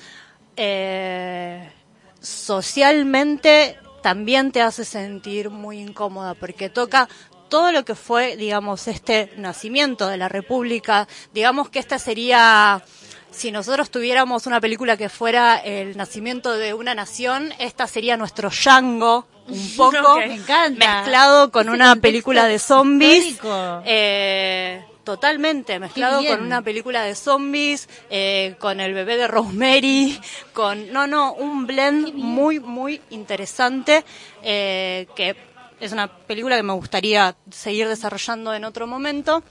socialmente 2.22 3.80
también 4.04 4.52
te 4.52 4.62
hace 4.62 4.86
sentir 4.86 5.50
muy 5.50 5.80
incómoda, 5.80 6.36
porque 6.36 6.70
toca 6.70 7.10
todo 7.54 7.72
lo 7.72 7.86
que 7.86 7.94
fue, 7.94 8.36
digamos, 8.36 8.88
este 8.88 9.32
nacimiento 9.38 10.08
de 10.08 10.18
la 10.18 10.28
República. 10.28 11.08
Digamos 11.36 11.70
que 11.70 11.78
esta 11.78 12.00
sería 12.00 12.82
si 13.30 13.52
nosotros 13.52 13.92
tuviéramos 13.92 14.48
una 14.48 14.60
película 14.60 14.98
que 14.98 15.08
fuera 15.08 15.58
el 15.58 15.96
nacimiento 15.96 16.58
de 16.58 16.74
una 16.74 16.96
nación, 16.96 17.54
esta 17.60 17.86
sería 17.86 18.18
nuestro 18.18 18.50
Django, 18.50 19.28
un 19.48 19.72
poco 19.78 20.20
encanta. 20.20 21.02
mezclado 21.02 21.52
con 21.52 21.68
Ese 21.68 21.76
una 21.76 21.96
película 22.02 22.48
de 22.48 22.58
zombies. 22.58 23.38
Eh, 23.86 24.84
totalmente, 25.04 25.78
mezclado 25.78 26.26
con 26.26 26.42
una 26.42 26.64
película 26.64 27.04
de 27.04 27.14
zombies, 27.14 27.88
eh, 28.10 28.56
con 28.58 28.80
el 28.80 28.96
bebé 28.96 29.16
de 29.16 29.28
Rosemary, 29.28 30.20
con, 30.54 30.92
no, 30.92 31.06
no, 31.06 31.34
un 31.34 31.68
blend 31.68 32.16
muy, 32.16 32.60
muy 32.60 33.00
interesante, 33.12 34.04
eh, 34.42 35.06
que 35.16 35.53
es 35.80 35.92
una 35.92 36.08
película 36.08 36.56
que 36.56 36.64
me 36.64 36.74
gustaría 36.74 37.36
seguir 37.52 37.88
desarrollando 37.88 38.54
en 38.54 38.66
otro 38.66 38.88
momento. 38.88 39.44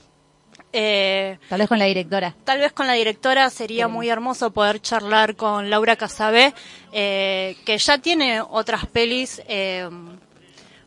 Eh, 0.73 1.39
Tal 1.49 1.61
vez 1.61 1.69
con 1.69 1.79
la 1.79 1.85
directora. 1.85 2.35
Tal 2.45 2.59
vez 2.59 2.73
con 2.73 2.87
la 2.87 2.95
directora 2.95 3.51
sería 3.51 3.89
muy 3.89 4.09
hermoso 4.09 4.53
poder 4.53 4.81
charlar 4.81 5.37
con 5.37 5.69
Laura 5.69 5.97
Casabé, 5.97 6.55
eh, 6.93 7.57
que 7.67 7.77
ya 7.79 7.99
tiene 7.99 8.41
otras 8.41 8.87
pelis 8.87 9.43
eh, 9.49 9.89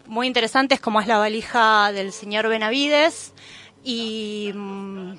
muy 0.07 0.27
interesantes, 0.27 0.79
como 0.79 1.01
es 1.01 1.07
La 1.07 1.17
valija 1.17 1.91
del 1.91 2.11
señor 2.11 2.47
Benavides 2.47 3.33
y, 3.83 4.51
mm, 4.53 5.13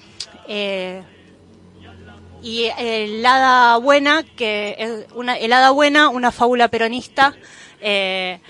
y 2.43 2.65
El 2.79 3.25
Hada 3.25 3.77
Buena, 3.79 4.25
que 4.37 4.77
es 4.79 5.07
una, 5.15 5.37
El 5.37 5.53
Hada 5.53 5.71
Buena, 5.71 6.09
una 6.09 6.33
fábula 6.33 6.69
peronista. 6.69 7.35
Eh, 7.81 8.41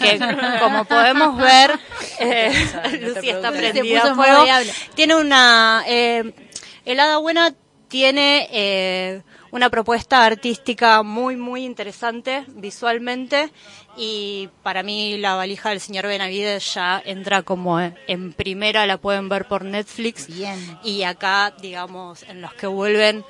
que 0.00 0.18
como 0.60 0.84
podemos 0.84 1.36
ver, 1.36 1.78
eh, 2.20 2.52
Lucía 3.00 3.36
está 3.36 3.52
prendida 3.52 4.12
a 4.12 4.14
fuego. 4.14 4.44
Tiene 4.94 5.16
una, 5.16 5.84
eh, 5.86 6.32
el 6.84 7.00
Hada 7.00 7.18
Buena 7.18 7.54
tiene 7.88 8.48
eh, 8.52 9.22
una 9.50 9.68
propuesta 9.68 10.24
artística 10.24 11.02
muy, 11.02 11.36
muy 11.36 11.64
interesante 11.64 12.44
visualmente 12.48 13.50
y 13.96 14.48
para 14.62 14.82
mí 14.82 15.18
la 15.18 15.34
valija 15.34 15.70
del 15.70 15.80
señor 15.80 16.06
Benavides 16.06 16.74
ya 16.74 17.02
entra 17.04 17.42
como 17.42 17.80
en 17.80 18.32
primera, 18.32 18.86
la 18.86 18.98
pueden 18.98 19.28
ver 19.28 19.48
por 19.48 19.64
Netflix. 19.64 20.28
Y 20.84 21.02
acá, 21.02 21.52
digamos, 21.60 22.22
en 22.22 22.40
los 22.40 22.54
que 22.54 22.68
vuelven 22.68 23.24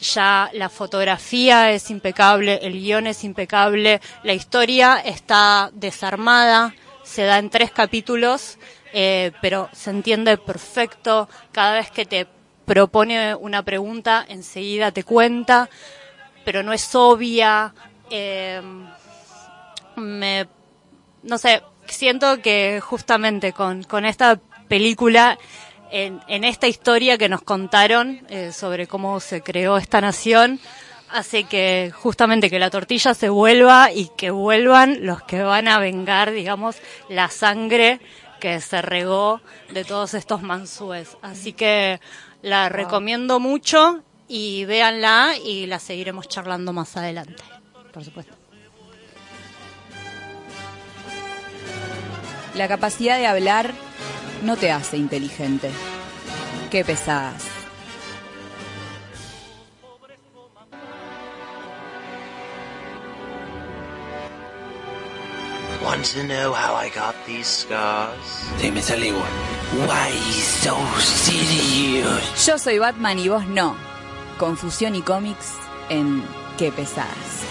ya 0.00 0.50
la 0.52 0.68
fotografía 0.68 1.70
es 1.72 1.90
impecable, 1.90 2.60
el 2.62 2.72
guion 2.72 3.06
es 3.06 3.22
impecable, 3.24 4.00
la 4.22 4.32
historia 4.32 5.00
está 5.04 5.70
desarmada, 5.72 6.74
se 7.04 7.24
da 7.24 7.38
en 7.38 7.50
tres 7.50 7.70
capítulos, 7.70 8.58
eh, 8.92 9.32
pero 9.40 9.68
se 9.72 9.90
entiende 9.90 10.38
perfecto. 10.38 11.28
Cada 11.52 11.74
vez 11.74 11.90
que 11.90 12.06
te 12.06 12.26
propone 12.64 13.34
una 13.34 13.62
pregunta, 13.62 14.24
enseguida 14.28 14.92
te 14.92 15.04
cuenta, 15.04 15.68
pero 16.44 16.62
no 16.62 16.72
es 16.72 16.94
obvia. 16.94 17.74
eh, 18.10 18.60
me, 19.96 20.48
no 21.22 21.36
sé, 21.36 21.62
siento 21.86 22.40
que 22.40 22.80
justamente 22.80 23.52
con, 23.52 23.82
con 23.82 24.04
esta 24.04 24.40
película 24.68 25.38
en, 25.90 26.20
en 26.28 26.44
esta 26.44 26.68
historia 26.68 27.18
que 27.18 27.28
nos 27.28 27.42
contaron 27.42 28.22
eh, 28.28 28.52
sobre 28.52 28.86
cómo 28.86 29.20
se 29.20 29.42
creó 29.42 29.76
esta 29.76 30.00
nación, 30.00 30.60
hace 31.10 31.44
que 31.44 31.92
justamente 31.94 32.50
que 32.50 32.58
la 32.58 32.70
tortilla 32.70 33.14
se 33.14 33.28
vuelva 33.28 33.90
y 33.92 34.10
que 34.16 34.30
vuelvan 34.30 35.04
los 35.04 35.22
que 35.22 35.42
van 35.42 35.68
a 35.68 35.78
vengar, 35.78 36.30
digamos, 36.30 36.76
la 37.08 37.28
sangre 37.28 38.00
que 38.40 38.60
se 38.60 38.80
regó 38.82 39.40
de 39.70 39.84
todos 39.84 40.14
estos 40.14 40.42
mansúes. 40.42 41.16
Así 41.22 41.52
que 41.52 42.00
la 42.42 42.68
recomiendo 42.68 43.38
mucho 43.38 44.02
y 44.28 44.64
véanla 44.64 45.34
y 45.44 45.66
la 45.66 45.78
seguiremos 45.78 46.28
charlando 46.28 46.72
más 46.72 46.96
adelante. 46.96 47.42
Por 47.92 48.04
supuesto. 48.04 48.34
La 52.54 52.66
capacidad 52.66 53.18
de 53.18 53.26
hablar 53.26 53.72
no 54.42 54.56
te 54.56 54.70
hace 54.70 54.96
inteligente. 54.96 55.70
Qué 56.70 56.84
pesadas. 56.84 57.44
Want 65.82 66.04
to 66.14 66.22
know 66.24 66.52
how 66.52 66.74
I 66.74 66.90
got 66.90 67.14
these 67.26 67.46
scars? 67.46 68.44
Dime, 68.60 68.80
saliva. 68.80 69.24
Why 69.86 70.10
so 70.62 70.76
serious? 70.98 72.46
Yo 72.46 72.58
soy 72.58 72.78
Batman 72.78 73.18
y 73.18 73.28
vos 73.28 73.46
no. 73.46 73.76
Confusión 74.38 74.94
y 74.94 75.02
cómics 75.02 75.54
en 75.88 76.22
Qué 76.58 76.70
pesadas. 76.70 77.49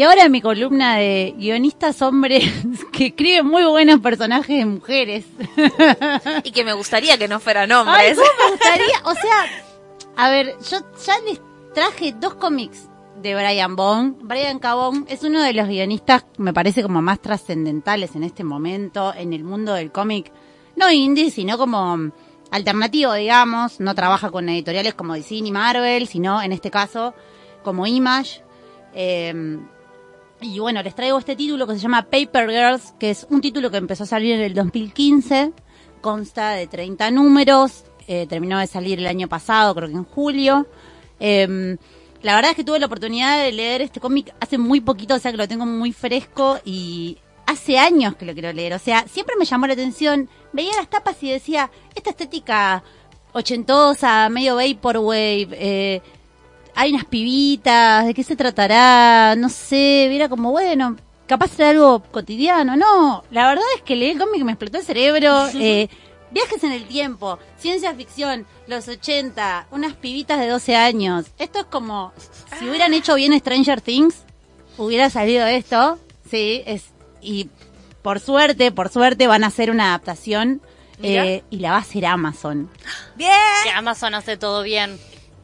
Y 0.00 0.02
ahora 0.02 0.30
mi 0.30 0.40
columna 0.40 0.96
de 0.96 1.34
guionistas 1.36 2.00
hombres 2.00 2.50
que 2.90 3.08
escriben 3.08 3.46
muy 3.46 3.64
buenos 3.64 4.00
personajes 4.00 4.56
de 4.56 4.64
mujeres. 4.64 5.26
Y 6.42 6.52
que 6.52 6.64
me 6.64 6.72
gustaría 6.72 7.18
que 7.18 7.28
no 7.28 7.38
fueran 7.38 7.70
Ay, 7.70 7.76
hombres. 7.76 8.16
¿cómo 8.16 8.30
me 8.42 8.50
gustaría? 8.50 8.98
O 9.04 9.12
sea, 9.12 9.44
a 10.16 10.30
ver, 10.30 10.56
yo 10.70 10.78
ya 11.04 11.18
les 11.28 11.42
traje 11.74 12.14
dos 12.18 12.32
cómics 12.36 12.88
de 13.20 13.34
Brian 13.34 13.76
Bond. 13.76 14.22
Brian 14.22 14.58
Cabón 14.58 15.04
es 15.06 15.22
uno 15.22 15.42
de 15.42 15.52
los 15.52 15.68
guionistas, 15.68 16.24
me 16.38 16.54
parece, 16.54 16.82
como 16.82 17.02
más 17.02 17.20
trascendentales 17.20 18.16
en 18.16 18.22
este 18.22 18.42
momento 18.42 19.12
en 19.14 19.34
el 19.34 19.44
mundo 19.44 19.74
del 19.74 19.92
cómic. 19.92 20.32
No 20.76 20.90
indie, 20.90 21.30
sino 21.30 21.58
como 21.58 22.10
alternativo, 22.50 23.12
digamos. 23.12 23.80
No 23.80 23.94
trabaja 23.94 24.30
con 24.30 24.48
editoriales 24.48 24.94
como 24.94 25.12
DC 25.12 25.42
ni 25.42 25.52
Marvel, 25.52 26.06
sino 26.06 26.40
en 26.40 26.52
este 26.52 26.70
caso 26.70 27.12
como 27.62 27.86
Image. 27.86 28.42
Eh, 28.94 29.58
y 30.40 30.58
bueno, 30.58 30.82
les 30.82 30.94
traigo 30.94 31.18
este 31.18 31.36
título 31.36 31.66
que 31.66 31.74
se 31.74 31.80
llama 31.80 32.02
Paper 32.02 32.48
Girls, 32.50 32.94
que 32.98 33.10
es 33.10 33.26
un 33.30 33.40
título 33.40 33.70
que 33.70 33.76
empezó 33.76 34.04
a 34.04 34.06
salir 34.06 34.34
en 34.34 34.40
el 34.40 34.54
2015. 34.54 35.52
Consta 36.00 36.50
de 36.52 36.66
30 36.66 37.10
números. 37.10 37.84
eh, 38.06 38.26
terminó 38.28 38.58
de 38.58 38.66
salir 38.66 38.98
el 38.98 39.06
año 39.06 39.28
pasado, 39.28 39.74
creo 39.74 39.88
que 39.88 39.94
en 39.94 40.04
julio. 40.04 40.66
Eh, 41.20 41.76
la 42.22 42.34
verdad 42.34 42.50
es 42.50 42.56
que 42.56 42.64
tuve 42.64 42.78
la 42.78 42.86
oportunidad 42.86 43.42
de 43.42 43.52
leer 43.52 43.80
este 43.82 44.00
cómic 44.00 44.34
hace 44.40 44.58
muy 44.58 44.80
poquito, 44.80 45.14
o 45.14 45.18
sea 45.18 45.30
que 45.30 45.38
lo 45.38 45.48
tengo 45.48 45.64
muy 45.64 45.92
fresco 45.92 46.58
y 46.64 47.18
hace 47.46 47.78
años 47.78 48.16
que 48.16 48.26
lo 48.26 48.32
quiero 48.34 48.52
leer. 48.52 48.74
O 48.74 48.78
sea, 48.78 49.06
siempre 49.08 49.36
me 49.38 49.44
llamó 49.44 49.66
la 49.66 49.72
atención. 49.72 50.28
Veía 50.52 50.74
las 50.76 50.90
tapas 50.90 51.22
y 51.22 51.30
decía, 51.30 51.70
esta 51.94 52.10
estética 52.10 52.82
ochentosa, 53.32 54.28
medio 54.28 54.56
vaporwave, 54.56 55.48
eh, 55.52 56.02
hay 56.80 56.92
unas 56.92 57.04
pibitas, 57.04 58.06
¿de 58.06 58.14
qué 58.14 58.24
se 58.24 58.36
tratará? 58.36 59.36
No 59.36 59.50
sé, 59.50 60.14
era 60.14 60.30
como, 60.30 60.50
bueno, 60.50 60.96
capaz 61.26 61.50
era 61.58 61.68
algo 61.68 62.02
cotidiano. 62.10 62.74
No, 62.74 63.22
la 63.30 63.48
verdad 63.48 63.64
es 63.76 63.82
que 63.82 63.96
leí 63.96 64.12
el 64.12 64.18
cómic 64.18 64.40
y 64.40 64.44
me 64.44 64.52
explotó 64.52 64.78
el 64.78 64.84
cerebro. 64.84 65.46
eh, 65.56 65.90
viajes 66.30 66.64
en 66.64 66.72
el 66.72 66.86
tiempo, 66.86 67.38
ciencia 67.58 67.94
ficción, 67.94 68.46
los 68.66 68.88
80, 68.88 69.66
unas 69.72 69.92
pibitas 69.92 70.40
de 70.40 70.48
12 70.48 70.74
años. 70.74 71.26
Esto 71.38 71.58
es 71.58 71.64
como, 71.66 72.14
si 72.58 72.66
hubieran 72.66 72.94
hecho 72.94 73.14
bien 73.14 73.38
Stranger 73.38 73.82
Things, 73.82 74.16
hubiera 74.78 75.10
salido 75.10 75.46
esto. 75.46 75.98
Sí, 76.30 76.62
es, 76.64 76.84
y 77.20 77.50
por 78.00 78.20
suerte, 78.20 78.72
por 78.72 78.88
suerte 78.88 79.26
van 79.26 79.44
a 79.44 79.48
hacer 79.48 79.70
una 79.70 79.88
adaptación 79.88 80.62
eh, 81.02 81.42
y 81.50 81.58
la 81.58 81.72
va 81.72 81.76
a 81.76 81.80
hacer 81.80 82.06
Amazon. 82.06 82.70
Bien. 83.16 83.32
Que 83.64 83.70
Amazon 83.70 84.14
hace 84.14 84.38
todo 84.38 84.62
bien. 84.62 84.98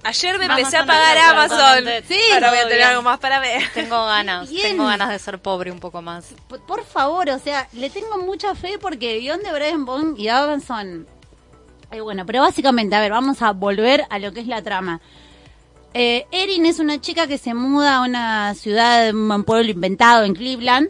Ayer 0.07 0.39
me 0.39 0.47
Vamos 0.47 0.59
empecé 0.61 0.77
a 0.77 0.87
pagar 0.87 1.19
Amazon. 1.19 1.85
Sí, 2.07 2.17
ahora 2.33 2.51
voy 2.51 2.59
a 2.59 2.63
tener 2.63 2.77
bien. 2.77 2.89
algo 2.89 3.03
más 3.03 3.19
para 3.19 3.41
ver. 3.41 3.61
Tengo 3.75 4.07
ganas, 4.07 4.49
Bien. 4.49 4.63
tengo 4.69 4.85
ganas 4.87 5.09
de 5.11 5.19
ser 5.19 5.41
pobre 5.41 5.73
un 5.73 5.81
poco 5.81 6.01
más. 6.01 6.33
Por, 6.49 6.61
por 6.65 6.85
favor, 6.85 7.29
o 7.31 7.39
sea, 7.41 7.69
le 7.73 7.91
tengo 7.91 8.17
mucha 8.19 8.55
fe 8.55 8.79
porque 8.81 9.17
el 9.17 9.23
guion 9.23 9.43
de 9.43 9.53
Brian 9.53 9.85
Bond 9.85 10.17
y 10.19 10.29
Avanson. 10.29 11.07
Eh, 11.91 12.01
bueno, 12.01 12.25
pero 12.25 12.41
básicamente, 12.41 12.95
a 12.95 13.01
ver, 13.01 13.11
vamos 13.11 13.43
a 13.43 13.51
volver 13.53 14.05
a 14.09 14.19
lo 14.21 14.33
que 14.33 14.41
es 14.41 14.47
la 14.47 14.63
trama. 14.63 15.01
Eh, 15.93 16.27
Erin 16.31 16.67
es 16.67 16.79
una 16.79 17.01
chica 17.01 17.27
que 17.27 17.39
se 17.39 17.55
muda 17.55 17.97
a 17.97 18.03
una 18.03 18.55
ciudad, 18.55 19.13
un 19.13 19.43
pueblo 19.45 19.71
inventado 19.71 20.25
en 20.25 20.35
Cleveland. 20.35 20.89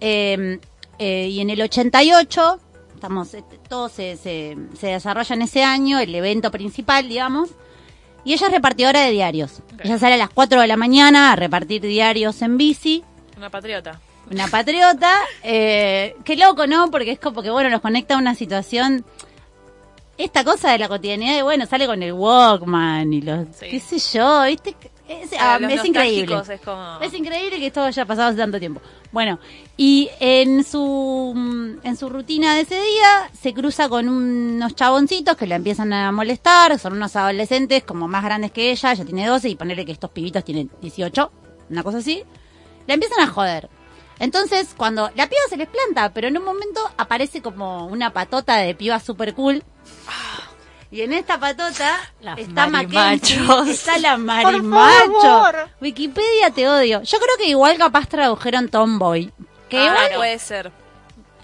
Eh, 0.00 0.58
eh, 0.98 1.28
y 1.28 1.40
en 1.40 1.50
el 1.50 1.60
88, 1.62 2.60
estamos, 2.94 3.34
este, 3.34 3.58
todo 3.68 3.88
se, 3.88 4.16
se, 4.16 4.56
se 4.80 4.88
desarrolla 4.88 5.34
en 5.36 5.42
ese 5.42 5.62
año, 5.62 6.00
el 6.00 6.12
evento 6.12 6.50
principal, 6.50 7.08
digamos. 7.08 7.50
Y 8.28 8.34
ella 8.34 8.48
es 8.48 8.52
repartidora 8.52 9.00
de 9.00 9.10
diarios. 9.10 9.62
Ella 9.82 9.98
sale 9.98 10.16
a 10.16 10.18
las 10.18 10.28
4 10.28 10.60
de 10.60 10.66
la 10.66 10.76
mañana 10.76 11.32
a 11.32 11.36
repartir 11.36 11.80
diarios 11.80 12.42
en 12.42 12.58
bici 12.58 13.02
Una 13.38 13.48
patriota. 13.48 13.98
una 14.30 14.46
patriota. 14.48 15.10
Eh, 15.42 16.14
qué 16.24 16.36
loco, 16.36 16.66
¿no? 16.66 16.90
Porque 16.90 17.12
es 17.12 17.18
como 17.18 17.40
que, 17.40 17.48
bueno, 17.48 17.70
nos 17.70 17.80
conecta 17.80 18.16
a 18.16 18.18
una 18.18 18.34
situación. 18.34 19.02
Esta 20.18 20.44
cosa 20.44 20.72
de 20.72 20.78
la 20.78 20.88
cotidianidad 20.88 21.36
de, 21.36 21.42
bueno, 21.42 21.64
sale 21.64 21.86
con 21.86 22.02
el 22.02 22.12
Walkman 22.12 23.10
y 23.14 23.22
los. 23.22 23.46
qué 23.60 23.80
sé 23.80 23.98
yo, 24.18 24.42
¿viste? 24.42 24.76
Es, 25.08 25.30
ah, 25.40 25.58
es 25.62 25.84
increíble. 25.86 26.36
Es 26.50 26.60
como... 26.60 26.98
Es 27.00 27.14
increíble 27.14 27.58
que 27.58 27.68
esto 27.68 27.82
haya 27.82 28.04
pasado 28.04 28.28
hace 28.28 28.36
tanto 28.36 28.58
tiempo. 28.58 28.82
Bueno, 29.10 29.38
y 29.76 30.10
en 30.20 30.62
su 30.64 31.32
en 31.82 31.96
su 31.96 32.10
rutina 32.10 32.54
de 32.54 32.60
ese 32.60 32.74
día 32.74 33.30
se 33.32 33.54
cruza 33.54 33.88
con 33.88 34.06
unos 34.06 34.74
chaboncitos 34.74 35.34
que 35.34 35.46
la 35.46 35.56
empiezan 35.56 35.94
a 35.94 36.12
molestar, 36.12 36.78
son 36.78 36.92
unos 36.92 37.16
adolescentes 37.16 37.84
como 37.84 38.06
más 38.06 38.22
grandes 38.22 38.52
que 38.52 38.70
ella, 38.70 38.92
ella 38.92 39.04
tiene 39.06 39.26
12 39.26 39.48
y 39.48 39.56
ponerle 39.56 39.86
que 39.86 39.92
estos 39.92 40.10
pibitos 40.10 40.44
tienen 40.44 40.70
18, 40.82 41.32
una 41.70 41.82
cosa 41.82 41.98
así. 41.98 42.22
La 42.86 42.94
empiezan 42.94 43.20
a 43.20 43.28
joder. 43.28 43.70
Entonces, 44.18 44.74
cuando 44.76 45.10
la 45.14 45.28
piba 45.28 45.40
se 45.48 45.56
les 45.56 45.68
planta, 45.68 46.12
pero 46.12 46.28
en 46.28 46.36
un 46.36 46.44
momento 46.44 46.80
aparece 46.98 47.40
como 47.40 47.86
una 47.86 48.12
patota 48.12 48.56
de 48.56 48.74
piba 48.74 49.00
super 49.00 49.34
cool. 49.34 49.62
Y 50.90 51.02
en 51.02 51.12
esta 51.12 51.38
patota 51.38 51.98
está 52.38 52.66
Mackenzie, 52.66 53.38
está 53.70 53.98
la 53.98 54.12
Por 54.12 54.18
marimacho. 54.20 55.20
favor. 55.20 55.68
Wikipedia 55.82 56.50
te 56.50 56.66
odio. 56.68 57.02
Yo 57.02 57.18
creo 57.18 57.36
que 57.38 57.46
igual 57.48 57.76
capaz 57.76 58.06
tradujeron 58.08 58.68
tomboy. 58.68 59.30
Que 59.68 59.78
Ah, 59.80 59.84
igual 59.84 60.10
puede 60.16 60.38
ser. 60.38 60.72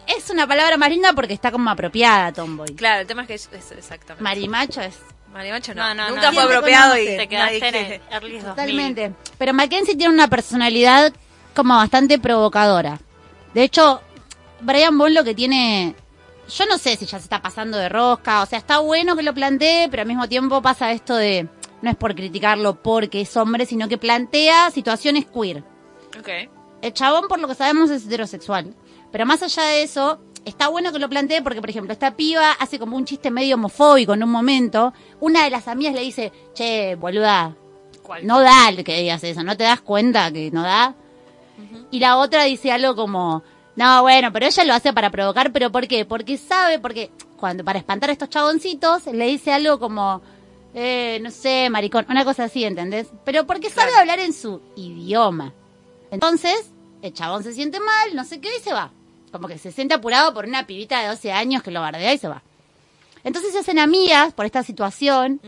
es 0.06 0.30
una 0.30 0.46
palabra 0.46 0.78
más 0.78 0.88
linda 0.88 1.12
porque 1.12 1.34
está 1.34 1.52
como 1.52 1.68
apropiada 1.68 2.32
tomboy. 2.32 2.74
Claro, 2.74 3.02
el 3.02 3.06
tema 3.06 3.22
es 3.22 3.28
que 3.28 3.34
es, 3.34 3.50
es 3.52 3.72
exactamente. 3.72 4.22
Marimacho 4.22 4.80
es 4.80 4.94
Marimacho 5.32 5.74
no. 5.74 5.88
No, 5.88 5.94
no, 5.94 6.08
Nunca 6.14 6.30
no. 6.30 6.32
fue 6.32 6.42
¿Quién 6.42 6.48
te 6.48 6.54
apropiado 6.56 6.96
y 6.96 7.04
Te 7.04 7.16
nadie 7.16 7.28
quedaste 7.28 7.68
en 7.68 7.74
el 7.92 8.00
early 8.10 8.30
2000. 8.36 8.44
Totalmente. 8.48 9.12
Pero 9.36 9.52
Mackenzie 9.52 9.96
tiene 9.96 10.14
una 10.14 10.28
personalidad 10.28 11.12
como 11.54 11.76
bastante 11.76 12.18
provocadora. 12.18 12.98
De 13.52 13.62
hecho, 13.62 14.00
Brian 14.60 14.96
Bond 14.96 15.14
lo 15.14 15.22
que 15.24 15.34
tiene. 15.34 15.96
Yo 16.48 16.66
no 16.66 16.78
sé 16.78 16.96
si 16.96 17.06
ya 17.06 17.18
se 17.18 17.24
está 17.24 17.40
pasando 17.40 17.78
de 17.78 17.88
rosca. 17.88 18.42
O 18.42 18.46
sea, 18.46 18.58
está 18.58 18.78
bueno 18.78 19.16
que 19.16 19.22
lo 19.22 19.34
plantee, 19.34 19.88
pero 19.90 20.02
al 20.02 20.08
mismo 20.08 20.28
tiempo 20.28 20.62
pasa 20.62 20.92
esto 20.92 21.16
de. 21.16 21.48
No 21.82 21.90
es 21.90 21.96
por 21.96 22.14
criticarlo 22.14 22.82
porque 22.82 23.20
es 23.20 23.36
hombre, 23.36 23.66
sino 23.66 23.88
que 23.88 23.98
plantea 23.98 24.70
situaciones 24.70 25.26
queer. 25.26 25.64
Ok. 26.18 26.28
El 26.80 26.92
chabón, 26.92 27.28
por 27.28 27.38
lo 27.40 27.48
que 27.48 27.54
sabemos, 27.54 27.90
es 27.90 28.06
heterosexual. 28.06 28.74
Pero 29.10 29.26
más 29.26 29.42
allá 29.42 29.64
de 29.64 29.82
eso, 29.82 30.20
está 30.44 30.68
bueno 30.68 30.92
que 30.92 30.98
lo 30.98 31.08
plantee 31.08 31.42
porque, 31.42 31.60
por 31.60 31.70
ejemplo, 31.70 31.92
esta 31.92 32.16
piba 32.16 32.52
hace 32.52 32.78
como 32.78 32.96
un 32.96 33.04
chiste 33.04 33.30
medio 33.30 33.56
homofóbico 33.56 34.14
en 34.14 34.22
un 34.22 34.30
momento. 34.30 34.92
Una 35.20 35.44
de 35.44 35.50
las 35.50 35.68
amigas 35.68 35.94
le 35.94 36.00
dice, 36.00 36.32
che, 36.54 36.94
boluda, 36.94 37.54
no 38.22 38.40
da 38.40 38.68
el 38.68 38.84
que 38.84 39.00
digas 39.00 39.24
eso, 39.24 39.42
¿no 39.42 39.56
te 39.56 39.64
das 39.64 39.80
cuenta 39.80 40.30
que 40.30 40.50
no 40.50 40.62
da? 40.62 40.94
Y 41.90 42.00
la 42.00 42.18
otra 42.18 42.44
dice 42.44 42.72
algo 42.72 42.96
como, 42.96 43.42
no, 43.76 44.02
bueno, 44.02 44.32
pero 44.32 44.46
ella 44.46 44.64
lo 44.64 44.74
hace 44.74 44.92
para 44.92 45.10
provocar, 45.10 45.52
pero 45.52 45.70
¿por 45.72 45.88
qué? 45.88 46.04
Porque 46.04 46.38
sabe, 46.38 46.78
porque 46.78 47.10
cuando 47.36 47.64
para 47.64 47.78
espantar 47.78 48.10
a 48.10 48.12
estos 48.12 48.30
chaboncitos 48.30 49.06
le 49.06 49.26
dice 49.26 49.52
algo 49.52 49.78
como, 49.80 50.22
eh, 50.74 51.18
no 51.22 51.30
sé, 51.30 51.68
maricón, 51.70 52.06
una 52.08 52.24
cosa 52.24 52.44
así, 52.44 52.64
¿entendés? 52.64 53.08
Pero 53.24 53.46
porque 53.46 53.70
sabe 53.70 53.94
hablar 53.94 54.20
en 54.20 54.32
su 54.32 54.60
idioma. 54.76 55.52
Entonces, 56.10 56.70
el 57.02 57.12
chabón 57.12 57.42
se 57.42 57.52
siente 57.52 57.80
mal, 57.80 58.14
no 58.14 58.24
sé 58.24 58.40
qué, 58.40 58.48
y 58.56 58.60
se 58.60 58.72
va. 58.72 58.92
Como 59.32 59.48
que 59.48 59.58
se 59.58 59.72
siente 59.72 59.94
apurado 59.94 60.32
por 60.32 60.46
una 60.46 60.66
pibita 60.66 61.00
de 61.00 61.08
12 61.08 61.32
años 61.32 61.62
que 61.62 61.72
lo 61.72 61.80
bardea 61.80 62.12
y 62.12 62.18
se 62.18 62.28
va. 62.28 62.42
Entonces 63.24 63.52
se 63.52 63.58
hacen 63.58 63.78
amigas 63.78 64.32
por 64.32 64.46
esta 64.46 64.62
situación 64.62 65.40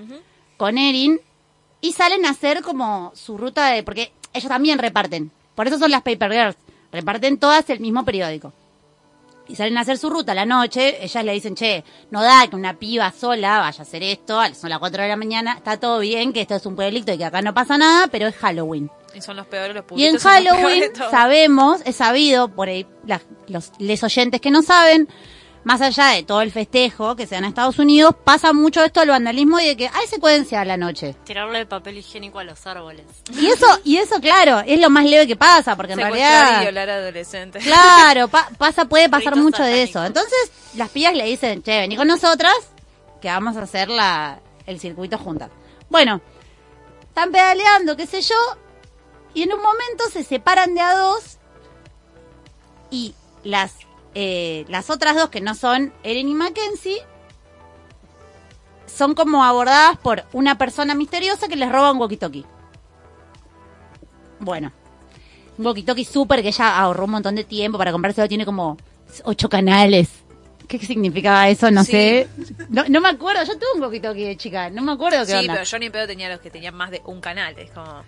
con 0.57 0.79
Erin 0.79 1.20
y 1.81 1.93
salen 1.93 2.27
a 2.27 2.31
hacer 2.31 2.62
como 2.62 3.12
su 3.14 3.39
ruta 3.39 3.66
de... 3.66 3.83
Porque 3.85 4.12
ellos 4.33 4.49
también 4.49 4.79
reparten. 4.79 5.31
Por 5.55 5.68
eso 5.68 5.79
son 5.79 5.91
las 5.91 6.03
Paper 6.03 6.33
Girls. 6.33 6.57
Reparten 6.97 7.38
todas 7.38 7.68
el 7.70 7.80
mismo 7.80 8.05
periódico. 8.05 8.53
Y 9.49 9.55
salen 9.55 9.78
a 9.78 9.82
hacer 9.82 9.97
su 9.97 10.11
ruta 10.11 10.32
a 10.32 10.34
la 10.34 10.44
noche. 10.44 11.05
Ellas 11.05 11.24
le 11.24 11.32
dicen, 11.32 11.55
che, 11.55 11.84
no 12.11 12.20
da 12.22 12.49
que 12.49 12.57
una 12.57 12.74
piba 12.74 13.12
sola 13.12 13.59
vaya 13.61 13.78
a 13.78 13.82
hacer 13.82 14.03
esto. 14.03 14.40
Son 14.55 14.70
las 14.70 14.78
4 14.80 15.03
de 15.05 15.09
la 15.09 15.16
mañana. 15.16 15.55
Está 15.59 15.78
todo 15.78 16.01
bien, 16.01 16.32
que 16.32 16.40
esto 16.40 16.57
es 16.57 16.66
un 16.66 16.74
pueblito 16.74 17.12
y 17.12 17.18
que 17.18 17.24
acá 17.24 17.42
no 17.42 17.55
pasa 17.55 17.78
nada, 17.78 18.09
pero 18.09 18.26
es 18.26 18.34
Halloween. 18.36 18.90
Y 19.14 19.20
son 19.20 19.36
los 19.36 19.47
peores 19.47 19.74
los 19.76 19.84
Y 19.94 20.07
en 20.07 20.18
Halloween 20.18 20.82
sabemos, 21.11 21.80
es 21.84 21.97
sabido 21.97 22.49
por 22.49 22.68
ahí 22.68 22.86
las- 23.07 23.22
los 23.47 23.70
les 23.78 24.03
oyentes 24.03 24.40
que 24.40 24.51
no 24.51 24.62
saben, 24.62 25.09
más 25.67 25.81
allá 25.81 26.07
de 26.11 26.23
todo 26.23 26.43
el 26.43 26.53
festejo 26.53 27.17
que 27.17 27.27
se 27.27 27.35
da 27.35 27.39
en 27.41 27.45
Estados 27.47 27.81
Unidos, 27.81 28.14
pasa 28.23 28.53
mucho 28.53 28.85
esto 28.85 29.01
del 29.01 29.09
vandalismo 29.09 29.59
y 29.59 29.67
de 29.67 29.77
que 29.77 29.89
hay 29.89 30.07
secuencia 30.07 30.61
a 30.61 30.64
la 30.64 30.77
noche. 30.77 31.17
Tirarle 31.25 31.67
papel 31.67 31.99
higiénico 31.99 32.39
a 32.39 32.45
los 32.45 32.64
árboles. 32.69 33.05
Y 33.33 33.47
eso, 33.49 33.67
y 33.83 33.97
eso 33.97 34.21
claro, 34.21 34.61
es 34.64 34.79
lo 34.81 34.91
más 34.91 35.05
leve 35.07 35.27
que 35.27 35.35
pasa, 35.35 35.75
porque 35.75 35.95
en 35.95 35.99
Secuestrar 35.99 36.23
y 36.23 36.31
realidad, 36.37 36.61
violar 36.62 36.91
a 36.91 36.95
adolescentes. 36.95 37.64
claro, 37.64 38.29
pa- 38.29 38.49
pasa, 38.57 38.85
puede 38.85 39.09
pasar 39.09 39.33
Ritos 39.35 39.43
mucho 39.43 39.62
de 39.64 39.83
eso. 39.83 40.05
Entonces, 40.05 40.53
las 40.77 40.89
pibas 40.91 41.14
le 41.14 41.25
dicen, 41.27 41.64
che, 41.64 41.81
vení 41.81 41.97
con 41.97 42.07
nosotras, 42.07 42.55
que 43.21 43.27
vamos 43.27 43.57
a 43.57 43.62
hacer 43.62 43.89
la, 43.89 44.39
el 44.67 44.79
circuito 44.79 45.19
juntas. 45.19 45.51
Bueno, 45.91 46.21
están 47.09 47.33
pedaleando, 47.33 47.97
qué 47.97 48.07
sé 48.07 48.21
yo, 48.23 48.37
y 49.35 49.43
en 49.43 49.53
un 49.53 49.61
momento 49.61 50.05
se 50.12 50.23
separan 50.23 50.77
de 50.77 50.81
a 50.81 50.95
dos 50.95 51.39
y 52.91 53.14
las 53.43 53.73
eh, 54.19 54.64
las 54.69 54.89
otras 54.89 55.14
dos 55.14 55.29
que 55.29 55.43
no 55.43 55.55
son 55.55 55.93
Erin 56.03 56.29
y 56.31 56.35
Mackenzie 56.35 57.03
son 58.87 59.14
como 59.14 59.45
abordadas 59.45 59.99
por 59.99 60.25
una 60.33 60.57
persona 60.57 60.95
misteriosa 60.95 61.49
que 61.49 61.57
les 61.57 61.71
roba 61.71 61.93
un 61.93 61.99
walkie-talkie. 61.99 62.47
Bueno, 64.41 64.73
un 65.59 65.64
walkie-talkie 65.67 66.07
súper 66.07 66.41
que 66.41 66.49
ella 66.49 66.79
ahorró 66.79 67.05
un 67.05 67.11
montón 67.11 67.35
de 67.35 67.45
tiempo 67.45 67.77
para 67.77 67.93
comprárselo, 67.93 68.27
tiene 68.27 68.47
como 68.47 68.79
ocho 69.25 69.49
canales. 69.51 70.09
¿Qué 70.67 70.79
significaba 70.79 71.49
eso? 71.51 71.71
No 71.71 71.85
Sí. 71.85 71.93
sé. 71.93 72.29
No, 72.71 72.85
no 72.89 73.01
me 73.03 73.09
acuerdo, 73.11 73.45
yo 73.45 73.53
tuve 73.59 73.69
un 73.77 73.83
walkie-talkie 73.83 74.27
de 74.29 74.37
chica, 74.39 74.71
no 74.71 74.81
me 74.83 74.93
acuerdo 74.93 75.21
qué 75.21 75.33
Sí, 75.33 75.39
onda. 75.39 75.53
pero 75.53 75.64
yo 75.64 75.79
ni 75.79 75.91
pedo 75.91 76.07
tenía 76.07 76.29
los 76.31 76.41
que 76.41 76.51
tenían 76.51 76.75
más 76.75 76.91
de 76.91 77.03
un 77.05 77.21
canal. 77.21 77.57
Es 77.59 77.71
como. 77.71 78.03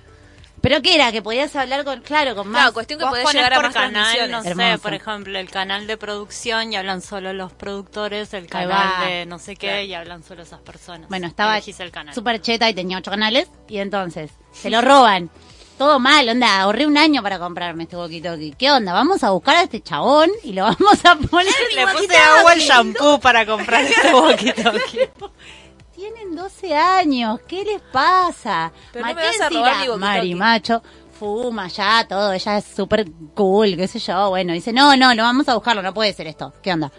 ¿Pero 0.60 0.82
qué 0.82 0.94
era? 0.96 1.12
Que 1.12 1.22
podías 1.22 1.54
hablar 1.56 1.84
con, 1.84 2.00
claro, 2.00 2.34
con 2.34 2.48
más... 2.48 2.60
Claro, 2.62 2.74
cuestión 2.74 2.98
que 2.98 3.06
podés 3.06 3.32
llegar 3.32 3.52
a 3.52 3.56
por 3.56 3.64
más 3.66 3.74
canal, 3.74 4.30
no 4.30 4.42
sé, 4.42 4.78
por 4.82 4.94
ejemplo, 4.94 5.38
el 5.38 5.50
canal 5.50 5.86
de 5.86 5.96
producción 5.96 6.72
y 6.72 6.76
hablan 6.76 7.00
solo 7.00 7.32
los 7.32 7.52
productores, 7.52 8.34
el 8.34 8.46
canal 8.48 9.06
de 9.06 9.26
no 9.26 9.38
sé 9.38 9.54
qué 9.56 9.68
Claro. 9.68 9.82
y 9.82 9.94
hablan 9.94 10.22
solo 10.24 10.42
esas 10.42 10.60
personas. 10.60 11.08
Bueno, 11.08 11.26
estaba 11.26 11.54
Elegís 11.56 11.78
el 11.80 11.90
canal. 11.90 12.14
súper 12.14 12.40
cheta 12.40 12.68
y 12.68 12.74
tenía 12.74 12.98
ocho 12.98 13.10
canales. 13.10 13.48
Y 13.68 13.78
entonces, 13.78 14.30
se 14.52 14.70
lo 14.70 14.80
roban. 14.80 15.30
Todo 15.78 16.00
mal, 16.00 16.28
onda. 16.28 16.60
Ahorré 16.60 16.88
un 16.88 16.98
año 16.98 17.22
para 17.22 17.38
comprarme 17.38 17.84
este 17.84 17.96
walkie-talkie. 17.96 18.56
¿Qué 18.56 18.72
onda? 18.72 18.92
Vamos 18.92 19.22
a 19.22 19.30
buscar 19.30 19.54
a 19.58 19.62
este 19.62 19.80
chabón 19.80 20.28
y 20.42 20.52
lo 20.54 20.64
vamos 20.64 21.04
a 21.04 21.14
poner 21.14 21.54
en 21.70 21.76
Le 21.76 21.86
puse 21.92 22.16
agua 22.16 22.50
al 22.50 22.58
shampoo 22.58 23.20
para 23.20 23.46
comprar 23.46 23.84
este 23.84 24.12
walkie-talkie. 24.12 25.08
Tienen 25.98 26.36
12 26.36 26.76
años. 26.76 27.40
¿Qué 27.48 27.64
les 27.64 27.80
pasa? 27.80 28.70
Pero 28.92 29.04
no 29.04 29.14
me 29.14 29.20
vas 29.20 29.34
a 29.34 29.50
Mackenzie, 29.50 29.58
robar 29.58 29.74
walkie-talkie. 29.74 29.98
marimacho. 29.98 30.82
Fuma 31.18 31.66
ya, 31.66 32.06
todo. 32.08 32.32
Ella 32.32 32.58
es 32.58 32.66
súper 32.66 33.10
cool, 33.34 33.76
qué 33.76 33.88
sé 33.88 33.98
yo. 33.98 34.28
Bueno, 34.28 34.52
dice, 34.52 34.72
no, 34.72 34.96
no, 34.96 35.12
no 35.16 35.24
vamos 35.24 35.48
a 35.48 35.54
buscarlo. 35.54 35.82
No 35.82 35.92
puede 35.92 36.12
ser 36.12 36.28
esto. 36.28 36.52
¿Qué 36.62 36.72
onda? 36.72 36.92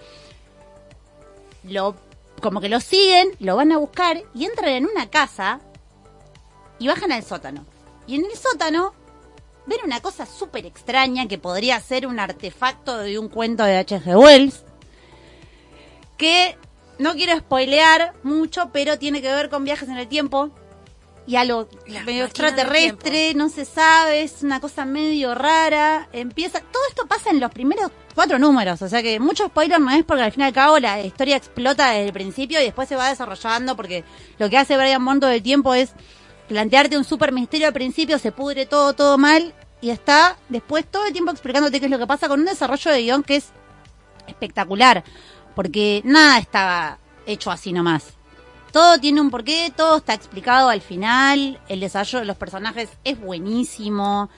Lo, 1.63 1.95
como 2.41 2.59
que 2.59 2.67
lo 2.67 2.81
siguen, 2.81 3.29
lo 3.39 3.55
van 3.55 3.71
a 3.71 3.77
buscar 3.77 4.21
y 4.35 4.43
entran 4.43 4.71
en 4.71 4.85
una 4.85 5.09
casa 5.09 5.61
y 6.77 6.89
bajan 6.89 7.13
al 7.13 7.23
sótano. 7.23 7.65
Y 8.05 8.15
en 8.15 8.25
el 8.25 8.35
sótano 8.35 8.93
ven 9.65 9.79
una 9.85 10.01
cosa 10.01 10.25
súper 10.25 10.65
extraña 10.65 11.25
que 11.29 11.37
podría 11.37 11.79
ser 11.79 12.05
un 12.05 12.19
artefacto 12.19 12.97
de 12.97 13.17
un 13.17 13.29
cuento 13.29 13.63
de 13.63 13.77
H.G. 13.77 14.17
Wells. 14.17 14.65
Que 16.17 16.57
no 16.99 17.13
quiero 17.13 17.37
spoilear 17.37 18.13
mucho, 18.23 18.69
pero 18.71 18.99
tiene 18.99 19.21
que 19.21 19.33
ver 19.33 19.49
con 19.49 19.63
viajes 19.63 19.89
en 19.89 19.97
el 19.97 20.07
tiempo. 20.07 20.51
Y 21.25 21.35
algo 21.35 21.69
Las 21.87 22.05
medio 22.05 22.21
del 22.21 22.27
extraterrestre, 22.27 23.33
no 23.35 23.49
se 23.49 23.63
sabe, 23.63 24.23
es 24.23 24.41
una 24.41 24.59
cosa 24.59 24.83
medio 24.85 25.35
rara. 25.35 26.09
Empieza, 26.11 26.59
todo 26.59 26.81
esto 26.89 27.05
pasa 27.07 27.29
en 27.29 27.39
los 27.39 27.51
primeros 27.51 27.91
cuatro 28.15 28.39
números, 28.39 28.81
o 28.81 28.89
sea 28.89 29.01
que 29.01 29.19
mucho 29.19 29.45
spoiler 29.45 29.79
no 29.79 29.91
es 29.91 30.03
porque 30.03 30.23
al 30.23 30.31
fin 30.31 30.41
y 30.41 30.45
al 30.45 30.53
cabo 30.53 30.79
la 30.79 31.01
historia 31.01 31.37
explota 31.37 31.91
desde 31.91 32.07
el 32.07 32.13
principio 32.13 32.59
y 32.59 32.65
después 32.65 32.89
se 32.89 32.95
va 32.95 33.09
desarrollando 33.09 33.75
porque 33.75 34.03
lo 34.39 34.49
que 34.49 34.57
hace 34.57 34.75
Brian 34.75 35.05
Bond 35.05 35.21
todo 35.21 35.29
el 35.29 35.43
tiempo 35.43 35.73
es 35.73 35.91
plantearte 36.47 36.97
un 36.97 37.03
super 37.03 37.31
misterio 37.31 37.67
al 37.67 37.73
principio, 37.73 38.17
se 38.17 38.31
pudre 38.31 38.65
todo, 38.65 38.93
todo 38.93 39.17
mal, 39.17 39.53
y 39.81 39.91
está 39.91 40.37
después 40.49 40.85
todo 40.85 41.05
el 41.05 41.13
tiempo 41.13 41.31
explicándote 41.31 41.79
qué 41.79 41.85
es 41.85 41.91
lo 41.91 41.99
que 41.99 42.07
pasa 42.07 42.27
con 42.27 42.39
un 42.39 42.47
desarrollo 42.47 42.91
de 42.91 43.01
guion 43.03 43.23
que 43.23 43.37
es 43.37 43.51
espectacular, 44.27 45.03
porque 45.55 46.01
nada 46.05 46.37
está 46.39 46.97
hecho 47.25 47.51
así 47.51 47.73
nomás. 47.73 48.13
Todo 48.71 48.99
tiene 48.99 49.19
un 49.21 49.31
porqué, 49.31 49.73
todo 49.75 49.97
está 49.97 50.13
explicado 50.13 50.69
al 50.69 50.81
final, 50.81 51.59
el 51.69 51.79
desarrollo 51.79 52.19
de 52.19 52.25
los 52.25 52.37
personajes 52.37 52.89
es 53.03 53.19
buenísimo, 53.19 54.29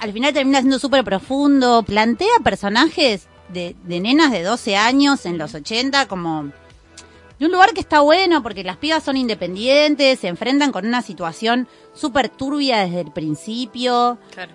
al 0.00 0.12
final 0.12 0.32
termina 0.34 0.58
siendo 0.60 0.78
súper 0.78 1.04
profundo, 1.04 1.82
plantea 1.82 2.28
personajes 2.44 3.28
de, 3.48 3.76
de 3.84 4.00
nenas 4.00 4.30
de 4.30 4.42
12 4.42 4.76
años 4.76 5.24
en 5.26 5.38
los 5.38 5.54
80 5.54 6.06
como 6.06 6.50
de 7.38 7.46
un 7.46 7.52
lugar 7.52 7.72
que 7.72 7.80
está 7.80 8.00
bueno 8.00 8.42
porque 8.42 8.62
las 8.62 8.76
pibas 8.76 9.02
son 9.02 9.16
independientes, 9.16 10.20
se 10.20 10.28
enfrentan 10.28 10.70
con 10.72 10.86
una 10.86 11.00
situación 11.00 11.66
súper 11.94 12.28
turbia 12.28 12.84
desde 12.84 13.00
el 13.00 13.10
principio, 13.10 14.18
Claro. 14.32 14.52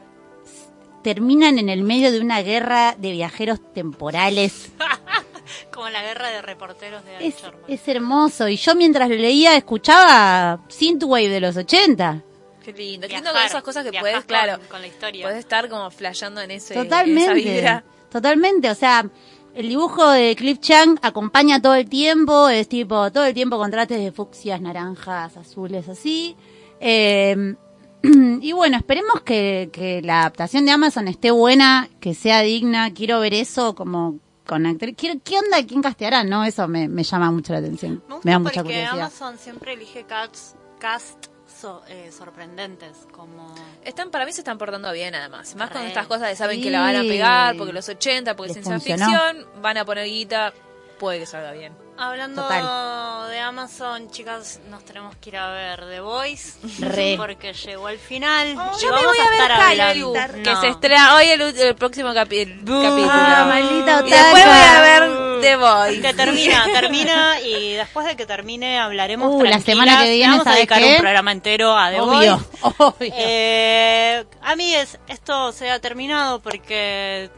terminan 1.04 1.58
en 1.58 1.70
el 1.70 1.82
medio 1.84 2.12
de 2.12 2.20
una 2.22 2.42
guerra 2.44 2.96
de 3.00 3.12
viajeros 3.12 3.60
temporales. 3.74 4.70
Como 5.74 5.90
la 5.90 6.02
guerra 6.04 6.30
de 6.30 6.42
reporteros 6.42 7.04
de 7.06 7.28
Es, 7.28 7.36
es 7.68 7.88
hermoso. 7.88 8.48
Y 8.48 8.58
yo 8.58 8.76
mientras 8.76 9.10
lo 9.10 9.16
leía 9.16 9.56
escuchaba 9.56 10.60
Synthwave 10.68 11.30
de 11.30 11.40
los 11.42 11.58
80. 11.58 12.24
Qué 12.64 12.74
lindo. 12.74 13.08
Qué 13.08 13.14
lindo 13.16 13.32
con 13.32 13.42
esas 13.44 13.62
cosas 13.64 13.84
que 13.86 14.00
puedes, 14.00 14.18
con- 14.18 14.26
claro. 14.26 14.60
con 14.70 14.82
la 14.82 14.88
historia. 14.88 15.26
Puedes 15.26 15.40
estar 15.40 15.70
como 15.70 15.92
flasheando 15.92 16.42
en 16.42 16.52
ese, 16.52 16.74
esa 16.74 16.84
Totalmente. 16.84 17.34
vibra. 17.36 17.84
Totalmente. 18.12 18.70
O 18.72 18.76
sea, 18.76 19.08
el 19.54 19.70
dibujo 19.70 20.10
de 20.10 20.36
Cliff 20.36 20.60
Chang 20.60 20.98
acompaña 21.02 21.62
todo 21.62 21.76
el 21.76 21.88
tiempo. 21.88 22.50
Es 22.50 22.68
tipo, 22.68 23.12
todo 23.12 23.26
el 23.26 23.34
tiempo 23.34 23.58
contrastes 23.58 24.00
de 24.00 24.12
fucsias, 24.12 24.60
naranjas, 24.62 25.38
azules, 25.38 25.88
así. 25.90 26.36
Eh, 26.80 27.56
y 28.42 28.52
bueno, 28.52 28.78
esperemos 28.78 29.22
que, 29.22 29.70
que 29.72 30.02
la 30.02 30.22
adaptación 30.22 30.66
de 30.66 30.72
Amazon 30.72 31.08
esté 31.08 31.30
buena, 31.32 31.88
que 32.00 32.14
sea 32.16 32.42
digna. 32.42 32.94
Quiero 32.94 33.20
ver 33.20 33.34
eso 33.36 33.76
como 33.76 34.20
con 34.46 34.66
actores. 34.66 34.96
¿Qué 34.98 35.10
onda? 35.38 35.66
¿Quién 35.68 35.82
casteará? 35.82 36.24
No, 36.24 36.44
eso 36.44 36.68
me, 36.68 36.88
me 36.88 37.04
llama 37.04 37.32
mucho 37.32 37.54
la 37.54 37.60
atención. 37.60 38.04
Me 38.08 38.10
Me, 38.10 38.16
gusta 38.16 38.30
da 38.32 38.40
mucha 38.40 38.54
porque 38.64 38.64
curiosidad. 38.76 38.94
Amazon 39.00 39.38
siempre 39.38 39.74
elige 39.74 40.04
cast, 40.06 40.56
cast 40.80 41.26
so- 41.48 41.82
eh, 41.88 42.12
sorprendentes, 42.12 43.08
como... 43.12 43.54
Están, 43.84 44.12
para 44.12 44.26
mí 44.26 44.32
se 44.34 44.42
están 44.42 44.58
portando 44.58 44.92
bien 44.92 45.16
además. 45.16 45.56
Más 45.56 45.70
con 45.72 45.82
Re. 45.82 45.88
estas 45.88 46.08
cosas 46.08 46.30
de 46.30 46.36
saben 46.36 46.58
Sí. 46.58 46.64
que 46.64 46.72
la 46.72 46.82
van 46.82 46.96
a 46.96 47.02
pegar, 47.02 47.56
porque 47.58 47.74
los 47.74 47.88
80, 47.90 48.36
porque 48.36 48.52
es 48.52 48.58
Les 48.58 48.66
ciencia 48.66 48.96
funcionó. 48.96 49.20
ficción, 49.34 49.62
van 49.62 49.78
a 49.78 49.86
poner 49.86 50.06
guita, 50.06 50.54
puede 51.00 51.20
que 51.20 51.26
salga 51.26 51.52
bien. 51.52 51.76
Hablando 51.98 52.42
Total. 52.42 53.30
de 53.30 53.40
Amazon, 53.40 54.10
chicas, 54.12 54.60
nos 54.70 54.84
tenemos 54.84 55.16
que 55.16 55.30
ir 55.30 55.38
a 55.38 55.50
ver 55.50 55.80
The 55.88 56.02
Voice. 56.02 56.60
Re. 56.80 57.16
Porque 57.18 57.54
llegó 57.54 57.88
el 57.88 57.98
final. 58.00 58.48
yo 58.54 58.82
y 58.82 58.86
me 58.86 58.92
vamos 58.92 59.06
voy 59.06 59.18
a 59.20 59.30
ver 59.30 59.52
hablando. 59.52 60.14
que 60.44 60.52
No. 60.52 60.60
se 60.62 60.68
estrena 60.68 61.16
hoy 61.16 61.26
el, 61.28 61.42
el 61.42 61.76
próximo 61.76 62.10
capi- 62.10 62.40
el 62.42 62.58
capítulo. 62.60 63.10
Ah, 63.10 63.46
maldita 63.48 64.04
y 64.06 64.10
después 64.10 64.44
voy 64.46 64.54
a 64.76 64.82
ver 64.82 65.42
The 65.42 65.56
Voice. 65.56 66.02
Que 66.02 66.14
termina, 66.14 66.66
termina 66.74 67.40
y 67.40 67.74
después 67.76 68.06
de 68.08 68.18
que 68.18 68.26
termine 68.26 68.78
hablaremos 68.78 69.34
Uh, 69.34 69.44
la 69.46 69.60
semana 69.60 70.00
que 70.04 70.10
viene, 70.12 70.32
vamos 70.32 70.42
a 70.42 70.44
¿sabes 70.52 70.58
dedicar 70.68 70.80
qué? 70.82 70.96
un 70.96 70.98
programa 71.02 71.32
entero 71.32 71.78
a 71.78 71.92
The 71.92 72.02
Obvio, 72.02 72.38
Voice. 72.38 72.46
obvio. 72.78 73.14
Eh, 73.16 74.26
a 74.42 74.56
mí 74.58 74.76
es, 74.76 75.00
esto 75.08 75.54
se 75.54 75.72
ha 75.72 75.80
terminado 75.80 76.42
porque 76.42 77.30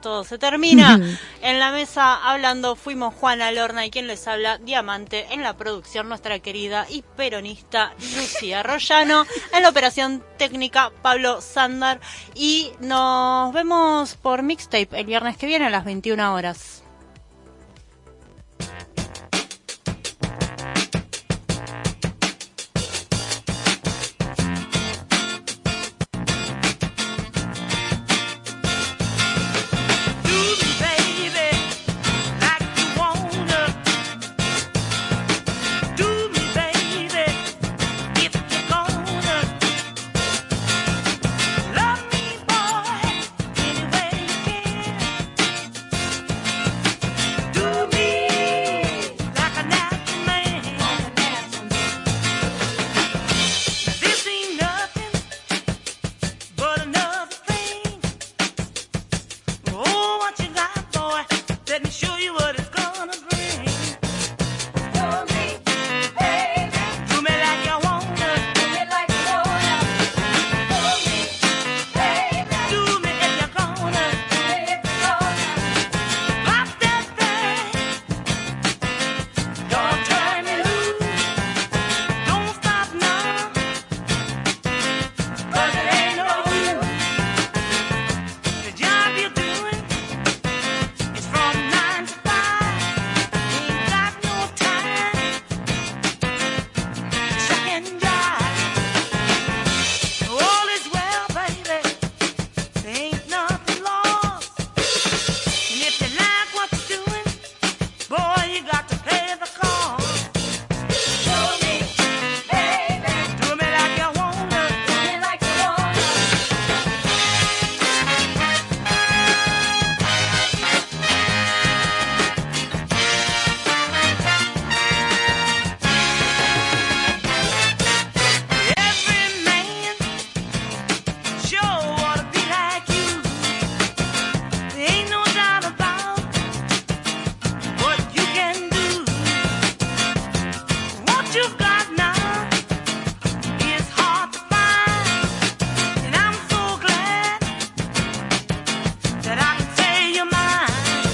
todo 0.00 0.24
se 0.24 0.38
termina. 0.38 1.00
en 1.42 1.58
la 1.58 1.70
mesa 1.70 2.30
hablando 2.30 2.76
fuimos 2.76 3.14
Juana 3.14 3.52
Lorna 3.52 3.86
y 3.86 3.90
quien 3.90 4.06
les 4.06 4.26
habla, 4.26 4.58
Diamante, 4.58 5.26
en 5.30 5.42
la 5.42 5.56
producción 5.56 6.08
nuestra 6.08 6.38
querida 6.38 6.86
y 6.88 7.02
peronista 7.16 7.92
Lucía 7.98 8.62
Rollano, 8.62 9.26
en 9.52 9.62
la 9.62 9.68
operación 9.68 10.24
técnica 10.36 10.92
Pablo 11.02 11.40
Sandar 11.40 12.00
y 12.34 12.70
nos 12.80 13.52
vemos 13.52 14.14
por 14.14 14.42
mixtape 14.42 14.88
el 14.92 15.06
viernes 15.06 15.36
que 15.36 15.46
viene 15.46 15.66
a 15.66 15.70
las 15.70 15.84
21 15.84 16.34
horas. 16.34 16.87